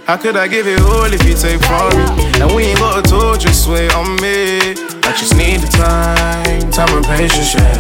How 0.07 0.15
could 0.15 0.37
I 0.37 0.47
give 0.47 0.67
it 0.67 0.79
all 0.81 1.03
if 1.11 1.21
you 1.25 1.35
take 1.35 1.59
from 1.67 1.89
me? 1.91 2.39
And 2.39 2.55
we 2.55 2.63
ain't 2.63 2.79
got 2.79 2.99
a 3.05 3.09
torch, 3.09 3.41
just 3.41 3.65
sway 3.65 3.89
on 3.89 4.15
me. 4.23 4.71
I 5.03 5.11
just 5.11 5.35
need 5.35 5.59
the 5.59 5.67
time, 5.67 6.71
time 6.71 6.87
and 6.95 7.05
patience, 7.05 7.53
yeah. 7.53 7.75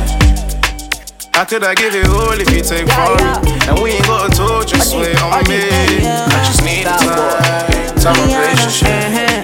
How 1.33 1.45
could 1.45 1.63
I 1.63 1.73
give 1.73 1.95
it 1.95 2.05
all 2.09 2.33
if 2.35 2.49
you 2.51 2.61
take 2.61 2.89
from 2.91 3.15
me? 3.15 3.55
And 3.71 3.79
we 3.81 3.91
ain't 3.91 4.05
got 4.05 4.27
a 4.27 4.35
torch, 4.35 4.71
just 4.71 4.91
sway 4.91 5.15
on 5.15 5.47
me. 5.47 5.63
I 6.03 6.43
just 6.43 6.63
need 6.65 6.83
the 6.83 6.99
time, 6.99 7.95
time 7.95 8.19
and 8.19 8.31
patience, 8.35 8.81
yeah. 8.81 9.43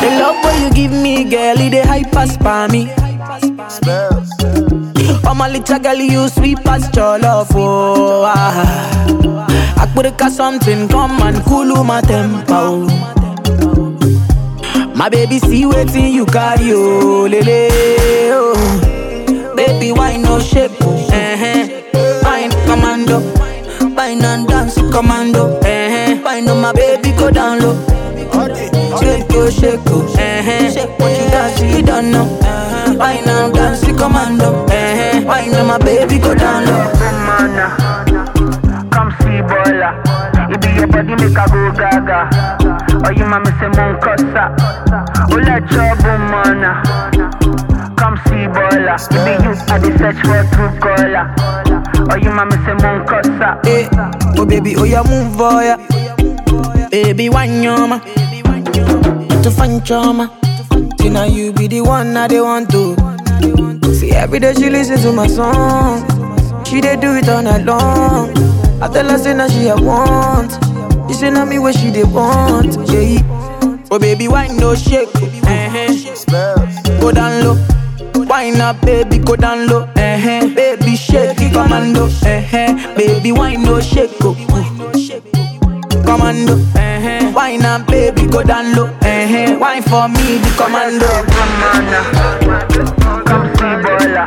The 0.00 0.08
love 0.20 0.36
what 0.44 0.60
you 0.62 0.70
give 0.72 0.92
me, 0.92 1.24
girl, 1.24 1.58
it 1.58 1.70
dey 1.70 1.82
hype 1.82 2.14
as 2.16 2.36
for 2.36 2.68
me. 2.70 2.86
Oh 5.26 5.34
my 5.34 5.48
little 5.48 5.78
girl, 5.78 5.94
you 5.96 6.28
sweet 6.28 6.58
as 6.66 6.94
love, 6.96 7.48
oh 7.54 8.24
ah. 8.26 9.76
I 9.76 9.86
put 9.94 10.06
a 10.06 10.30
something, 10.30 10.88
come 10.88 11.20
and 11.22 11.42
cool 11.44 11.84
my 11.84 12.00
tempo. 12.00 12.86
My 14.94 15.08
baby, 15.08 15.38
see 15.38 15.64
waiting 15.66 16.12
you 16.12 16.26
carry, 16.26 16.72
oh 16.72 17.26
lele, 17.30 17.68
oh. 18.32 19.54
Baby, 19.56 19.92
why 19.92 20.16
no 20.16 20.38
shape, 20.40 20.72
oh, 20.82 21.08
eh, 21.12 21.82
Fine 22.22 22.50
commando, 22.66 23.20
fine 23.94 24.22
and 24.24 24.46
dance 24.48 24.74
commando, 24.92 25.58
eh, 25.60 26.18
Fine 26.22 26.48
on 26.48 26.60
my 26.60 26.72
baby, 26.72 27.12
go 27.12 27.30
down 27.30 27.60
low. 27.60 27.76
Shake 29.00 29.26
oh, 29.32 29.50
shake 29.50 29.80
oh, 29.86 30.14
eh, 30.18 30.70
Shake 30.72 30.98
what 30.98 31.10
you 31.12 31.30
dance, 31.30 31.60
you 31.76 31.82
don't 31.82 32.10
know. 32.10 32.24
Why 32.98 33.12
and 33.14 33.54
dance 33.54 33.84
commando, 33.98 34.66
eh, 35.20 35.24
Why 35.24 35.46
now 35.46 35.64
my 35.64 35.78
baby, 35.78 36.18
go 36.18 36.34
down 36.34 36.64
low. 36.66 36.90
Come 38.90 39.10
see 39.20 39.40
bola. 39.42 40.02
It 40.50 40.60
be 40.62 40.68
your 40.74 40.86
body 40.88 41.14
make 41.14 41.38
a 41.38 41.46
go 41.48 41.70
gaga. 41.72 42.28
Oh, 43.06 43.10
you 43.10 43.24
mama 43.24 43.50
say 43.58 43.68
mon 43.68 43.96
kosa. 44.00 44.54
Oh, 45.30 45.36
let 45.36 45.70
your 45.70 45.94
mana. 46.30 46.82
Come 47.96 48.16
see 48.26 48.46
bola. 48.48 48.96
It 48.96 49.20
be 49.24 49.32
you 49.44 49.52
I 49.72 49.78
dey 49.78 49.96
search 49.96 50.20
for 50.26 50.42
Truecaller. 50.52 51.24
Oh, 52.10 52.16
you 52.16 52.30
mama 52.30 52.56
say 52.64 52.74
mon 52.82 53.06
kosa. 53.06 53.60
Eh, 53.66 53.88
oh 54.38 54.44
baby, 54.46 54.74
oh 54.76 54.84
yeah 54.84 55.02
move 55.02 55.36
oh 55.40 55.60
yeah. 55.60 56.88
Baby, 56.90 57.28
one 57.28 57.48
yoma. 57.62 58.00
To 59.42 59.50
find 59.50 59.84
trauma. 59.86 60.30
You 61.02 61.10
know 61.10 61.24
you 61.24 61.52
be 61.52 61.68
the 61.68 61.80
one 61.82 62.16
I 62.16 62.26
they 62.28 62.40
want 62.40 62.70
to. 62.72 62.96
See 64.00 64.12
every 64.12 64.38
day 64.38 64.54
she 64.54 64.70
listen 64.70 64.98
to 65.02 65.12
my 65.12 65.26
song. 65.26 66.00
She 66.64 66.80
dey 66.80 66.96
do 66.96 67.14
it 67.16 67.28
all 67.28 67.42
night 67.42 67.64
long. 67.66 68.30
I 68.82 68.88
tell 68.88 69.06
her 69.10 69.18
say 69.18 69.34
now 69.34 69.46
she 69.48 69.68
a 69.68 69.76
want. 69.76 70.52
She 71.08 71.14
say 71.14 71.30
now 71.30 71.44
me 71.44 71.58
what 71.58 71.74
she 71.74 71.90
dey 71.90 72.04
want. 72.04 72.76
Yeah. 72.90 73.20
Oh 73.90 73.98
baby, 73.98 74.26
why 74.26 74.46
no 74.48 74.74
shake? 74.74 75.08
Uh-huh. 75.14 76.98
Go 77.00 77.12
down 77.12 77.44
low. 77.44 77.56
Wine 78.24 78.60
up, 78.60 78.80
baby, 78.80 79.18
go 79.18 79.36
down 79.36 79.66
low. 79.66 79.82
Uh-huh. 79.82 80.48
Baby, 80.54 80.96
shake 80.96 81.38
it, 81.40 81.52
commando. 81.52 82.04
Uh-huh. 82.06 82.94
Baby, 82.96 83.32
why 83.32 83.56
no 83.56 83.80
shake? 83.80 84.12
Oh. 84.22 84.34
Commando. 86.06 86.54
Uh-huh. 86.54 87.32
Wine 87.34 87.62
up, 87.66 87.86
baby, 87.86 88.26
go 88.28 88.42
down 88.42 88.72
low. 88.74 88.86
Uh-huh. 88.86 89.58
Wine 89.60 89.82
for 89.82 90.08
me, 90.08 90.38
the 90.38 90.50
commando. 90.56 91.10
Come 93.26 93.46
see 93.46 93.49
bola. 94.00 94.24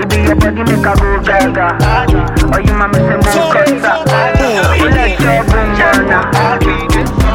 It 0.00 0.08
be 0.10 0.16
your 0.26 0.34
body 0.36 0.62
make 0.64 0.86
a 0.86 0.92
go 0.98 1.08
gaga. 1.22 1.66
Oh, 2.52 2.58
you 2.58 2.74
mama 2.74 2.94
say 2.94 3.16
mon 3.16 3.22
kosa. 3.52 3.92
Let 4.84 5.20
your 5.20 5.42
mana. 5.50 6.18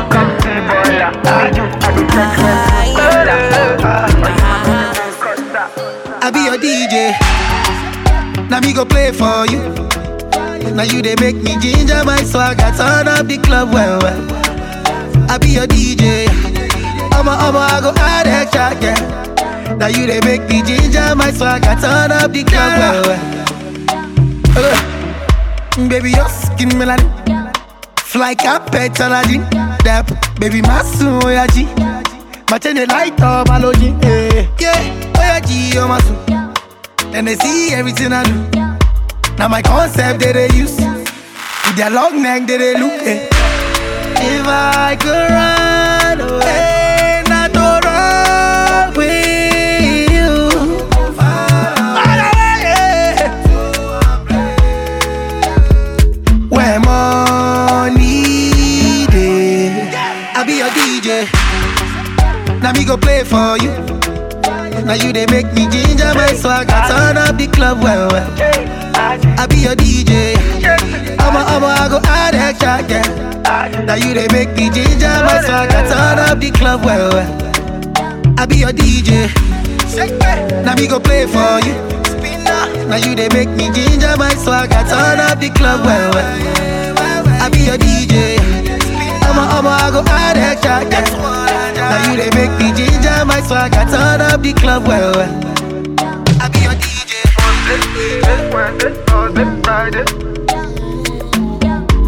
Come 0.10 0.30
see 0.42 0.60
bola. 0.68 1.08
It 1.10 1.24
be 1.24 1.56
you 1.56 1.66
I 1.80 1.92
dey 1.96 2.06
search 2.14 2.36
for 2.40 2.56
true 2.68 2.88
caller. 3.00 3.40
You 4.30 4.44
mama 4.50 4.78
say 4.96 5.10
mon 5.12 5.16
kosa. 5.20 5.64
I 6.22 6.32
be 6.32 6.40
your 6.46 6.58
DJ. 6.58 6.96
Now 8.50 8.60
me 8.62 8.74
go 8.74 8.86
play 8.86 9.12
for 9.12 9.46
you. 9.48 9.62
Now 10.76 10.84
you 10.84 11.02
they 11.02 11.16
make 11.20 11.36
me 11.36 11.58
ginger 11.60 12.04
my 12.06 12.22
swagger, 12.24 12.72
turn 12.78 13.08
up 13.08 13.26
the 13.28 13.38
club 13.38 13.74
well 13.74 14.00
well. 14.02 14.22
I 15.30 15.38
be 15.38 15.50
your 15.50 15.68
DJ. 15.68 16.28
I'ma 17.14 17.32
I'ma 17.36 17.60
I 17.60 17.82
go 17.82 17.92
add 17.98 18.28
extra 18.28 18.74
yeah. 18.82 18.96
Now 19.78 19.88
you 19.88 20.08
they 20.08 20.20
make 20.22 20.48
me 20.50 20.62
ginger 20.64 21.16
my 21.16 21.32
swag. 21.32 21.64
swagger, 21.64 21.82
turn 21.82 22.12
up 22.12 22.32
the 22.32 22.44
club 22.44 23.06
well. 23.06 23.20
Uh, 24.58 25.88
baby 25.88 26.12
your 26.12 26.28
skin 26.30 26.70
melanin, 26.70 27.10
fly 28.00 28.36
carpet 28.36 29.00
aladdin. 29.00 29.42
That 29.84 30.10
baby 30.40 30.62
my 30.62 30.84
soon 30.84 31.22
oh 31.24 31.30
yeah 31.30 31.48
G. 31.48 31.66
My 32.50 32.58
chain 32.58 32.76
they 32.76 32.86
light 32.86 33.20
up 33.22 33.48
my 33.48 33.60
lodging. 33.60 34.00
Yeah, 34.02 34.48
yeah, 34.60 35.12
oh 35.16 35.22
yeah 35.22 35.40
G, 35.40 35.76
my 35.78 36.00
soon. 36.02 37.12
Then 37.12 37.26
they 37.26 37.36
see 37.36 37.74
everything 37.74 38.12
I 38.14 38.24
do. 38.24 38.60
Now 39.40 39.48
my 39.48 39.62
concept 39.62 40.20
that 40.20 40.34
they 40.34 40.50
use 40.54 40.76
With 40.76 41.78
their 41.78 41.90
long 41.90 42.22
neck 42.22 42.46
that 42.48 42.58
they 42.58 42.74
look 42.78 43.02
eh. 43.04 43.26
If 44.22 44.46
I 44.46 44.98
could 45.00 45.30
run 45.32 46.30
away 46.30 46.69
for 63.40 63.56
you 63.64 63.72
Now 64.84 64.96
you 65.00 65.14
they 65.14 65.26
make 65.28 65.50
me 65.56 65.64
ginger 65.72 66.12
my 66.20 66.34
swagger 66.36 66.82
Turn 66.92 67.16
up 67.18 67.38
the 67.38 67.48
club 67.48 67.82
well 67.82 68.12
well 68.12 68.30
I 69.40 69.48
be 69.48 69.58
your 69.64 69.76
DJ. 69.76 70.36
I'ma, 71.18 71.40
I'ma, 71.56 71.68
I 71.68 71.88
go 71.90 72.00
add 72.04 72.36
extra, 72.36 72.84
yeah. 72.92 73.86
Now 73.86 73.96
you 73.96 74.14
they 74.14 74.28
make 74.28 74.52
me 74.56 74.70
ginger 74.70 75.08
my 75.24 75.40
swagger, 75.42 75.82
turn 75.88 76.20
up 76.20 76.38
the 76.40 76.52
club, 76.52 76.84
well, 76.84 77.10
well. 77.16 77.32
I 78.38 78.46
be 78.46 78.58
your 78.58 78.74
DJ. 78.74 79.32
Now 80.66 80.76
me 80.76 80.88
go 80.88 81.00
play 81.00 81.26
for 81.26 81.64
you. 81.66 81.74
Now 82.90 82.98
you 82.98 83.16
they 83.16 83.30
make 83.30 83.50
me 83.50 83.72
ginger 83.72 84.16
my 84.18 84.30
swagger, 84.36 84.84
turn 84.92 85.20
up 85.20 85.40
the 85.40 85.50
club, 85.56 85.86
well, 85.86 86.12
well. 86.14 87.28
I 87.42 87.50
be 87.50 87.60
your 87.60 87.78
DJ. 87.78 88.38
I'ma, 89.24 89.58
I'ma, 89.58 89.70
I 89.70 89.92
go 89.92 90.04
add 90.06 90.38
extra. 90.38 90.84
Yeah. 90.92 91.60
Now 91.90 92.12
you 92.12 92.18
they 92.18 92.30
make 92.36 92.52
me 92.60 92.76
ginger 92.76 92.99
my 93.26 93.42
swag. 93.42 93.74
I 93.74 93.86
turn 93.86 94.22
up 94.22 94.42
the 94.42 94.54
club 94.54 94.88
well, 94.88 95.12
well. 95.16 95.34
I 96.42 96.48
be 96.50 96.60
your 96.60 96.74
DJ. 96.74 97.12
This 97.70 98.54
Wednesday, 98.54 98.94
Thursday, 99.06 99.46
Friday. 99.64 100.06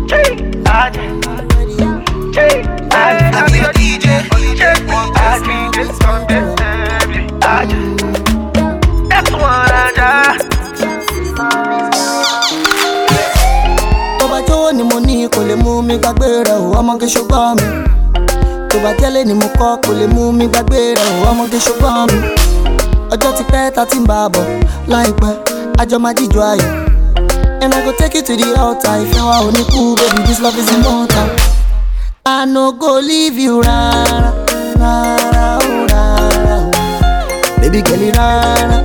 Hey, 0.09 0.38
I 0.66 0.91
I 3.34 3.49
be 3.51 3.57
your 3.59 3.74
DJ. 3.74 4.07
I 5.16 5.39
DJ 5.45 5.78
Sunday, 6.01 6.43
every 7.01 7.24
I 7.41 7.66
That's 9.09 9.32
what 9.32 9.72
I 9.72 10.38
tó 14.20 14.28
bá 14.30 14.39
jówó 14.47 14.72
ni 14.72 14.84
mo 14.84 14.99
ní 14.99 15.28
kò 15.30 15.41
lè 15.47 15.55
mú 15.55 15.82
mi 15.82 15.97
gbàgbé 15.97 16.28
rẹ 16.47 16.53
ò 16.53 16.80
ọmọge 16.80 17.07
ṣùgbọ́n 17.14 17.55
mi 17.57 17.68
tó 18.72 18.80
bá 18.84 18.92
jẹ́lé 19.00 19.22
ni 19.28 19.34
mo 19.34 19.48
kọ́ 19.60 19.78
kò 19.84 19.92
lè 20.00 20.06
mú 20.16 20.32
mi 20.38 20.46
gbàgbé 20.52 20.80
rẹ 21.00 21.08
ò 21.26 21.30
ọmọge 21.32 21.58
ṣùgbọ́n 21.66 22.06
mi 22.12 22.20
ọjọ́ 23.14 23.32
ti 23.38 23.44
pẹ́ 23.52 23.72
ta 23.76 23.84
ti 23.90 23.98
ń 24.02 24.06
bá 24.10 24.18
a 24.26 24.30
bọ̀. 24.34 24.46
Láìpẹ́ 24.92 25.34
àjọ 25.82 25.98
máa 26.04 26.14
jíjọ 26.18 26.42
ayọ̀. 26.52 26.72
And 27.64 27.74
I 27.76 27.80
go 27.86 27.92
take 28.00 28.16
you 28.16 28.24
to 28.28 28.34
the 28.42 28.48
altar. 28.64 28.96
Ìfẹ́ 29.04 29.24
wa 29.30 29.38
ò 29.48 29.50
ní 29.56 29.64
kú 29.72 29.82
baby 30.00 30.22
this 30.28 30.40
love 30.44 30.58
is 30.62 30.70
immortal. 30.76 31.30
I 32.26 32.46
no 32.46 32.72
go 32.82 32.92
leave 33.10 33.38
you 33.46 33.62
rárá 33.68 34.32
rárá 34.82 35.46
ó 35.68 35.74
rárá 35.92 36.56
ó 36.58 36.72
baby 37.62 37.80
girl 37.88 38.04
rárá 38.18 38.78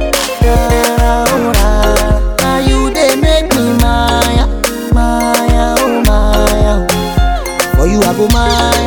rárá 0.45 1.13
ó 1.35 1.39
rárá. 1.59 1.69
Na 2.43 2.51
you 2.69 2.81
dey 2.97 3.13
make 3.25 3.49
me 3.57 3.65
maya 3.83 4.45
maya 4.97 5.67
oh 5.85 5.97
maya 6.09 6.75
oh. 6.81 6.87
For 7.77 7.87
you 7.93 8.01
I 8.09 8.13
go 8.19 8.27
maya 8.37 8.86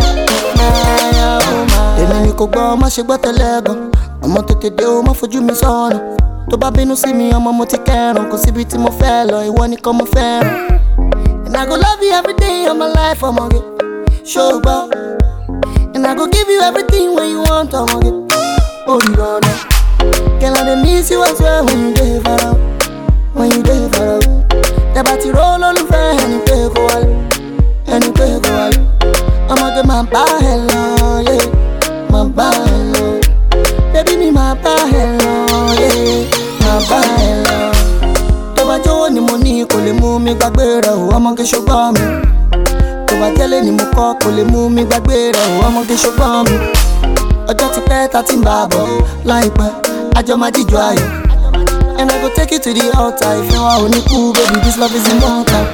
kò 2.39 2.45
gbọ́ 2.51 2.89
ṣe 2.95 3.01
gbọ́ 3.07 3.17
tẹ́lẹ̀ 3.23 3.61
gan. 3.65 3.79
Ọmọ 4.25 4.39
tètè 4.47 4.69
dé 4.77 4.85
o 4.85 5.01
má 5.07 5.13
fojú 5.19 5.39
mi 5.47 5.53
sọ̀nà. 5.61 5.97
Tó 6.49 6.55
bá 6.61 6.67
bínú 6.75 6.93
sí 7.01 7.09
mi 7.13 7.25
ọmọ 7.37 7.49
mo 7.57 7.65
ti 7.71 7.77
kẹrùn 7.87 8.25
kò 8.31 8.37
síbi 8.43 8.63
tí 8.69 8.77
mo 8.83 8.89
fẹ́ 8.99 9.27
lọ 9.31 9.37
ìwọ 9.49 9.63
nìkan 9.71 9.93
mo 9.99 10.05
fẹ́ràn. 10.13 10.79
and 11.45 11.57
I 11.57 11.65
go 11.65 11.75
love 11.75 12.01
you 12.03 12.11
every 12.19 12.33
day 12.43 12.65
of 12.69 12.77
my 12.77 12.87
life 12.99 13.21
ọmọge 13.29 13.59
ṣùgbọ́n 14.31 14.83
and 15.95 16.05
I 16.07 16.13
go 16.15 16.25
give 16.27 16.47
you 16.55 16.61
everything 16.69 17.07
when 17.15 17.27
you 17.33 17.41
want 17.49 17.71
ọmọge 17.81 18.11
olùdọ̀dọ̀. 18.91 19.57
Girl, 20.39 20.55
I 20.59 20.63
dey 20.67 20.75
miss 20.83 21.11
you 21.11 21.21
as 21.23 21.39
well 21.41 21.65
when 21.65 21.77
you 21.83 21.93
dey 21.93 22.19
far 22.23 22.39
out, 22.47 22.57
when 23.35 23.51
you 23.51 23.61
dey 23.63 23.83
far 23.93 24.07
out. 24.15 24.25
Tẹ̀bà 24.93 25.13
ti 25.21 25.29
ró 25.37 25.47
lólùfẹ́ 25.61 26.03
ẹni 26.23 26.37
pé 26.47 26.55
kó 26.75 26.81
wálé, 26.87 27.09
ẹni 27.93 28.09
pé 28.17 28.25
kó 28.43 28.51
wálé. 28.57 28.79
Ọmọdé 29.51 29.81
máa 29.89 30.03
bá 30.13 30.23
ẹ 30.51 30.55
lọ, 30.69 30.81
máa 32.23 32.63
bá 34.63 34.75
ẹ 34.93 35.05
lọ, 35.19 35.33
yé, 35.79 35.89
máa 36.61 36.79
bá 36.89 36.99
ẹ 37.19 37.21
lọ. 37.45 37.57
Tó 38.55 38.61
bá 38.65 38.77
jówó 38.85 39.09
ni 39.13 39.19
mo 39.21 39.37
ní 39.37 39.65
kò 39.65 39.77
lè 39.85 39.91
mú 39.93 40.19
mi 40.19 40.33
gbàgbé 40.33 40.81
rẹ̀ 40.81 40.93
o, 40.93 41.09
ọmọge 41.15 41.43
ṣùgbọ́n 41.43 41.93
mi. 41.93 41.99
Tó 43.07 43.15
bá 43.21 43.27
jẹ́lé 43.37 43.61
ni 43.65 43.71
mo 43.71 43.83
kọ́ 43.95 44.13
kò 44.21 44.29
lè 44.37 44.43
mú 44.51 44.69
mi 44.69 44.83
gbàgbé 44.83 45.15
rẹ̀ 45.35 45.47
o, 45.59 45.61
ọmọge 45.67 45.95
ṣùgbọ́n 46.03 46.43
mi. 46.49 46.57
Ọjọ́ 47.51 47.67
ti 47.73 47.81
pẹ́ 47.89 48.07
ta 48.11 48.19
ti 48.27 48.35
ń 48.35 48.37
bá 48.45 48.53
a 48.63 48.65
bọ̀ 48.71 48.85
àjọ 50.19 50.33
máa 50.41 50.51
jíjọ 50.55 50.77
ayọ̀. 50.89 51.07
And 51.99 52.09
I 52.11 52.13
go 52.21 52.27
take 52.35 52.51
you 52.53 52.59
to 52.59 52.73
the 52.73 52.91
altar 52.97 53.33
if 53.43 53.51
you 53.53 53.59
are 53.61 53.79
only 53.83 54.01
cool, 54.07 54.31
baby. 54.31 54.59
This 54.63 54.77
love 54.77 54.95
is 54.95 55.05
immortal. 55.11 55.65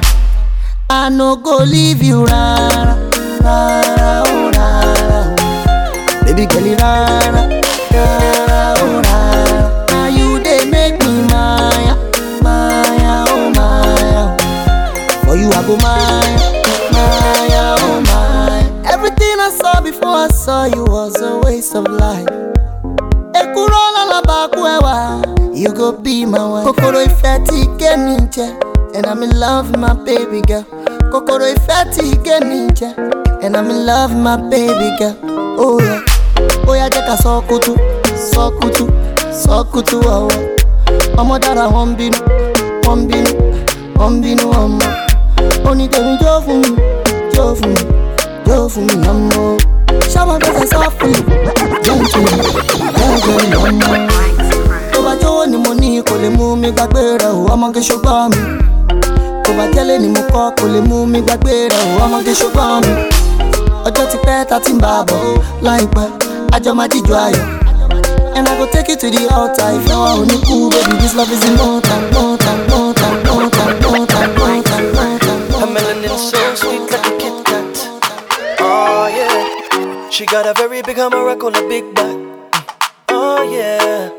I 0.90 1.08
no 1.08 1.36
go 1.36 1.58
leave 1.58 2.02
you, 2.02 2.26
rara, 2.26 2.96
oh. 3.44 4.05
Baby 6.36 6.46
girl, 6.46 6.74
rara, 6.76 7.42
oh 8.78 9.00
you 10.16 10.38
make 10.70 10.98
me 11.00 11.22
oh. 11.30 11.94
For 15.24 15.36
you 15.36 15.48
I 15.50 15.62
go 15.66 15.76
maya, 15.84 16.36
maya, 16.92 17.76
oh 17.78 18.00
maya. 18.06 18.64
Everything 18.92 19.36
I 19.40 19.50
saw 19.50 19.80
before 19.80 20.08
I 20.08 20.28
saw 20.28 20.64
you 20.66 20.84
was 20.84 21.20
a 21.22 21.38
waste 21.44 21.74
of 21.74 21.86
life. 21.88 22.28
You 25.54 25.72
go 25.72 25.92
be 25.92 26.26
my 26.26 26.44
wife. 26.46 26.64
Kokoro 26.66 27.00
ìfẹ́ 27.00 27.38
tí 27.46 27.66
ké 27.78 27.96
mi 27.96 28.16
jẹ. 28.34 28.48
And 28.94 29.06
I'm 29.06 29.22
in 29.22 29.30
love 29.40 29.70
with 29.70 29.80
my 29.80 29.94
baby 30.04 30.42
girl. 30.42 30.64
Kokoro 31.12 31.44
ìfẹ́ 31.54 31.92
ké 32.24 32.40
mi. 32.44 32.68
And 33.42 33.56
I'm 33.56 33.70
in 33.70 33.86
love 33.86 34.10
with 34.12 34.22
my 34.22 34.36
baby 34.50 34.90
girl. 34.98 35.16
Oh 35.58 35.80
yeah. 35.80 36.00
Bóyá 37.16 37.22
jẹ́ 37.22 37.22
ká 37.22 37.22
sọ 37.22 37.40
kutu, 37.48 37.74
sọ 38.32 38.50
kutu, 38.60 38.84
sọ 39.44 39.64
kutu 39.72 39.98
ọ̀wọ́. 40.00 40.38
Ọmọ 41.20 41.34
dára 41.42 41.64
wọ́n 41.74 41.88
bínú, 41.98 42.18
wọ́n 42.86 43.00
bínú, 43.08 43.30
wọ́n 43.98 44.14
bínú 44.22 44.44
ọmọ. 44.62 44.84
Onídèmí 45.68 46.12
jó 46.22 46.32
fún 46.44 46.58
mi, 46.62 46.70
jó 47.34 47.44
fún 47.58 47.70
mi, 47.74 47.82
jó 48.46 48.56
fún 48.72 48.84
mi 48.86 49.06
ọmọ. 49.12 49.40
Ṣáwọn 50.12 50.38
gbèsè 50.42 50.64
sọ 50.72 50.78
fún 50.98 51.10
mi, 51.12 51.20
jẹ́ 51.84 51.94
ìtumọ̀, 52.04 52.32
jẹ́ 52.98 53.08
ìjọ 53.16 53.32
ọmọ 53.68 53.88
tó 54.92 54.98
bá 55.06 55.12
jówó 55.20 55.46
ni 55.50 55.56
mo 55.64 55.72
ní 55.80 56.02
kò 56.08 56.14
lè 56.22 56.28
mú 56.38 56.56
mi 56.62 56.68
gbàgbé 56.76 57.02
rẹ 57.22 57.28
o 57.38 57.40
ọmọge 57.54 57.80
ṣùgbọ́n 57.88 58.28
mi 58.32 58.40
tó 59.44 59.50
bá 59.58 59.64
jẹ́lé 59.74 59.94
ni 60.02 60.08
mo 60.14 60.20
kọ́ 60.32 60.44
kò 60.58 60.64
lè 60.74 60.80
mú 60.88 60.96
mi 61.12 61.18
gbàgbé 61.26 61.52
rẹ 61.72 61.78
o 61.86 62.04
ọmọge 62.04 62.32
ṣùgbọ́n 62.40 62.80
mi 62.86 62.92
ọjọ́ 63.86 64.04
ti 64.10 64.16
pẹ́ 64.26 64.44
ta 64.50 64.56
ti 64.64 64.72
ń 64.72 64.78
bá 64.82 64.90
a 65.00 65.04
bọ̀ 65.08 65.20
láìpẹ́ 65.66 66.06
àjọ 66.56 66.70
máa 66.78 66.88
jíjọ 66.92 67.14
ayọ̀ 67.26 67.44
and 68.36 68.46
I 68.48 68.52
go 68.58 68.66
take 68.70 68.88
you 68.88 68.96
to 69.02 69.08
the 69.16 69.22
altar 69.38 69.68
ìfẹ́ 69.76 69.96
wa 70.02 70.10
ò 70.20 70.24
ní 70.30 70.36
kú 70.46 70.54
baby 70.72 70.94
this 71.00 71.14
love 71.18 71.32
is 71.36 71.42
immortal 71.48 72.00
mortal 72.14 72.58
mortal 72.70 73.14
mortal 73.28 73.72
mortal 73.84 74.28
mortal 74.38 74.84
mortal. 74.96 75.36
Her 75.60 75.66
melanin 75.74 76.16
so 76.30 76.40
sweet 76.60 76.84
like 76.92 77.06
a 77.10 77.12
Kit 77.20 77.36
Kat. 77.48 77.74
Oh 78.60 79.06
yeah, 79.18 80.10
she 80.10 80.26
got 80.26 80.44
a 80.46 80.52
very 80.60 80.82
big 80.82 80.98
hammer 80.98 81.24
on 81.46 81.54
a 81.60 81.62
big 81.72 81.84
back. 81.96 82.16
Mm. 82.16 83.20
Oh 83.20 83.40
yeah. 83.56 84.10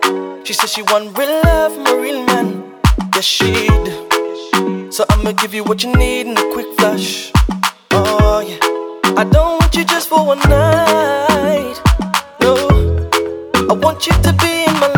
She 0.44 0.54
said 0.54 0.70
she 0.70 0.82
want 0.90 1.16
real 1.18 1.34
love 1.46 1.74
from 1.76 1.86
a 1.94 1.96
real 2.04 2.22
man. 2.30 2.48
Yes, 3.14 3.26
she 3.26 3.52
do. 3.86 3.94
So 4.92 5.06
I'ma 5.12 5.32
give 5.42 5.54
you 5.54 5.64
what 5.64 5.84
you 5.84 5.94
need 5.94 6.26
in 6.28 6.38
a 6.38 6.46
quick 6.54 6.70
flash. 6.80 7.32
Oh 7.92 8.40
yeah. 8.50 8.62
I 9.22 9.24
don't 9.36 9.54
want 9.62 9.76
you 9.78 9.86
just 9.86 10.10
for 10.10 10.26
one 10.26 10.40
night. 10.50 11.37
Want 13.82 14.08
you 14.08 14.14
to 14.24 14.34
be 14.34 14.66
in 14.66 14.74
my 14.80 14.88
life. 14.88 14.97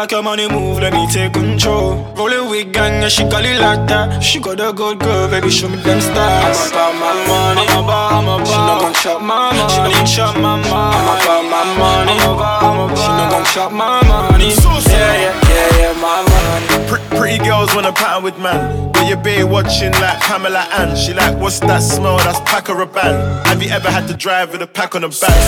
Like 0.00 0.12
your 0.12 0.22
money 0.22 0.48
move, 0.48 0.78
let 0.78 0.94
me 0.94 1.06
take 1.12 1.34
control. 1.34 1.92
Roll 2.16 2.48
with 2.48 2.72
gang, 2.72 3.02
yeah, 3.02 3.08
she 3.08 3.22
got 3.24 3.44
it 3.44 3.60
like 3.60 3.86
that. 3.88 4.22
She 4.22 4.40
got 4.40 4.58
a 4.58 4.72
good 4.72 4.98
girl, 4.98 5.28
baby, 5.28 5.50
show 5.50 5.68
me 5.68 5.76
them 5.76 6.00
stars. 6.00 6.56
I'm 6.56 6.72
about 6.72 6.94
my 6.96 7.12
money, 7.28 7.66
I'm 7.68 7.84
about, 7.84 8.12
I'm 8.12 8.28
about. 8.28 8.46
She 8.46 8.56
not 8.56 8.80
gon' 8.80 8.94
chop 8.94 9.20
my 9.20 9.52
money, 9.52 9.68
she 9.68 9.76
not 9.76 9.92
gon' 9.92 10.06
chop 10.06 10.36
my 10.36 10.56
money. 10.56 10.72
I'm 10.72 11.08
about 11.20 11.44
my 11.52 11.64
money, 11.76 12.16
I'm 12.16 12.32
about, 12.32 12.62
I'm 12.62 12.80
about. 12.80 12.96
She 12.96 13.08
not 13.08 13.30
gon' 13.30 13.44
chop 13.52 13.72
my 13.72 14.00
money. 14.08 14.50
So 14.52 14.70
Yeah, 14.88 15.12
yeah, 15.20 15.50
yeah, 15.52 15.78
yeah, 15.80 15.92
my 16.00 16.24
money. 16.32 16.88
Pre- 16.88 17.18
pretty 17.18 17.44
girls 17.44 17.74
wanna 17.74 17.92
pattern 17.92 18.24
with 18.24 18.38
man. 18.38 18.92
But 18.92 19.06
your 19.06 19.18
bae 19.18 19.44
watching 19.44 19.92
like 20.00 20.18
Pamela 20.20 20.64
Ann. 20.80 20.96
She 20.96 21.12
like, 21.12 21.36
what's 21.36 21.60
that 21.60 21.82
smell? 21.82 22.16
That's 22.18 22.40
pack 22.40 22.70
or 22.70 22.80
a 22.80 22.86
band. 22.86 23.46
Have 23.46 23.62
you 23.62 23.68
ever 23.68 23.90
had 23.90 24.08
to 24.08 24.14
drive 24.14 24.52
with 24.52 24.62
a 24.62 24.66
pack 24.66 24.94
on 24.94 25.02
the 25.02 25.08
back? 25.08 25.40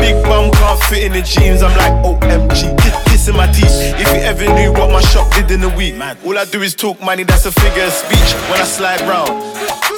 Big 0.00 0.16
bum 0.24 0.50
can't 0.52 0.80
fit 0.84 1.04
in 1.04 1.12
the 1.12 1.22
jeans. 1.22 1.62
I'm 1.62 1.76
like, 1.76 1.92
oh, 2.04 2.18
OMG, 2.22 3.03
kiss, 3.24 3.32
kissing 3.32 3.36
my 3.36 3.46
teeth. 3.52 4.00
If 4.00 4.08
you 4.14 4.20
ever 4.20 4.54
knew 4.54 4.72
what 4.72 4.90
my 4.90 5.00
shop 5.00 5.32
did 5.34 5.50
in 5.50 5.62
a 5.62 5.76
week. 5.76 5.94
All 6.24 6.38
I 6.38 6.44
do 6.44 6.62
is 6.62 6.74
talk 6.74 7.00
money, 7.00 7.24
that's 7.24 7.46
a 7.46 7.52
figure 7.52 7.84
of 7.84 7.92
speech. 7.92 8.32
When 8.50 8.60
I 8.60 8.64
slide 8.64 9.00
round, 9.02 9.42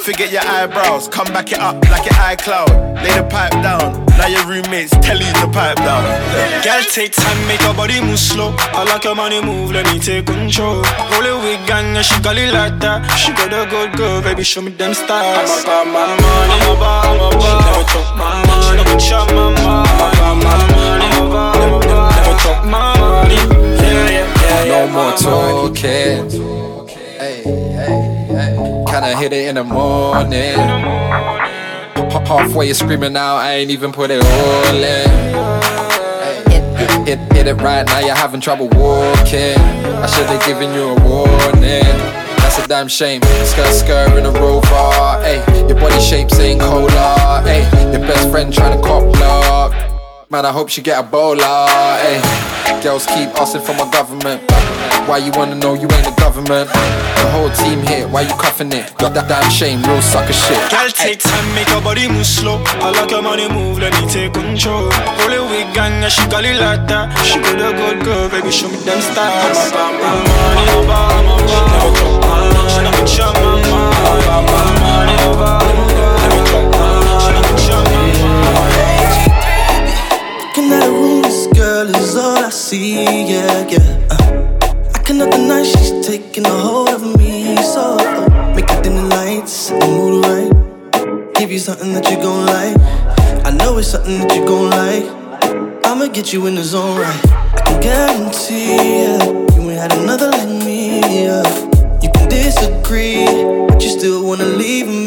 forget 0.03 0.31
your 0.31 0.43
eyebrows. 0.43 1.07
Come 1.07 1.27
back 1.27 1.51
it 1.51 1.59
up 1.59 1.75
like 1.89 2.05
your 2.05 2.15
iCloud. 2.15 3.03
Lay 3.03 3.13
the 3.17 3.23
pipe 3.29 3.51
down. 3.63 4.05
Now 4.17 4.27
your 4.27 4.45
roommates 4.47 4.91
tell 5.05 5.17
you 5.17 5.31
to 5.41 5.47
pipe 5.51 5.77
down. 5.77 6.03
Girl, 6.63 6.83
take 6.91 7.11
time, 7.11 7.47
make 7.47 7.61
your 7.61 7.73
body 7.73 8.01
move 8.01 8.19
slow. 8.19 8.55
I 8.73 8.83
like 8.83 9.03
your 9.03 9.15
money 9.15 9.41
move, 9.41 9.71
let 9.71 9.85
me 9.93 9.99
take 9.99 10.25
control. 10.25 10.81
Roll 11.11 11.25
it 11.25 11.37
with 11.43 11.67
gang, 11.67 11.95
yeah, 11.95 12.01
she 12.01 12.19
got 12.21 12.37
it 12.37 12.53
like 12.53 12.79
that. 12.79 13.05
She 13.17 13.31
got 13.33 13.53
a 13.53 13.69
good 13.69 13.95
girl, 13.97 14.21
baby, 14.21 14.43
show 14.43 14.61
me 14.61 14.71
them 14.71 14.93
stars. 14.93 15.51
I'm 15.51 15.63
about 15.63 15.87
my 15.87 16.07
money, 16.17 16.53
I'm 16.57 16.77
about, 16.77 17.05
I'm 17.05 17.19
about. 17.19 17.43
She 17.43 17.53
never 17.67 17.85
chop 17.91 18.17
my 18.17 18.45
money, 18.47 18.63
she 18.65 18.73
never 18.75 18.97
chop 18.99 19.27
my 19.29 19.49
money. 19.53 19.89
I'm 20.01 20.39
about 20.39 20.43
my 20.43 20.57
money, 20.73 21.05
I'm 21.05 21.27
about, 21.27 21.27
I'm 21.27 21.31
about. 21.31 21.56
Money. 23.27 23.35
Yeah, 23.35 24.09
yeah, 24.09 24.65
yeah. 24.65 24.85
No 24.85 24.87
more 24.87 25.13
talking. 25.17 26.29
Hey, 27.19 27.43
hey, 27.43 28.27
hey. 28.29 28.83
Kinda 28.87 29.15
hit 29.17 29.33
it 29.33 29.47
in 29.49 29.55
the 29.55 29.63
morning. 29.63 30.57
Halfway 32.27 32.65
you're 32.67 32.75
screaming 32.75 33.15
out, 33.15 33.37
I 33.37 33.53
ain't 33.55 33.71
even 33.71 33.91
put 33.91 34.11
it 34.11 34.23
all 34.23 34.75
in. 34.75 35.09
Hit, 37.05 37.19
hit 37.31 37.47
it 37.47 37.55
right 37.55 37.85
now, 37.85 37.99
you're 37.99 38.15
having 38.15 38.41
trouble 38.41 38.67
walking. 38.67 39.57
I 39.57 40.07
should've 40.07 40.45
given 40.45 40.73
you 40.73 40.89
a 40.89 40.95
warning. 41.03 41.83
That's 42.43 42.59
a 42.59 42.67
damn 42.67 42.87
shame. 42.87 43.21
Skirt, 43.21 43.73
skirt 43.73 44.17
in 44.17 44.25
a 44.25 44.31
rover. 44.31 45.21
Hey, 45.21 45.43
your 45.67 45.75
body 45.75 45.99
shape's 46.01 46.39
ain't 46.39 46.59
cola. 46.61 47.41
Hey, 47.45 47.63
your 47.91 48.01
best 48.01 48.29
friend 48.29 48.53
trying 48.53 48.75
to 48.75 48.83
cop 48.85 49.03
block. 49.13 49.73
Man, 50.29 50.45
I 50.45 50.51
hope 50.51 50.67
she 50.67 50.81
get 50.81 50.99
a 50.99 51.03
bowler. 51.07 51.39
Hey, 52.03 52.19
girls 52.83 53.05
keep 53.05 53.31
asking 53.39 53.61
for 53.61 53.71
my 53.79 53.89
government. 53.91 54.43
Why 55.07 55.19
you 55.23 55.31
wanna 55.31 55.55
know 55.55 55.73
you 55.73 55.87
ain't 55.87 56.03
the 56.03 56.13
government? 56.19 56.67
The 56.67 57.27
whole 57.31 57.49
team 57.51 57.79
here, 57.87 58.09
why 58.09 58.27
you 58.27 58.35
cuffing 58.35 58.73
it? 58.73 58.91
Got 58.97 59.13
that 59.15 59.29
damn 59.31 59.49
shame, 59.49 59.79
real 59.87 60.01
sucker 60.01 60.35
shit. 60.35 60.59
Girl, 60.67 60.91
take 60.91 61.19
time, 61.23 61.47
make 61.55 61.69
your 61.71 61.79
body 61.79 62.11
move 62.11 62.25
slow. 62.27 62.59
I 62.83 62.91
like 62.91 63.09
your 63.09 63.21
money 63.21 63.47
move, 63.47 63.79
let 63.79 63.95
me 63.95 64.03
take 64.11 64.33
control. 64.33 64.91
Roll 65.23 65.31
it 65.31 65.43
with 65.47 65.71
gang, 65.71 66.03
she 66.11 66.27
got 66.27 66.43
it 66.43 66.59
like 66.59 66.83
that. 66.91 67.07
She 67.23 67.39
got 67.39 67.55
a 67.55 67.71
good 67.71 68.03
girl, 68.03 68.27
baby, 68.27 68.51
show 68.51 68.67
me 68.67 68.83
them 68.83 68.99
stars. 68.99 69.31
I'm 69.31 69.71
about 69.71 69.95
my 69.95 70.11
money, 70.27 70.59
I'm 70.59 70.83
about, 70.83 71.07
I'm 71.07 71.23
about. 71.23 71.47
She 71.47 71.63
never 71.71 72.19
money, 72.19 72.67
she 72.67 72.79
never 72.83 73.05
chop 73.07 73.31
my 73.39 73.63
money. 73.71 75.36
I'ma 96.27 96.33
you 96.33 96.47
in 96.47 96.55
the 96.55 96.63
zone 96.63 96.99
right. 96.99 97.31
I 97.55 97.61
can 97.65 97.79
guarantee 97.79 98.75
ya, 98.75 99.23
you 99.55 99.69
ain't 99.69 99.79
had 99.79 99.93
another 99.93 100.29
like 100.29 100.49
me, 100.65 100.99
yeah. 100.99 101.43
You 102.01 102.09
can 102.11 102.27
disagree, 102.27 103.25
but 103.69 103.81
you 103.81 103.89
still 103.89 104.25
wanna 104.25 104.43
leave 104.43 104.87
me, 104.87 105.06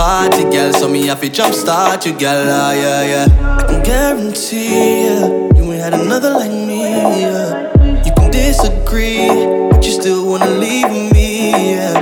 party 0.00 0.44
girl, 0.44 0.72
so 0.72 0.88
me 0.88 1.06
have 1.08 1.20
to 1.20 1.28
jump 1.28 1.52
start 1.52 2.06
you, 2.06 2.18
girl, 2.18 2.48
oh, 2.48 2.72
yeah, 2.72 3.02
yeah. 3.12 3.58
I 3.60 3.64
can 3.66 3.82
guarantee, 3.82 5.04
yeah, 5.04 5.26
you 5.54 5.72
ain't 5.72 5.82
had 5.82 5.92
another 5.92 6.30
like 6.30 6.50
me, 6.50 6.80
yeah. 7.20 7.70
You 8.06 8.12
can 8.16 8.30
disagree, 8.30 9.28
but 9.70 9.84
you 9.84 9.92
still 9.92 10.26
wanna 10.26 10.48
leave 10.64 10.88
me, 11.12 11.50
yeah. 11.74 11.92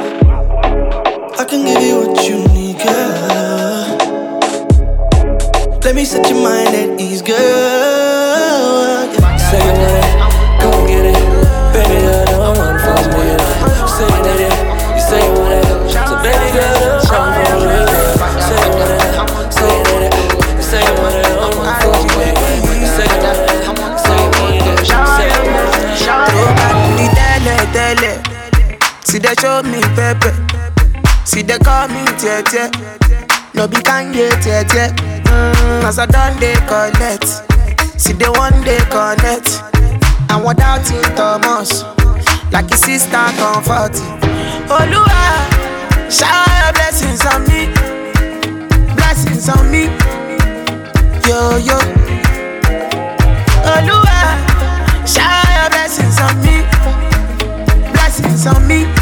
I 1.41 1.45
can 1.45 1.65
give 1.65 1.83
you 1.83 2.07
what 2.07 2.29
you 2.29 2.37
need, 2.55 2.79
girl. 2.79 3.99
Let 5.83 5.97
me 5.97 6.05
set 6.05 6.31
your 6.31 6.41
mind 6.41 6.69
at 6.77 7.01
ease, 7.01 7.21
girl. 7.21 7.68
show 29.49 29.63
me 29.63 29.81
pepper. 29.97 30.33
See 31.25 31.43
they 31.43 31.59
call 31.59 31.89
me 31.89 32.05
tete. 32.21 32.69
No 33.55 33.67
be 33.67 33.81
can 33.89 34.13
get 34.13 34.43
tete. 34.45 34.93
Mm, 35.25 35.85
as 35.89 35.99
I 35.99 36.07
done 36.07 36.39
they 36.41 36.55
collect. 36.71 37.29
See 38.01 38.13
they 38.13 38.29
one 38.29 38.59
day 38.69 38.81
connect. 38.93 39.49
And 40.31 40.45
without 40.45 40.85
it 40.99 41.17
Thomas. 41.17 41.71
Like 42.53 42.69
his 42.71 42.81
sister 42.81 43.27
comfort. 43.41 43.95
Oluwa, 44.77 45.25
shower 46.19 46.53
your 46.61 46.73
blessings 46.77 47.25
on 47.33 47.41
me. 47.49 47.61
Blessings 48.97 49.49
on 49.49 49.65
me. 49.73 49.85
Yo 51.29 51.41
yo. 51.69 51.79
Oluwa, 53.73 54.21
shower 55.15 55.49
your 55.59 55.71
blessings 55.71 56.19
on 56.21 56.37
me 56.43 56.79
blessings 57.93 58.47
on 58.47 58.67
me. 58.67 58.98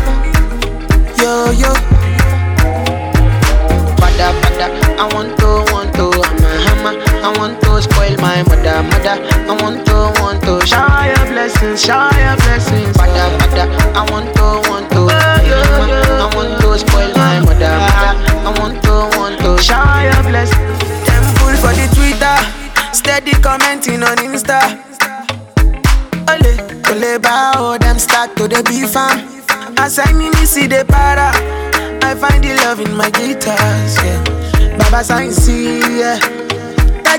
In 32.74 32.96
my 32.96 33.10
guitars, 33.10 33.96
yeah. 34.02 34.76
Baba 34.78 35.04
sign 35.04 35.30
see, 35.32 35.78
yeah. 35.98 36.18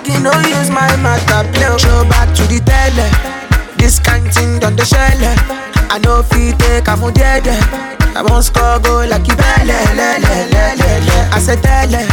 You 0.07 0.21
know 0.23 0.31
use 0.39 0.69
my 0.71 0.87
master 1.03 1.43
play. 1.51 1.67
Show 1.77 2.07
back 2.07 2.33
to 2.35 2.43
the 2.47 2.63
tele. 2.63 3.07
This 3.77 3.99
kind 3.99 4.23
thing 4.33 4.57
done 4.57 4.77
the 4.77 4.85
shell. 4.85 5.19
I 5.91 5.99
know 5.99 6.23
fit 6.23 6.57
take 6.59 6.87
a 6.87 6.95
dead. 7.11 7.47
I 8.15 8.23
won't 8.23 8.45
score 8.45 8.79
goal 8.79 9.05
like 9.05 9.27
you 9.27 9.35
belle, 9.35 9.67
le, 9.67 10.09
le, 10.23 10.39
le, 10.47 10.63
le, 10.79 10.91
le. 11.07 11.17
I 11.35 11.39
said 11.39 11.61
tele. 11.61 12.07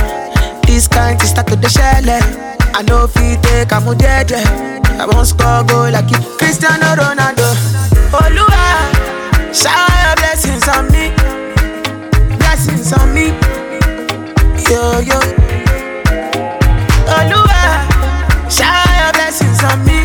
This 0.67 0.89
kind 0.89 1.19
thing 1.19 1.29
stuck 1.29 1.47
to 1.47 1.57
the 1.57 1.69
shell. 1.69 2.03
I 2.75 2.83
know 2.83 3.07
fit 3.07 3.41
take 3.45 3.71
a 3.71 3.95
dead. 3.95 4.33
I 4.99 5.07
won't 5.07 5.27
score 5.29 5.63
goal 5.63 5.91
like 5.91 6.11
you 6.11 6.19
Cristiano 6.37 6.99
Ronaldo. 6.99 7.47
Olúwa, 8.11 8.91
shower 9.55 9.99
your 10.03 10.17
blessings 10.19 10.67
on 10.69 10.87
me, 10.91 10.94
Yo 14.75 14.99
yo. 15.07 15.19
Olúwa, 17.07 17.63
shower 18.51 18.91
your 18.99 19.13
blessings 19.15 19.63
on 19.63 19.79
me, 19.87 19.99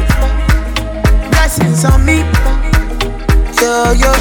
blessings 1.31 1.83
on 1.85 2.05
me. 2.05 2.17
Yo 3.57 3.93
yo. 3.97 4.13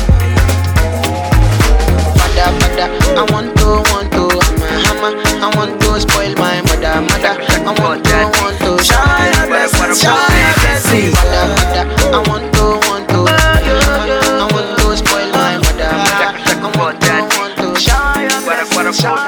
Mother, 2.16 2.48
mother, 2.60 2.88
I 3.12 3.28
want 3.28 3.52
to, 3.58 3.68
want 3.92 4.08
to, 4.16 4.24
hammer, 4.88 5.12
hammer. 5.12 5.12
I 5.44 5.52
want 5.54 5.72
to 5.82 6.00
spoil 6.00 6.32
my 6.36 6.62
mother, 6.62 6.96
mother. 7.04 7.34
I 7.36 7.72
want 7.84 8.04
to, 8.08 8.16
want 8.40 8.56
to, 8.64 8.70
shower 8.82 9.28
your 9.28 9.46
blessings, 9.52 10.00
shower 10.00 10.32
your 10.32 10.54
blessings. 10.64 11.12
Mother, 11.12 11.44
mother, 11.52 11.84
I 12.08 12.24
want 12.24 12.48
to, 12.56 12.64
want 12.88 13.04
to, 13.12 13.20
I 13.28 14.48
want 14.48 14.68
to 14.80 14.96
spoil 14.96 15.28
my 15.28 15.60
mother, 15.60 15.92
mother. 15.92 16.32
I 16.56 16.72
want 16.78 16.96
to, 17.04 17.12
want 17.36 17.52
to, 17.60 17.66
shower 17.78 18.16
your 18.24 18.40
blessings, 18.48 18.96
shower 18.96 19.12
blessings. 19.12 19.27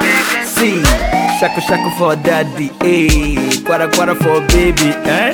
shaku 1.41 1.61
shaku 1.61 1.89
for 1.97 2.15
daddy, 2.15 2.69
eh? 2.85 3.35
Quara 3.65 3.89
quara 3.91 4.13
for 4.15 4.45
baby, 4.53 4.93
eh? 5.09 5.31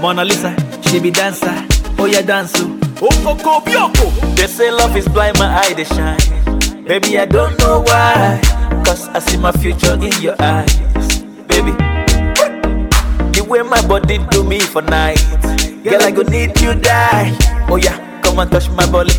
Mona 0.00 0.24
Lisa, 0.24 0.50
she 0.82 0.98
be 0.98 1.10
dancer, 1.10 1.54
oh 1.98 2.06
yeah 2.06 2.22
dance, 2.22 2.52
oh 2.58 3.08
coco 3.22 3.60
bioko. 3.60 4.34
They 4.36 4.48
say 4.48 4.70
love 4.72 4.96
is 4.96 5.06
blind, 5.08 5.38
my 5.38 5.46
eye 5.62 5.72
they 5.74 5.84
shine. 5.84 6.18
Baby 6.84 7.18
I 7.18 7.24
don't 7.26 7.56
know 7.60 7.82
why, 7.86 8.40
cause 8.84 9.08
I 9.08 9.20
see 9.20 9.36
my 9.38 9.52
future 9.52 9.94
in 9.94 10.12
your 10.20 10.34
eyes, 10.42 10.74
baby. 11.46 11.70
The 13.32 13.46
way 13.48 13.62
my 13.62 13.80
body 13.86 14.18
do 14.30 14.42
me 14.42 14.58
for 14.58 14.82
night, 14.82 15.22
girl 15.84 16.02
I 16.02 16.10
go 16.10 16.22
need 16.22 16.60
you 16.60 16.74
die. 16.74 17.30
Oh 17.70 17.76
yeah, 17.76 18.20
come 18.22 18.40
and 18.40 18.50
touch 18.50 18.68
my 18.70 18.90
body, 18.90 19.12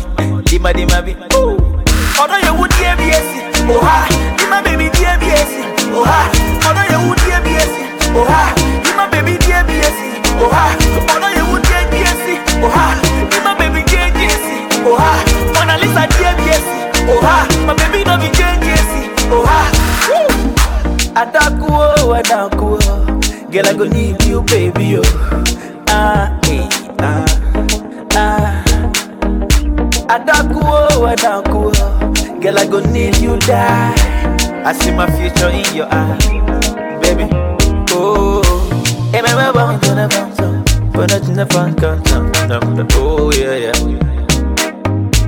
dima 0.44 0.72
dima 0.72 1.00
bi. 1.00 1.16
Ooh. 1.36 1.56
Although 2.20 2.38
you 2.44 2.60
would 2.60 2.72
hear 2.74 2.94
me, 2.96 3.08
yes, 3.08 3.55
oh 3.68 3.80
ha, 3.82 4.06
you 4.40 4.46
my 4.50 4.62
baby, 4.62 4.88
dear 4.96 5.16
yes, 5.22 5.50
oh 5.92 6.04
ha. 6.04 6.30
Although 6.66 6.86
you 6.92 7.00
would 7.08 7.20
hear 7.26 7.40
me, 7.42 7.54
oh 8.16 8.24
ha, 8.26 8.54
you 8.84 8.92
my 8.96 9.06
baby, 9.10 9.38
dear 9.44 9.62
yes, 9.68 9.94
oh 10.40 10.48
ha. 10.50 10.74
Although 11.10 11.34
you 11.34 11.44
would 11.52 11.64
hear 11.66 11.84
me, 11.90 12.02
oh 12.62 12.70
ha, 12.70 12.86
you 13.32 13.40
my 13.44 13.52
baby, 13.58 13.82
dear 13.90 14.08
yes, 14.14 14.40
oh 14.86 14.96
ha. 14.96 15.12
Mona 15.54 15.76
Lisa, 15.78 16.06
dear 16.16 16.34
yes, 16.46 16.64
oh 17.10 17.20
ha, 17.22 17.46
my 17.66 17.74
baby, 17.74 18.04
no 18.04 18.16
be 18.18 18.28
dear 18.34 18.54
yes, 18.62 18.86
oh 19.30 19.44
ha. 19.46 19.60
Woo. 20.08 20.54
Adaku, 21.16 21.68
oh, 21.70 22.12
adaku, 22.14 22.78
oh. 22.82 23.50
girl, 23.50 23.66
I 23.66 23.72
go 23.74 23.84
need 23.84 24.22
you, 24.24 24.42
baby, 24.42 24.98
oh. 24.98 25.02
Ah, 25.88 26.28
eh, 26.44 26.68
ah, 27.00 27.24
ah. 28.14 28.62
Adaku, 30.06 30.60
adaku, 30.60 30.62
oh. 30.62 31.14
girl, 31.16 31.45
I 32.66 32.68
go 32.68 32.80
need 32.80 33.16
you, 33.18 33.38
die. 33.38 33.94
I 34.64 34.72
see 34.72 34.90
my 34.90 35.06
future 35.14 35.50
in 35.50 35.76
your 35.76 35.86
eyes, 35.88 36.26
baby. 36.98 37.30
Oh, 37.92 38.42
hey, 39.12 39.22
my 39.22 39.30
I'm 39.38 39.78
gonna 39.78 40.08
bounce 40.08 40.40
up, 40.40 40.92
but 40.92 41.10
not 41.10 41.22
in 41.28 41.36
the. 41.36 41.46
Oh, 42.94 43.30
yeah, 43.30 43.54
yeah. 43.54 43.72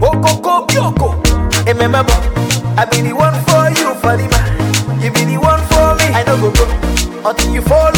Oh, 0.03 0.19
Coco, 0.19 0.67
Yoko. 0.67 1.15
Hey, 1.65 1.75
my 1.75 1.87
I 2.77 2.85
be 2.91 3.03
the 3.03 3.15
one 3.15 3.35
for 3.47 3.71
you, 3.71 3.95
for 4.03 4.17
the 4.19 4.27
man. 4.35 5.01
You 5.01 5.13
be 5.13 5.23
the 5.25 5.39
one 5.39 5.63
for 5.71 5.95
me. 5.95 6.11
I 6.11 6.25
know 6.27 6.41
go 6.41 6.51
go 6.51 6.67
until 7.31 7.55
you 7.55 7.63
follow 7.63 7.98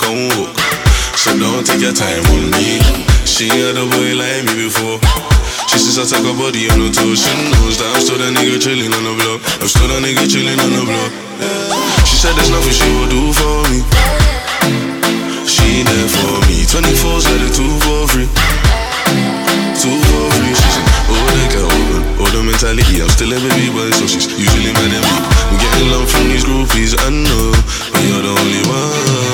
come 0.00 0.32
walk. 0.40 0.56
So 1.20 1.36
don't 1.36 1.60
take 1.60 1.84
your 1.84 1.92
time 1.92 2.24
on 2.32 2.48
me. 2.56 2.80
She 3.28 3.52
had 3.52 3.76
a 3.76 3.84
boy 3.84 4.16
like 4.16 4.48
me 4.48 4.66
before. 4.66 4.96
She 5.68 5.76
says 5.76 6.00
I 6.00 6.04
take 6.08 6.24
her 6.24 6.32
body 6.32 6.72
on 6.72 6.80
her. 6.80 6.90
She 6.90 7.30
knows 7.52 7.76
that 7.76 7.92
I'm 7.92 8.00
still 8.00 8.16
that 8.16 8.32
nigga 8.32 8.56
chilling 8.56 8.90
on 8.90 9.04
the 9.04 9.14
block. 9.20 9.44
I'm 9.60 9.68
still 9.68 9.86
that 9.92 10.00
nigga 10.00 10.24
chilling 10.24 10.56
on 10.56 10.72
the 10.72 10.82
block. 10.88 11.12
She 12.08 12.16
said 12.16 12.32
there's 12.34 12.48
nothing 12.48 12.72
she 12.72 12.88
will 12.96 13.10
do 13.12 13.22
for 13.36 13.56
me. 13.68 13.84
She 15.44 15.84
there 15.84 16.08
for 16.08 16.40
me. 16.48 16.64
24's 16.64 17.28
at 17.28 17.38
the 17.44 17.50
two 17.52 17.70
for 17.84 18.08
free. 18.08 18.28
Two 19.76 19.92
for 19.92 20.24
free. 20.40 20.54
She 20.56 20.68
said, 20.72 20.86
oh, 21.12 21.28
they 21.36 21.48
can 21.52 21.64
open. 21.68 22.02
Oh, 22.24 22.28
the 22.32 22.40
mentality. 22.42 23.04
I'm 23.04 23.12
still 23.12 23.30
a 23.30 23.38
baby 23.38 23.68
boy, 23.70 23.92
so 23.92 24.08
she's 24.08 24.26
usually 24.32 24.72
at 24.72 24.80
me. 24.80 24.96
I'm 24.96 25.56
getting 25.60 25.88
love 25.92 26.08
from 26.08 26.32
these 26.32 26.44
groupies, 26.44 26.96
I 26.96 27.12
know. 27.12 27.52
But 27.92 28.02
you're 28.08 28.24
the 28.24 28.32
only 28.32 28.62
one. 28.68 29.29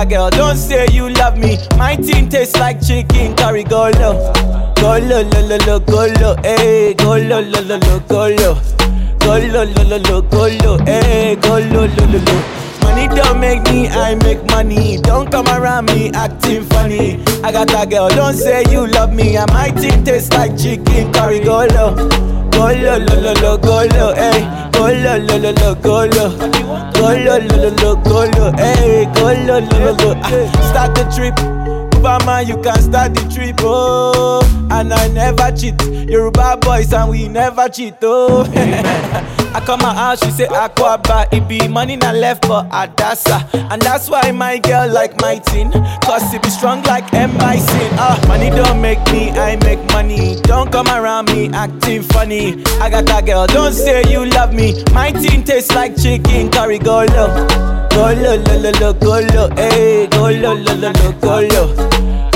A 0.00 0.06
girl, 0.06 0.30
don't 0.30 0.56
say 0.56 0.86
you 0.92 1.10
love 1.10 1.36
me. 1.36 1.58
My 1.76 1.94
team 1.94 2.30
tastes 2.30 2.56
like 2.58 2.80
chicken 2.80 3.36
curry. 3.36 3.64
Go 3.64 3.90
low, 4.00 4.32
go 4.76 4.96
low, 4.96 5.20
low, 5.20 5.46
low, 5.46 5.58
low, 5.66 5.78
go 5.80 6.06
low, 6.20 6.36
hey, 6.42 6.94
go 6.94 7.16
low, 7.16 7.40
low, 7.40 7.60
low, 7.60 7.76
low, 7.76 8.00
go 8.08 8.28
low. 8.28 8.54
Go 9.18 9.36
low, 9.36 9.64
low, 9.64 9.82
low, 9.84 9.96
low, 9.98 10.22
go 10.22 10.48
low, 10.64 10.78
hey, 10.86 11.36
go 11.36 11.58
low, 11.58 11.84
low, 11.84 12.06
low, 12.06 12.18
low. 12.18 12.69
Money 13.00 13.16
don't 13.16 13.40
make 13.40 13.62
me, 13.72 13.88
I 13.88 14.14
make 14.16 14.44
money. 14.50 14.98
Don't 14.98 15.30
come 15.30 15.46
around 15.48 15.86
me 15.86 16.10
acting 16.10 16.64
funny. 16.64 17.22
I 17.42 17.50
got 17.50 17.72
a 17.72 17.88
girl, 17.88 18.10
don't 18.10 18.34
say 18.34 18.62
you 18.70 18.86
love 18.88 19.14
me. 19.14 19.38
And 19.38 19.50
my 19.52 19.70
team 19.70 20.04
tastes 20.04 20.30
like 20.34 20.58
chicken 20.58 21.10
curry. 21.10 21.40
Go 21.40 21.64
low, 21.72 21.94
go 22.50 22.66
low, 22.68 22.98
low, 22.98 23.20
low, 23.22 23.32
low, 23.40 23.56
go 23.56 23.86
low, 23.96 24.14
hey. 24.14 24.44
Go 24.72 24.88
low, 24.88 25.16
low, 25.16 25.38
low, 25.38 25.52
low, 25.52 25.74
go 25.76 26.04
low. 26.12 26.36
Go 26.92 27.08
low, 27.24 27.38
low, 27.38 27.56
low, 27.56 27.74
low, 27.80 27.96
go 28.04 28.30
low, 28.36 28.52
hey. 28.58 29.06
Go 29.14 29.32
low, 29.48 29.60
low, 29.60 29.92
low. 29.96 30.20
Ah, 30.22 30.68
Start 30.70 30.94
the 30.94 31.04
trip. 31.16 31.79
Obama, 32.00 32.46
you 32.46 32.56
can 32.62 32.80
start 32.80 33.14
the 33.14 33.20
trip, 33.32 33.56
oh. 33.60 34.40
And 34.70 34.92
I 34.92 35.08
never 35.08 35.54
cheat. 35.54 35.74
Yoruba 36.08 36.56
boys 36.60 36.92
and 36.94 37.10
we 37.10 37.28
never 37.28 37.68
cheat, 37.68 37.94
oh. 38.02 38.44
I 39.52 39.60
come 39.66 39.80
house, 39.80 40.24
she 40.24 40.30
say 40.30 40.46
aquaba. 40.46 41.26
It 41.32 41.46
be 41.48 41.68
money 41.68 41.96
not 41.96 42.14
left 42.14 42.46
for 42.46 42.62
Adasa. 42.70 43.44
And 43.70 43.82
that's 43.82 44.08
why 44.08 44.30
my 44.32 44.58
girl 44.58 44.88
like 44.90 45.20
my 45.20 45.38
teen. 45.38 45.70
Cause 46.02 46.32
it 46.32 46.42
be 46.42 46.48
strong 46.48 46.82
like 46.84 47.12
M. 47.12 47.36
Bison. 47.36 47.90
Ah, 47.98 48.18
money 48.28 48.48
don't 48.50 48.80
make 48.80 49.04
me, 49.12 49.30
I 49.30 49.56
make 49.56 49.84
money. 49.92 50.40
Don't 50.42 50.70
come 50.72 50.86
around 50.88 51.26
me 51.34 51.50
acting 51.50 52.02
funny. 52.02 52.64
I 52.80 52.88
got 52.88 53.10
a 53.10 53.26
girl, 53.26 53.46
don't 53.46 53.72
say 53.74 54.04
you 54.08 54.24
love 54.24 54.54
me. 54.54 54.82
My 54.92 55.10
teen 55.12 55.42
tastes 55.44 55.74
like 55.74 56.00
chicken 56.00 56.50
curry. 56.50 56.78
Go 56.78 57.04
low, 57.10 57.46
go 57.90 58.14
low, 58.14 58.36
low, 58.36 58.56
low, 58.56 58.70
low, 58.80 58.92
go 58.94 59.18
low, 59.34 59.48
go 60.08 60.28
low, 60.30 60.54
low, 60.54 60.74
low, 60.74 60.92
low, 60.92 61.12
go 61.20 61.40
low. 61.40 61.89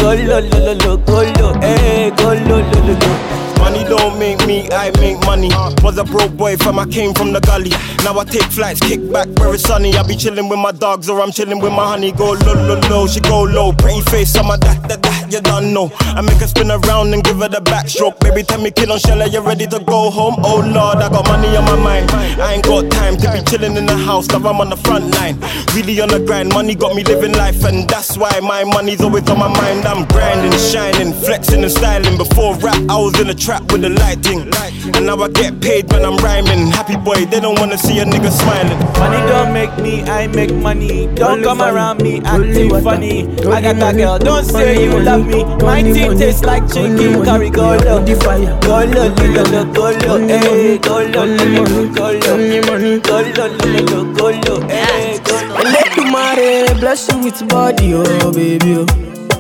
Go 0.05 0.13
low, 0.13 0.39
low, 0.39 0.39
low, 0.39 0.75
low, 0.85 0.97
go 0.99 1.23
low, 1.41 1.55
hey, 1.63 2.11
go 2.11 2.35
low, 2.35 2.61
low, 2.61 2.81
low, 2.85 2.93
low. 2.93 3.54
Money 3.59 3.85
don't 3.85 4.19
make 4.19 4.47
me, 4.47 4.69
I 4.71 4.91
make 5.01 5.19
money. 5.27 5.49
Was 5.83 5.99
a 5.99 6.05
broke 6.05 6.37
boy 6.37 6.57
from 6.57 6.79
I 6.79 6.87
came 6.87 7.15
from 7.15 7.33
the 7.33 7.41
gully. 7.41 7.71
Now 8.05 8.19
I 8.19 8.25
take 8.25 8.51
flights, 8.51 8.81
kick 8.81 9.01
back 9.13 9.29
where 9.39 9.55
it's 9.55 9.63
sunny. 9.65 9.95
I 9.95 10.03
be 10.03 10.17
chilling 10.17 10.49
with 10.49 10.59
my 10.59 10.73
dogs 10.73 11.09
or 11.09 11.21
I'm 11.21 11.33
chilling 11.33 11.61
with 11.61 11.73
my 11.73 11.87
honey. 11.87 12.13
Go 12.13 12.33
low, 12.33 12.55
low, 12.55 12.81
low, 12.91 13.07
she 13.07 13.21
go 13.21 13.43
low. 13.43 13.73
Pretty 13.73 14.01
face, 14.11 14.31
some 14.31 14.51
of 14.51 14.61
that, 14.61 14.89
that, 14.89 15.03
that, 15.03 15.33
you 15.33 15.41
don't 15.41 15.73
know. 15.73 15.91
I 16.01 16.21
make 16.21 16.39
her 16.39 16.47
spin 16.47 16.71
around 16.71 17.15
and 17.15 17.23
give 17.23 17.39
her 17.39 17.49
the 17.49 17.61
backstroke. 17.61 18.21
Baby, 18.21 18.43
tell 18.43 18.61
me 18.61 18.71
kill 18.71 18.93
on 18.93 18.99
shell, 18.99 19.27
you 19.27 19.41
ready 19.41 19.67
to 19.67 19.81
go 19.81 20.11
home? 20.11 20.37
Oh 20.39 20.61
Lord, 20.61 20.99
I 20.99 21.09
got 21.09 21.27
money 21.27 21.57
on 21.57 21.65
my 21.65 21.77
mind. 21.77 22.11
I 22.41 22.55
ain't 22.55 22.65
got 22.65 22.91
time 22.91 23.17
to 23.17 23.33
be 23.33 23.43
chilling 23.51 23.77
in 23.77 23.87
the 23.87 23.97
house, 23.97 24.29
now 24.29 24.39
I'm 24.39 24.61
on 24.61 24.71
the 24.71 24.77
front 24.77 25.15
line. 25.15 25.39
Really 25.75 26.01
on 26.01 26.09
the 26.09 26.21
grind, 26.21 26.53
money 26.53 26.75
got 26.75 26.95
me 26.95 27.05
living 27.05 27.33
life, 27.33 27.65
and 27.65 27.89
that's 27.89 28.17
why 28.17 28.39
my 28.41 28.65
money's 28.65 29.01
always 29.01 29.29
on 29.31 29.39
my 29.39 29.49
mind. 29.49 29.85
I'm 29.87 30.07
grinding, 30.09 30.59
shining, 30.59 31.13
flexing 31.13 31.63
and 31.63 31.73
styling. 31.73 32.17
Before 32.17 32.55
rap, 32.57 32.81
I 32.89 32.97
was 32.97 33.19
in 33.21 33.31
a 33.31 33.35
trap 33.45 33.71
with 33.71 33.83
the 33.83 33.91
lighting. 33.91 34.49
And 34.97 35.05
now 35.05 35.21
I 35.21 35.29
get 35.29 35.61
paid 35.61 35.93
when 35.93 36.03
I'm 36.05 36.17
rhyming. 36.17 36.69
Happy 36.73 36.97
boy, 36.97 37.27
they 37.27 37.41
don't 37.41 37.59
wanna 37.61 37.77
see 37.77 37.99
a 37.99 38.05
nigga 38.05 38.33
smiling. 38.33 38.79
Money 38.99 39.21
don't 39.29 39.53
make 39.53 39.77
me, 39.77 40.03
I 40.05 40.27
make 40.29 40.55
money. 40.55 41.07
Don't 41.15 41.43
come 41.43 41.61
around 41.61 42.03
me 42.03 42.23
acting 42.25 42.71
funny. 42.83 43.29
I 43.47 43.61
got 43.61 43.77
a 43.77 43.97
girl, 43.97 44.19
don't 44.19 44.45
say 44.45 44.85
you 44.85 44.99
love 44.99 45.27
me. 45.27 45.45
My 45.61 45.83
team 45.83 46.17
tastes 46.17 46.43
like 46.43 46.67
chicken 46.73 47.23
curry. 47.23 47.51
Go 47.51 47.77
low, 47.77 48.01
go 48.05 48.15
low, 48.17 48.55
go 48.61 48.79
low, 48.81 49.65
go 49.73 49.91
low, 49.93 50.27
hey, 50.27 50.79
go 50.79 50.99
low, 51.05 51.13
go 51.13 51.45
low, 51.45 51.89
go 51.93 52.07
low, 52.17 52.63
go 52.65 53.21
low, 53.21 53.49
go 53.61 53.67
low, 53.85 54.15
go 54.15 54.27
low, 54.31 54.69
hey, 54.69 55.21
go 55.23 55.37
low. 55.49 55.63
Let 55.75 55.93
tomorrow 55.93 56.81
bless 56.81 57.09
you 57.13 57.19
with 57.19 57.47
body, 57.49 57.93
oh 57.95 58.33
baby. 58.33 58.77
Oh. 58.79 59.34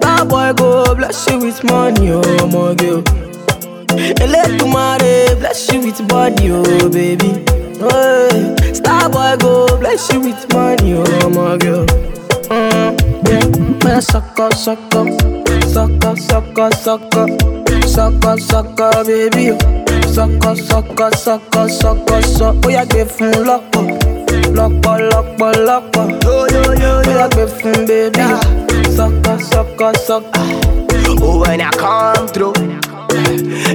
Star 0.00 0.24
boy 0.24 0.52
go 0.54 0.94
bless 0.94 1.28
you 1.28 1.38
with 1.38 1.62
money, 1.64 2.10
oh 2.10 2.46
my 2.48 2.74
girl. 2.74 3.02
Let 4.26 4.58
tomorrow 4.58 5.34
bless 5.38 5.70
you 5.72 5.80
with 5.80 6.08
body, 6.08 6.50
oh 6.50 6.88
baby. 6.88 7.44
Oh, 7.82 8.56
Star 8.72 9.10
boy 9.10 9.36
go 9.38 9.78
bless 9.78 10.10
you 10.12 10.20
with 10.20 10.52
money, 10.54 10.94
oh 10.96 11.28
my 11.30 11.58
girl. 11.58 11.84
Mm, 12.48 13.84
yeah, 13.84 14.00
sucker, 14.00 14.50
sucker, 14.52 15.04
sucker, 15.68 16.16
sucker, 16.16 16.70
sucker, 16.70 17.28
sucker, 17.86 18.38
sucker, 18.38 19.04
baby. 19.04 19.58
Sucker, 20.08 20.56
sucker, 20.56 21.10
sucker, 21.14 21.68
sucker, 21.68 22.22
sucker. 22.22 22.60
Oh 22.64 22.70
yeah, 22.70 22.86
give 22.86 23.10
him 23.18 23.44
locker, 23.44 23.84
yo, 24.60 25.90
oh 26.26 27.02
yeah, 27.06 27.28
give 27.28 27.60
him 27.60 27.86
baby. 27.86 28.18
Sucker, 28.90 29.38
sucker, 29.38 29.94
sucker. 29.94 30.30
Oh, 31.22 31.40
when 31.40 31.60
I 31.60 31.70
come 31.70 32.28
through, 32.28 32.52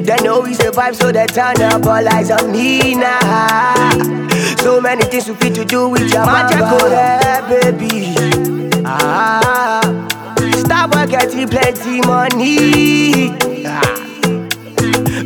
they 0.03 0.17
know 0.23 0.41
we 0.41 0.53
survive, 0.53 0.95
so 0.95 1.11
they 1.11 1.25
turn 1.27 1.61
up 1.61 1.86
all 1.86 2.07
eyes 2.07 2.29
on 2.31 2.51
me 2.51 2.95
now. 2.95 3.89
So 4.57 4.79
many 4.81 5.03
things 5.05 5.27
we 5.27 5.36
fit 5.36 5.55
to 5.55 5.65
do 5.65 5.89
with 5.89 6.11
your 6.13 6.25
magic, 6.25 6.59
go 6.59 6.89
there, 6.89 7.41
baby. 7.49 8.13
Ah, 8.86 9.81
stop 10.57 10.91
getting 11.09 11.47
plenty 11.47 12.01
money. 12.01 13.31
Ah. 13.65 14.05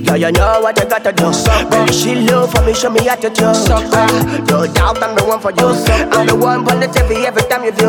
Yeah, 0.10 0.16
you 0.16 0.32
know 0.32 0.60
what 0.62 0.76
you 0.80 0.90
gotta 0.90 1.14
do. 1.14 1.30
Baby, 1.70 1.94
she 1.94 2.16
love 2.16 2.52
for 2.52 2.64
me, 2.66 2.74
show 2.74 2.90
me 2.90 3.06
how 3.06 3.14
to 3.16 3.30
do. 3.30 3.46
Ah, 3.46 4.44
no 4.50 4.66
doubt 4.66 4.98
I'm 5.04 5.16
the 5.16 5.24
one 5.24 5.40
for 5.40 5.52
you. 5.52 5.70
I'm 6.12 6.26
the 6.26 6.36
one 6.36 6.66
positive 6.66 7.12
every 7.12 7.44
time 7.44 7.64
you 7.64 7.72
do. 7.72 7.86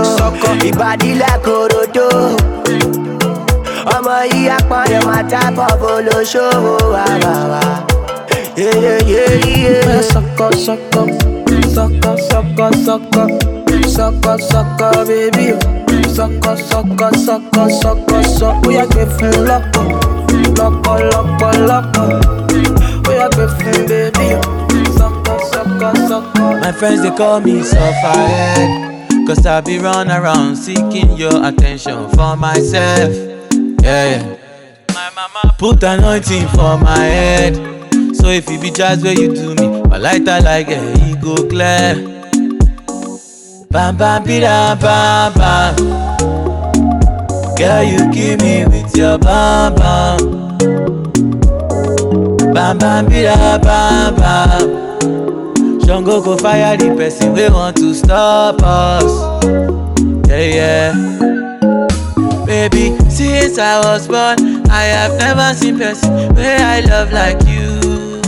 Your 0.62 0.76
body 0.76 1.14
like 1.14 1.48
Orodo. 1.48 2.36
ọmọ 3.96 4.16
yìí 4.32 4.48
apọ̀yọ̀ 4.56 5.02
máa 5.08 5.22
tábọ̀ 5.30 5.70
bolóṣòwò 5.80 6.74
wà 6.94 7.04
wà 7.24 7.34
wà. 7.52 7.62
Sucker, 10.12 10.52
sucker, 10.66 11.08
sucker, 11.74 12.16
sucker, 12.28 12.72
sucker, 12.86 13.28
sucker, 13.96 14.38
sucker, 14.50 14.96
baby. 15.08 15.46
Sucker, 16.16 16.56
sucker, 16.70 17.12
sucker, 17.26 17.68
sucker, 17.82 18.22
sucker. 18.38 18.60
Oh 18.66 18.70
yeah, 18.70 18.86
give 18.92 19.18
him 19.20 20.19
locker, 20.60 21.08
locker, 21.10 21.52
locker. 21.64 22.20
Oh 23.06 23.12
yeah, 23.12 23.28
give 23.32 23.56
him 23.64 23.86
baby. 23.88 24.28
Sucker, 24.92 25.38
sucker, 25.52 25.92
sucker. 26.06 26.60
My 26.60 26.72
friends 26.72 27.02
they 27.02 27.10
call 27.10 27.40
me 27.40 27.60
sufferhead 27.60 29.26
Cause 29.26 29.46
I 29.46 29.60
be 29.60 29.78
run 29.78 30.10
around 30.10 30.56
seeking 30.56 31.16
your 31.16 31.44
attention 31.46 32.08
for 32.10 32.36
myself. 32.36 33.14
Yeah, 33.82 34.10
yeah. 34.10 34.36
My 34.92 35.10
mama 35.14 35.54
put 35.58 35.82
anointing 35.82 36.48
for 36.48 36.76
my 36.78 36.98
head. 36.98 37.56
So 38.16 38.28
if 38.28 38.50
it 38.50 38.60
be 38.60 38.70
just 38.70 39.02
where 39.02 39.14
you 39.14 39.34
do 39.34 39.54
me 39.54 39.82
My 39.82 39.96
lighter 39.96 40.40
like 40.42 40.68
a 40.68 40.80
yeah, 40.98 41.20
go 41.20 41.36
clear. 41.48 41.94
Bam 43.70 43.96
bam 43.96 44.24
bida 44.24 44.78
bam. 44.80 45.76
Girl 47.56 47.82
you 47.84 48.10
kill 48.10 48.36
me 48.38 48.66
with 48.66 48.96
your 48.96 49.18
bam 49.18 49.74
bam 49.74 50.39
Bam 52.54 52.76
bam 52.78 53.06
bam 53.06 54.14
bam 54.16 54.80
Jungle 55.80 56.20
go 56.20 56.36
fire 56.36 56.76
the 56.76 56.94
person 56.96 57.32
we 57.32 57.48
want 57.48 57.76
to 57.78 57.94
stop 57.94 58.62
us. 58.62 59.42
Yeah, 60.28 60.92
yeah. 60.92 62.46
Baby, 62.46 62.96
since 63.08 63.58
I 63.58 63.80
was 63.80 64.06
born, 64.06 64.68
I 64.70 64.84
have 64.84 65.18
never 65.18 65.54
seen 65.54 65.78
person 65.78 66.34
where 66.34 66.58
I 66.60 66.80
love 66.80 67.12
like 67.12 67.42
you. 67.46 68.20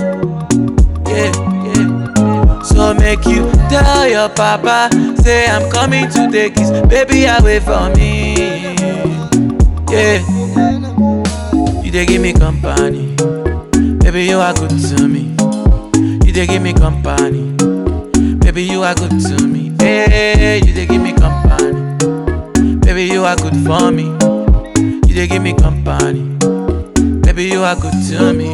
Yeah, 1.06 1.32
yeah. 1.66 2.62
So 2.62 2.94
make 2.94 3.26
you 3.26 3.50
tell 3.68 4.08
your 4.08 4.28
papa, 4.30 4.88
say 5.22 5.46
I'm 5.48 5.70
coming 5.70 6.08
to 6.10 6.30
take 6.30 6.58
his 6.58 6.70
baby 6.88 7.26
away 7.26 7.60
from 7.60 7.92
me. 7.92 8.74
Yeah. 9.90 10.91
They 11.92 12.06
give 12.06 12.22
me 12.22 12.32
company, 12.32 13.14
baby 13.98 14.24
you 14.24 14.38
are 14.38 14.54
good 14.54 14.70
to 14.70 15.06
me. 15.08 15.34
You 16.26 16.32
they 16.32 16.46
give 16.46 16.62
me 16.62 16.72
company. 16.72 17.52
Baby, 18.38 18.64
you 18.64 18.82
are 18.82 18.94
good 18.94 19.10
to 19.20 19.46
me. 19.46 19.72
Hey, 19.78 20.60
you 20.64 20.72
they 20.72 20.86
give 20.86 21.02
me 21.02 21.12
company. 21.12 21.96
Baby, 22.80 23.04
you 23.04 23.24
are 23.24 23.36
good 23.36 23.54
for 23.66 23.90
me. 23.92 24.04
You 25.06 25.14
they 25.14 25.26
give 25.26 25.42
me 25.42 25.52
company. 25.54 26.22
Baby, 27.20 27.44
you 27.44 27.60
are 27.62 27.76
good 27.76 27.92
to 28.08 28.32
me. 28.32 28.48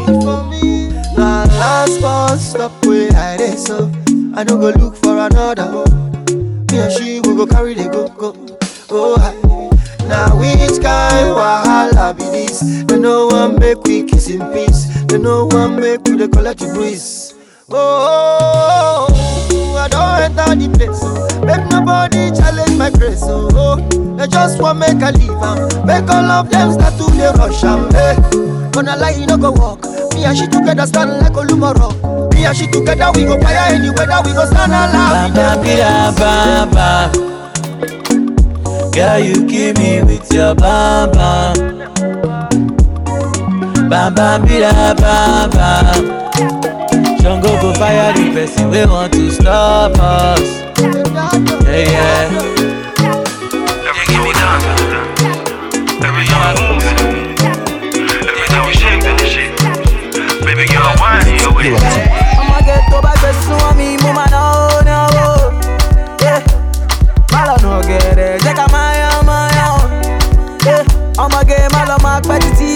Now 1.17 1.45
last 1.47 2.03
one 2.03 2.39
stop 2.39 2.73
where 2.85 3.11
I 3.13 3.37
dey 3.37 3.57
so 3.57 3.91
I 4.35 4.45
don't 4.45 4.61
go 4.61 4.71
look 4.71 4.97
for 4.97 5.17
another. 5.19 5.85
Me 6.73 6.79
and 6.79 6.93
she 6.93 7.21
we 7.21 7.35
go 7.37 7.47
carry 7.47 7.75
the 7.75 7.89
go 7.89 8.09
go. 8.09 8.35
Oh 8.91 9.19
hi. 9.19 9.48
Now 10.09 10.37
which 10.39 10.81
kind 10.83 11.37
wahala 11.37 12.17
be 12.17 12.25
this? 12.25 12.61
They 12.87 12.99
no 12.99 13.27
one 13.27 13.59
make 13.59 13.83
we 13.85 14.05
kiss 14.05 14.29
in 14.31 14.41
peace. 14.53 14.87
They 15.07 15.19
no 15.19 15.47
one 15.47 15.77
make 15.81 16.05
we 16.07 16.17
the 16.17 16.29
collect 16.29 16.61
the 16.61 16.73
breeze. 16.73 17.35
Oh, 17.71 19.07
I 19.79 19.89
don't 19.89 20.39
enter 20.39 20.55
the 20.57 20.69
place. 20.77 20.99
Oh. 21.03 21.45
Make 21.45 21.67
nobody 21.71 22.31
challenge 22.33 22.77
my 22.79 22.91
grace. 22.91 23.21
Oh, 23.25 23.49
oh. 23.53 24.17
they 24.17 24.27
just 24.27 24.61
want 24.61 24.79
make 24.79 25.01
a 25.03 25.13
leave. 25.13 25.31
am. 25.31 25.87
Make 25.87 26.09
all 26.11 26.31
of 26.31 26.51
them 26.51 26.73
start 26.73 26.95
to 26.97 27.07
dey 27.17 27.31
rush. 27.37 27.63
am. 27.65 27.91
Hey, 27.93 28.17
gonna 28.73 28.97
lie, 28.97 29.11
you 29.11 29.27
no 29.27 29.37
go 29.37 29.51
walk. 29.53 29.85
Me 30.15 30.25
and 30.25 30.37
she 30.37 30.47
together 30.47 30.87
stand 30.87 31.11
like 31.21 31.33
Olumo 31.33 31.75
Rock. 31.75 32.33
Me 32.35 32.45
and 32.47 32.57
she 32.57 32.67
together 32.67 33.11
we 33.15 33.25
go 33.25 33.39
fire 33.41 33.75
any 33.75 33.91
weather. 33.91 34.21
We 34.25 34.33
go 34.33 34.47
stand 34.47 34.73
alive. 34.73 35.35
Bam, 35.35 36.15
bam, 36.17 36.71
bam. 36.71 37.38
Girl, 38.93 39.19
you 39.19 39.47
kill 39.47 39.75
me 39.75 40.03
with 40.03 40.33
your 40.33 40.55
bam 40.55 41.11
bam. 41.13 41.57
Bam 43.89 44.15
bam 44.15 44.43
bida 44.43 44.95
bam 44.97 45.51
bam. 45.51 46.05
Jungle 47.21 47.57
go 47.61 47.73
fire 47.75 48.13
the 48.13 48.31
person 48.33 48.71
we 48.71 48.85
want 48.87 49.13
to 49.13 49.31
stop 49.31 49.93
us. 49.99 50.41
Yeah 51.67 51.91
yeah. 51.93 52.29
Every 53.89 54.05
time 54.07 54.25
we 54.27 54.33
dance, 54.33 54.65
every 56.05 56.25
time 56.27 56.55
we 56.57 56.63
move, 56.69 56.85
every 58.29 58.47
time 58.49 58.67
we 58.67 58.73
shake 58.75 59.03
that 59.03 59.21
shit, 59.33 59.53
baby 60.45 60.67
girl, 60.67 60.95
wine 60.99 61.27
your 61.41 61.53
way. 61.55 62.08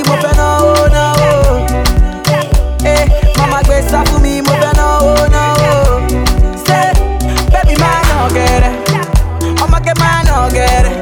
Ti 0.03 0.09
mo 0.11 0.17
fẹ́ 0.23 0.33
náwó 0.39 0.73
náwó. 0.97 1.31
Eh, 2.85 3.05
mama 3.39 3.59
gbé 3.67 3.77
sá 3.91 3.99
fún 4.09 4.21
mi, 4.23 4.43
mo 4.47 4.53
fẹ́ 4.63 4.73
náwó 4.79 5.13
náwó. 5.35 5.71
Say, 6.67 6.93
baby 7.53 7.75
má 7.83 7.91
no 8.09 8.19
get 8.37 8.65
it, 8.69 8.75
I'ma 9.63 9.79
get 9.87 9.97
má 10.03 10.11
no 10.29 10.49
get 10.57 10.87
it, 10.91 10.97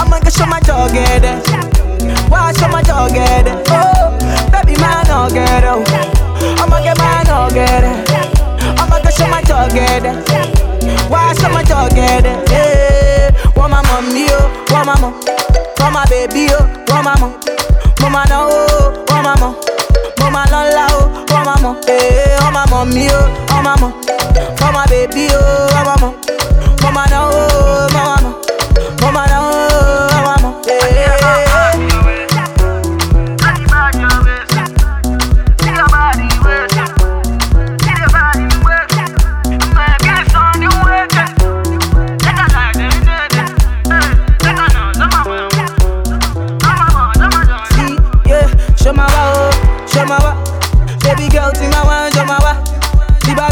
I'ma 0.00 0.18
get 0.24 0.32
show 0.36 0.46
my 0.46 0.60
dog 0.60 0.92
get 0.92 1.24
it. 1.24 1.38
Why 2.30 2.52
show 2.58 2.68
my 2.68 2.82
dog 2.82 3.12
get 3.14 3.46
it? 3.50 3.56
Oh, 3.70 4.10
baby 4.52 4.74
má 4.82 4.92
no 5.08 5.28
get 5.36 5.64
it. 5.64 5.88
I'ma 6.62 6.78
get 6.84 6.96
my 6.98 7.22
no 7.28 7.48
get 7.56 7.84
it. 7.90 7.98
I'ma 8.80 8.96
go 9.04 9.10
show 9.10 9.28
my 9.28 9.42
dog 9.42 9.72
get 9.74 10.04
it. 10.10 10.16
Why 11.10 11.32
show 11.38 11.48
my 11.48 11.62
dog 11.62 11.94
get 11.94 12.24
it? 12.26 12.50
Yeah. 12.50 13.56
Want 13.56 13.70
my 13.72 13.82
mommy, 13.88 14.26
oh, 14.30 14.60
my 18.08 18.24
mom. 18.28 18.48
Want 18.48 18.48
oh. 18.50 19.04
Mama 19.08 19.34
oh, 19.34 19.36
want. 19.40 19.54
Mama 20.18 20.44
lola, 20.50 20.86
oh, 20.90 21.24
want 21.30 21.44
my 21.46 21.60
mom. 21.62 21.76
Hey, 21.86 22.36
want 22.40 22.54
my 22.54 22.64
mommy, 22.70 23.08
oh, 23.10 23.28
mom. 23.76 23.92
Want 24.60 24.72
my 24.74 24.86
baby, 24.86 25.28
oh, 25.30 25.68
want 25.74 25.86
my 25.86 25.94
mom. 26.00 26.14
Mama 26.82 27.04
no, 27.10 27.30
oh, 27.32 27.88
mama. 27.92 28.16
Mama 28.20 28.30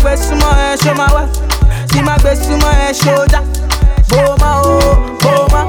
See 0.08 0.14
my 0.14 0.16
best 0.16 0.30
sumo, 0.30 0.50
eh, 0.56 0.76
show 0.76 0.94
my 0.94 1.12
wa. 1.12 1.26
See 1.92 2.00
my 2.00 2.16
best 2.22 2.48
sumo, 2.48 2.64
eh, 2.64 2.92
show 2.94 3.26
that. 3.28 3.44
Boma, 4.08 4.62
oh, 4.64 5.18
boma. 5.20 5.68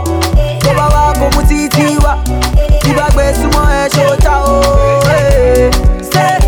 Boma 0.64 0.88
wa, 0.94 1.14
komu 1.14 1.44
titi 1.46 1.98
wa. 2.00 2.24
See 2.82 2.94
my 2.96 3.10
best 3.18 3.42
sumo, 3.42 3.68
eh, 3.68 3.90
show 3.90 4.16
that, 4.16 4.44
oh, 4.48 5.04
eh. 5.12 5.70
Say, 6.02 6.40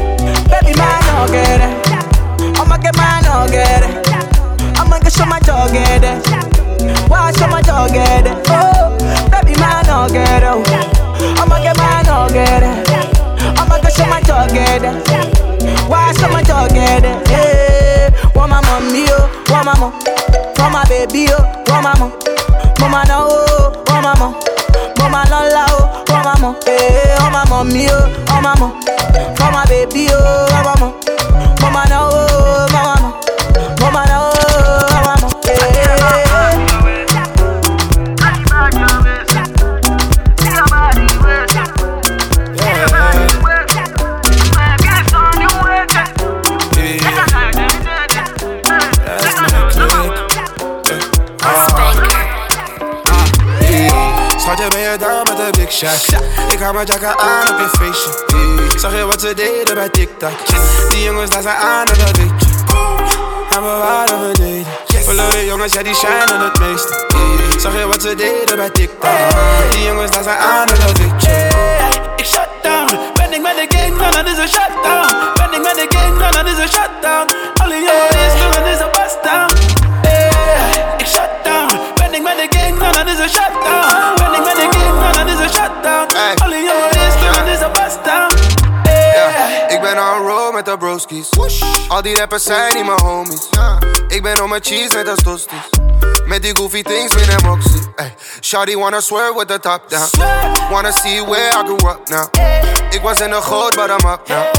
baby, 0.47 0.71
man, 0.79 1.03
no 1.03 1.27
get 1.27 1.59
it. 1.59 2.59
I'ma 2.61 2.77
get 2.77 2.95
man, 2.95 3.23
no 3.25 3.45
get 3.51 3.83
it. 3.83 4.79
I'ma 4.79 4.97
get 4.99 5.11
show 5.11 5.25
my 5.25 5.39
dog 5.39 5.73
get 5.73 6.01
it. 6.01 7.09
Why 7.09 7.29
show 7.33 7.47
my 7.47 7.61
dog 7.61 7.91
get 7.91 8.25
it? 8.25 8.37
Oh, 8.47 8.95
baby, 9.29 9.59
man, 9.59 9.85
no 9.87 10.07
get 10.07 10.43
it. 10.43 11.39
I'ma 11.39 11.59
get 11.59 11.77
man, 11.77 12.05
no 12.05 12.11
Why 15.89 16.13
my 16.31 16.41
dog 16.43 16.69
get 16.73 17.03
it? 17.03 17.29
Yeah, 17.29 18.09
want 18.35 18.49
my 18.51 18.61
mommy, 18.61 19.05
oh, 19.09 19.29
want 19.49 19.65
my 19.65 19.73
my 20.73 20.83
baby, 20.87 21.27
oh, 21.31 21.43
want 21.67 21.83
my. 21.83 21.93
Mama 22.79 23.03
no, 23.07 23.27
oh, 23.29 23.83
want 23.87 24.03
my. 24.19 24.27
Mama 24.97 25.23
lola, 25.29 25.65
oh, 25.69 26.03
want 26.09 26.25
my 26.25 26.39
mom. 26.41 26.55
Hey, 26.65 27.15
want 27.19 27.33
my 27.33 27.45
mommy, 27.49 27.87
oh, 27.89 28.25
want 28.29 28.43
my 28.43 28.55
mom. 28.59 28.71
My 29.51 29.65
baby, 29.65 30.07
oh, 30.11 30.47
want 30.65 30.79
my. 30.79 30.87
Mama 31.61 31.85
no, 31.89 32.09
oh, 32.11 32.67
je 54.91 54.97
down 54.97 55.27
met 55.27 55.37
de 55.37 55.59
big 55.59 55.71
shot? 55.71 56.21
Ik 56.51 56.59
hou 56.59 56.73
mijn 56.73 56.85
jacka 56.85 57.17
aan 57.17 57.49
op 57.49 57.59
je 57.59 57.69
feestje. 57.77 58.79
Zag 58.79 58.95
je 58.95 59.05
wat 59.05 59.21
ze 59.21 59.33
deden 59.33 59.75
bij 59.75 59.89
TikTok? 59.89 60.31
Die 60.89 61.03
jongens 61.03 61.29
daar 61.29 61.41
zijn 61.41 61.55
aan 61.55 61.87
en 61.87 61.99
dat 61.99 62.17
weet 62.17 62.31
je. 62.39 62.45
En 63.55 63.61
we 63.61 63.69
waren 63.69 64.19
beneden. 64.19 64.65
Verloren 64.85 65.45
jongens, 65.45 65.73
ja 65.73 65.83
die 65.83 65.95
shinen 65.95 66.39
het 66.39 66.59
meeste. 66.59 67.05
Zag 67.57 67.77
je 67.77 67.87
wat 67.87 68.01
ze 68.01 68.15
deden 68.15 68.55
bij 68.55 68.69
TikTok? 68.69 69.09
Die 69.71 69.83
jongens 69.83 70.11
daar 70.11 70.23
zijn 70.23 70.37
aan 70.37 70.67
en 70.67 70.79
dat 70.79 70.97
weet 70.97 71.23
je. 71.23 71.47
Ik 72.15 72.25
shut 72.25 72.49
down. 72.61 72.99
Ben 73.13 73.33
ik 73.33 73.41
met 73.41 73.55
de 73.55 73.77
gang, 73.77 73.97
dan 73.97 74.17
het 74.17 74.27
is 74.27 74.37
een 74.37 74.47
shutdown. 74.47 75.15
Ben 75.35 75.53
ik 75.53 75.61
met 75.61 75.75
de 75.75 75.97
gang, 75.97 76.17
dan 76.19 76.45
het 76.45 76.47
is 76.47 76.63
een 76.63 76.69
shutdown. 76.69 77.25
Alle 77.61 77.75
jongens, 77.75 78.33
dan 78.39 78.63
het 78.63 78.73
is 78.75 78.79
een 78.79 78.91
bust 78.91 79.23
down. 79.23 79.53
Ik 80.97 81.07
shut 81.07 81.31
down. 81.43 81.79
Ben 81.95 82.13
ik 82.13 82.21
met 82.21 82.37
de 82.37 82.57
gang, 82.57 82.79
dan 82.79 82.95
het 82.97 83.07
is 83.07 83.19
een 83.19 83.29
shutdown. 83.29 84.20
Met 90.65 90.73
de 90.73 90.85
broskies. 90.85 91.29
Al 91.87 92.01
die 92.01 92.17
rappers 92.17 92.43
zijn 92.43 92.75
niet 92.75 92.85
mijn 92.85 92.99
homies. 92.99 93.49
Ik 94.07 94.23
ben 94.23 94.43
on 94.43 94.49
mijn 94.49 94.63
cheese 94.63 94.95
net 94.95 95.09
als 95.09 95.23
tosti's. 95.23 95.69
Met 96.25 96.41
die 96.41 96.55
goofy 96.55 96.81
things 96.81 97.15
binnen 97.15 97.45
Moxie. 97.45 97.81
Ay, 97.95 98.15
Shawty 98.41 98.75
wanna 98.75 98.99
swear 98.99 99.35
with 99.35 99.47
the 99.47 99.59
top 99.59 99.89
down. 99.89 100.09
Wanna 100.69 100.91
see 100.91 101.23
where 101.25 101.49
I 101.49 101.63
grew 101.63 101.89
up 101.89 102.09
now. 102.09 102.27
Ik 102.89 103.01
was 103.01 103.19
in 103.19 103.29
de 103.29 103.41
goot, 103.41 103.75
but 103.75 103.89
I'm 103.89 104.09
up 104.09 104.27
now. 104.27 104.51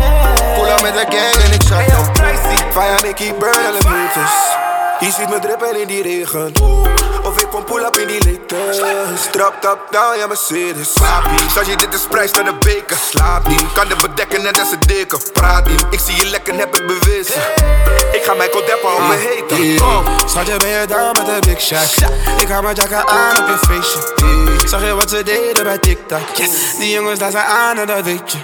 Pull 0.54 0.68
up 0.68 0.82
met 0.82 0.92
de 0.92 1.16
gang 1.16 1.44
en 1.44 1.52
ik 1.52 1.62
shut 1.62 1.88
down. 1.88 2.10
Fire 2.72 3.02
me 3.02 3.12
keep 3.14 3.38
burn 3.38 3.66
alle 3.66 3.90
meters. 3.90 4.70
Je 5.02 5.10
ziet 5.10 5.28
me 5.28 5.38
drippen 5.38 5.80
in 5.80 5.86
die 5.86 6.02
regen. 6.02 6.52
Of 7.22 7.40
ik 7.40 7.46
kom 7.50 7.64
pull 7.64 7.84
up 7.84 7.96
in 7.96 8.06
die 8.06 8.18
latest. 8.24 9.32
Trap 9.32 9.60
top 9.60 9.78
down, 9.90 10.18
ja 10.18 10.26
Mercedes. 10.26 10.92
Slaap 10.92 11.30
niet, 11.30 11.50
zag 11.54 11.66
je 11.66 11.76
dit 11.76 11.94
is 11.94 12.06
prijs 12.08 12.32
naar 12.32 12.44
de 12.44 12.54
beker. 12.58 12.96
Slaap 13.10 13.48
niet, 13.48 13.72
kan 13.74 13.88
de 13.88 13.96
bedekken 13.96 14.42
net 14.42 14.60
als 14.60 14.70
een 14.70 14.80
deken. 14.86 15.18
Praat 15.32 15.68
niet, 15.68 15.84
ik 15.90 16.00
zie 16.00 16.16
je 16.16 16.26
lekker, 16.26 16.54
heb 16.54 16.72
het 16.72 16.86
bewezen. 16.86 17.40
Ik 18.12 18.22
ga 18.24 18.34
mijn 18.34 18.50
kodeppen 18.50 18.94
op 18.94 19.00
me 19.08 19.14
heten. 19.14 19.76
Kom, 19.76 20.04
schatje 20.28 20.56
ben 20.56 20.68
je 20.68 20.86
down 20.86 21.22
met 21.24 21.26
de 21.26 21.48
big 21.48 21.60
shot. 21.60 22.10
Ik 22.40 22.48
hou 22.48 22.62
mijn 22.62 22.74
jacka 22.74 23.06
aan 23.06 23.38
op 23.38 23.48
je 23.48 23.58
feestje. 23.66 24.68
Zag 24.68 24.84
je 24.84 24.94
wat 24.94 25.10
ze 25.10 25.22
deden 25.22 25.64
bij 25.64 25.78
TikTok? 25.78 26.36
Die 26.78 26.90
jongens 26.90 27.18
daar 27.18 27.30
zijn 27.30 27.46
aan 27.46 27.78
en 27.78 27.86
dat 27.86 28.02
weet 28.02 28.32
je. 28.32 28.38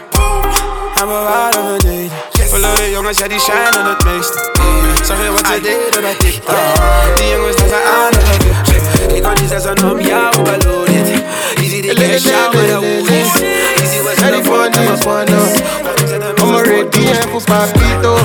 En 0.95 1.07
we 1.07 1.15
waren 1.15 1.79
beneden. 1.79 2.13
Verloren 2.49 2.91
jongens, 2.91 3.19
ja 3.19 3.29
die 3.29 3.41
shinen 3.41 3.85
het 3.85 4.05
meeste. 4.05 4.68
Kan 9.35 9.43
niet 9.43 9.51
zeggen 9.51 9.91
om 9.91 10.01
jou 10.01 10.43
beloond. 10.43 10.89
Easy 11.55 11.81
die 11.81 11.95
cash 11.95 12.27
out 12.27 12.55
met 12.55 12.67
de 12.67 12.75
hoegies. 12.75 13.41
Easy 13.83 14.03
was 14.03 14.15
Ready 14.15 14.43
for 14.43 14.71
this 14.71 15.05
one, 15.05 15.25
no. 15.25 15.43
I'm 16.39 16.55
already 16.55 16.99
here 16.99 17.29
for 17.31 17.43
papito. 17.43 18.18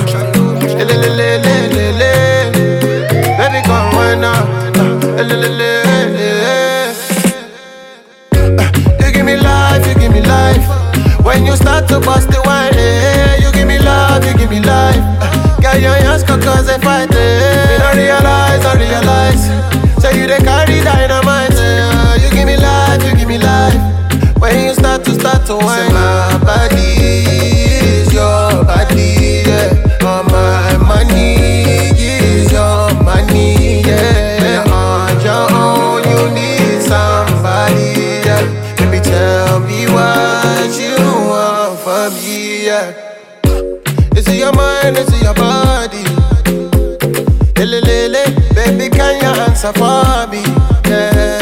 Me? 49.64 50.42
Yeah, 50.84 51.40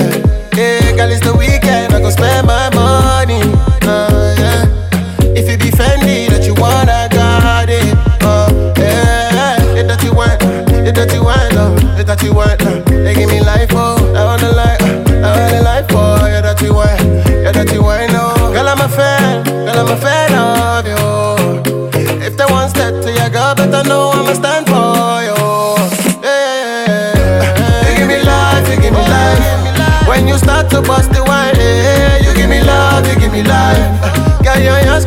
yeah, 0.54 0.94
girl, 0.94 1.10
it's 1.10 1.26
the 1.26 1.34
weekend, 1.36 1.92
I 1.92 1.98
go 2.00 2.08
spend 2.10 2.46
my 2.46 2.70
money. 2.72 3.42
Uh, 3.82 4.34
yeah, 4.38 5.34
if 5.34 5.48
it 5.48 5.58
be 5.58 5.70
Fendi 5.72 6.28
that 6.28 6.46
you 6.46 6.54
want, 6.54 6.88
I 6.88 7.08
got 7.08 7.68
it. 7.68 7.98
Uh, 8.22 8.74
yeah, 8.78 9.74
it 9.74 9.88
that 9.88 10.04
you 10.04 10.14
want, 10.14 10.40
it 10.40 10.94
that 10.94 11.12
you 11.12 11.24
want, 11.24 11.52
uh, 11.54 11.98
it 11.98 12.06
that 12.06 12.22
you 12.22 12.32
want. 12.32 12.61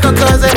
Girl, 0.01 0.54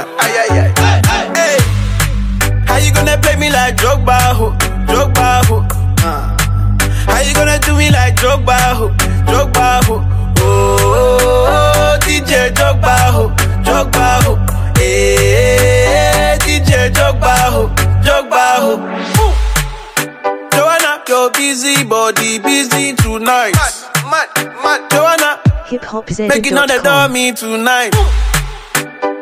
Joanna? 0.00 0.16
Ay 0.18 0.32
ay 0.38 0.58
ay, 0.58 1.02
hey. 1.36 1.58
How 2.66 2.76
you 2.78 2.92
gonna 2.92 3.18
play 3.18 3.36
me 3.36 3.50
like 3.50 3.76
Drogba, 3.76 4.16
ho, 4.34 4.52
Drogba, 4.86 5.44
ho? 5.46 5.66
Uh. 6.04 6.36
How 7.06 7.20
you 7.20 7.34
gonna 7.34 7.58
do 7.58 7.76
me 7.76 7.90
like 7.90 8.16
Drogba, 8.16 8.56
ho, 8.76 8.88
Drogba, 9.26 9.84
ho? 9.84 10.04
Oh, 10.38 10.76
oh, 10.80 11.48
oh, 11.48 11.98
DJ 12.02 12.50
Drogba, 12.52 12.96
ho, 13.12 13.28
Drogba, 13.62 14.22
ho. 14.24 14.36
Hey, 14.78 16.38
DJ 16.40 16.90
Drogba, 16.92 17.34
ho, 17.52 17.68
Drogba, 18.02 18.44
ho. 18.64 18.72
Ooh. 19.20 19.32
Joanna, 20.52 21.02
your 21.08 21.30
busy 21.32 21.84
body 21.84 22.38
busy 22.38 22.94
tonight. 22.94 23.54
Mad, 23.54 23.74
mad, 24.10 24.28
mad. 24.62 24.90
Joanna, 24.90 25.40
Hip 25.66 25.84
Hop 25.84 26.08
making 26.18 26.56
all 26.56 26.66
the 26.66 26.80
dummy 26.82 27.32
tonight. 27.32 27.94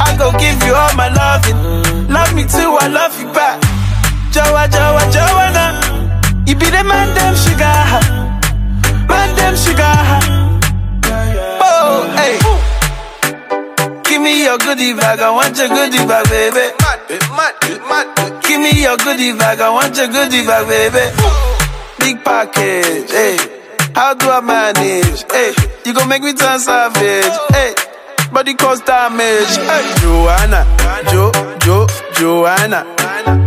I 0.00 0.16
go 0.16 0.30
give 0.38 0.58
you 0.66 0.74
all 0.74 0.94
my 0.96 1.08
loving. 1.12 2.08
Love 2.08 2.34
me 2.34 2.42
too, 2.44 2.76
I 2.80 2.88
love 2.88 3.14
you 3.20 3.30
back. 3.32 3.60
Joa, 4.32 4.68
Joa, 4.68 5.02
Joanna. 5.12 5.66
You 6.46 6.54
be 6.56 6.66
the 6.70 6.82
man, 6.84 7.08
damn 7.14 7.34
sugar. 7.34 7.76
Man, 9.08 9.28
damn 9.36 9.56
sugar. 9.56 9.94
Oh, 11.60 12.08
hey. 12.16 12.38
Give 14.04 14.22
me 14.22 14.44
your 14.44 14.58
goodie 14.58 14.94
bag, 14.94 15.20
I 15.20 15.30
want 15.30 15.56
your 15.58 15.68
goodie 15.68 15.98
bag, 16.06 16.28
baby. 16.28 16.72
Give 18.46 18.60
me 18.60 18.82
your 18.82 18.96
goodie 18.96 19.32
bag, 19.36 19.60
I 19.60 19.70
want 19.70 19.96
your 19.96 20.08
goodie 20.08 20.44
bag, 20.46 20.66
baby. 20.68 21.04
Big 21.98 22.24
package, 22.24 23.10
hey. 23.10 23.36
How 23.94 24.14
do 24.14 24.30
I 24.30 24.40
manage? 24.40 25.24
Hey, 25.30 25.52
you 25.84 25.92
gon' 25.92 26.08
make 26.08 26.22
me 26.22 26.32
turn 26.32 26.58
savage. 26.60 27.34
Hey, 27.50 27.74
body 28.32 28.54
cause 28.54 28.80
damage. 28.82 29.56
Hey, 29.56 29.94
Joanna, 30.00 30.64
Jo, 31.10 31.30
Jo, 31.60 31.86
Joanna. 32.14 32.84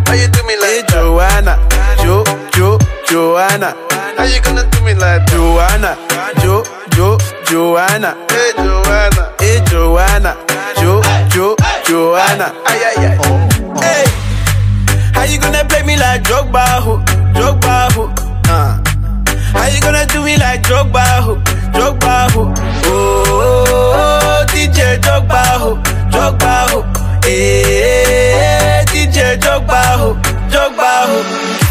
How 0.06 0.14
you 0.14 0.28
do 0.28 0.44
me 0.44 0.56
like 0.58 0.70
hey, 0.70 0.84
Joanna, 0.90 1.58
Jo, 2.04 2.24
Jo, 2.54 2.78
Joanna. 3.08 3.76
How 4.18 4.24
you 4.26 4.42
gonna 4.42 4.70
do 4.70 4.82
me 4.84 4.94
like 4.96 5.26
Joanna, 5.28 5.98
Jo, 6.42 6.64
Jo, 6.92 7.18
Joanna? 7.46 8.16
Hey, 8.30 8.52
Joanna, 8.58 9.34
hey, 9.40 9.62
Joanna, 9.68 10.36
Jo, 10.78 11.02
Jo, 11.30 11.56
Joanna. 11.86 12.54
Ay, 12.66 12.84
ay, 12.90 13.06
ay. 13.06 13.18
Hey, 13.82 14.06
how 15.14 15.24
you 15.24 15.40
gonna 15.40 15.64
play 15.66 15.84
me 15.84 15.96
like 15.98 16.24
Drogba, 16.24 16.82
ho, 16.82 16.98
Drogba, 17.34 17.92
ho? 17.94 18.14
Uh. 18.50 18.78
How 19.54 19.68
you 19.68 19.82
gonna 19.82 20.06
do 20.08 20.24
me 20.24 20.38
like 20.38 20.62
Drogba, 20.64 21.22
ho, 21.22 21.36
Drogba, 21.74 22.32
ho? 22.32 22.54
Oh, 22.86 23.24
oh, 23.28 23.66
oh, 23.70 24.21
DJ 24.52 25.00
Drogba, 25.00 25.44
ho, 25.60 25.78
Drogba, 26.12 26.68
ho. 26.72 26.84
Hey, 27.24 28.86
DJ 28.92 29.38
Drogba, 29.38 29.82
ho, 29.98 30.14
Drogba, 30.50 30.92
ho. 31.08 31.62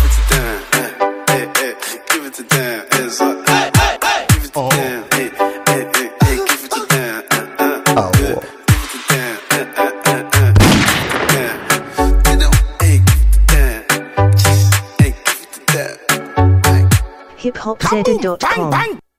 hiphopzedon.com. 17.41 19.10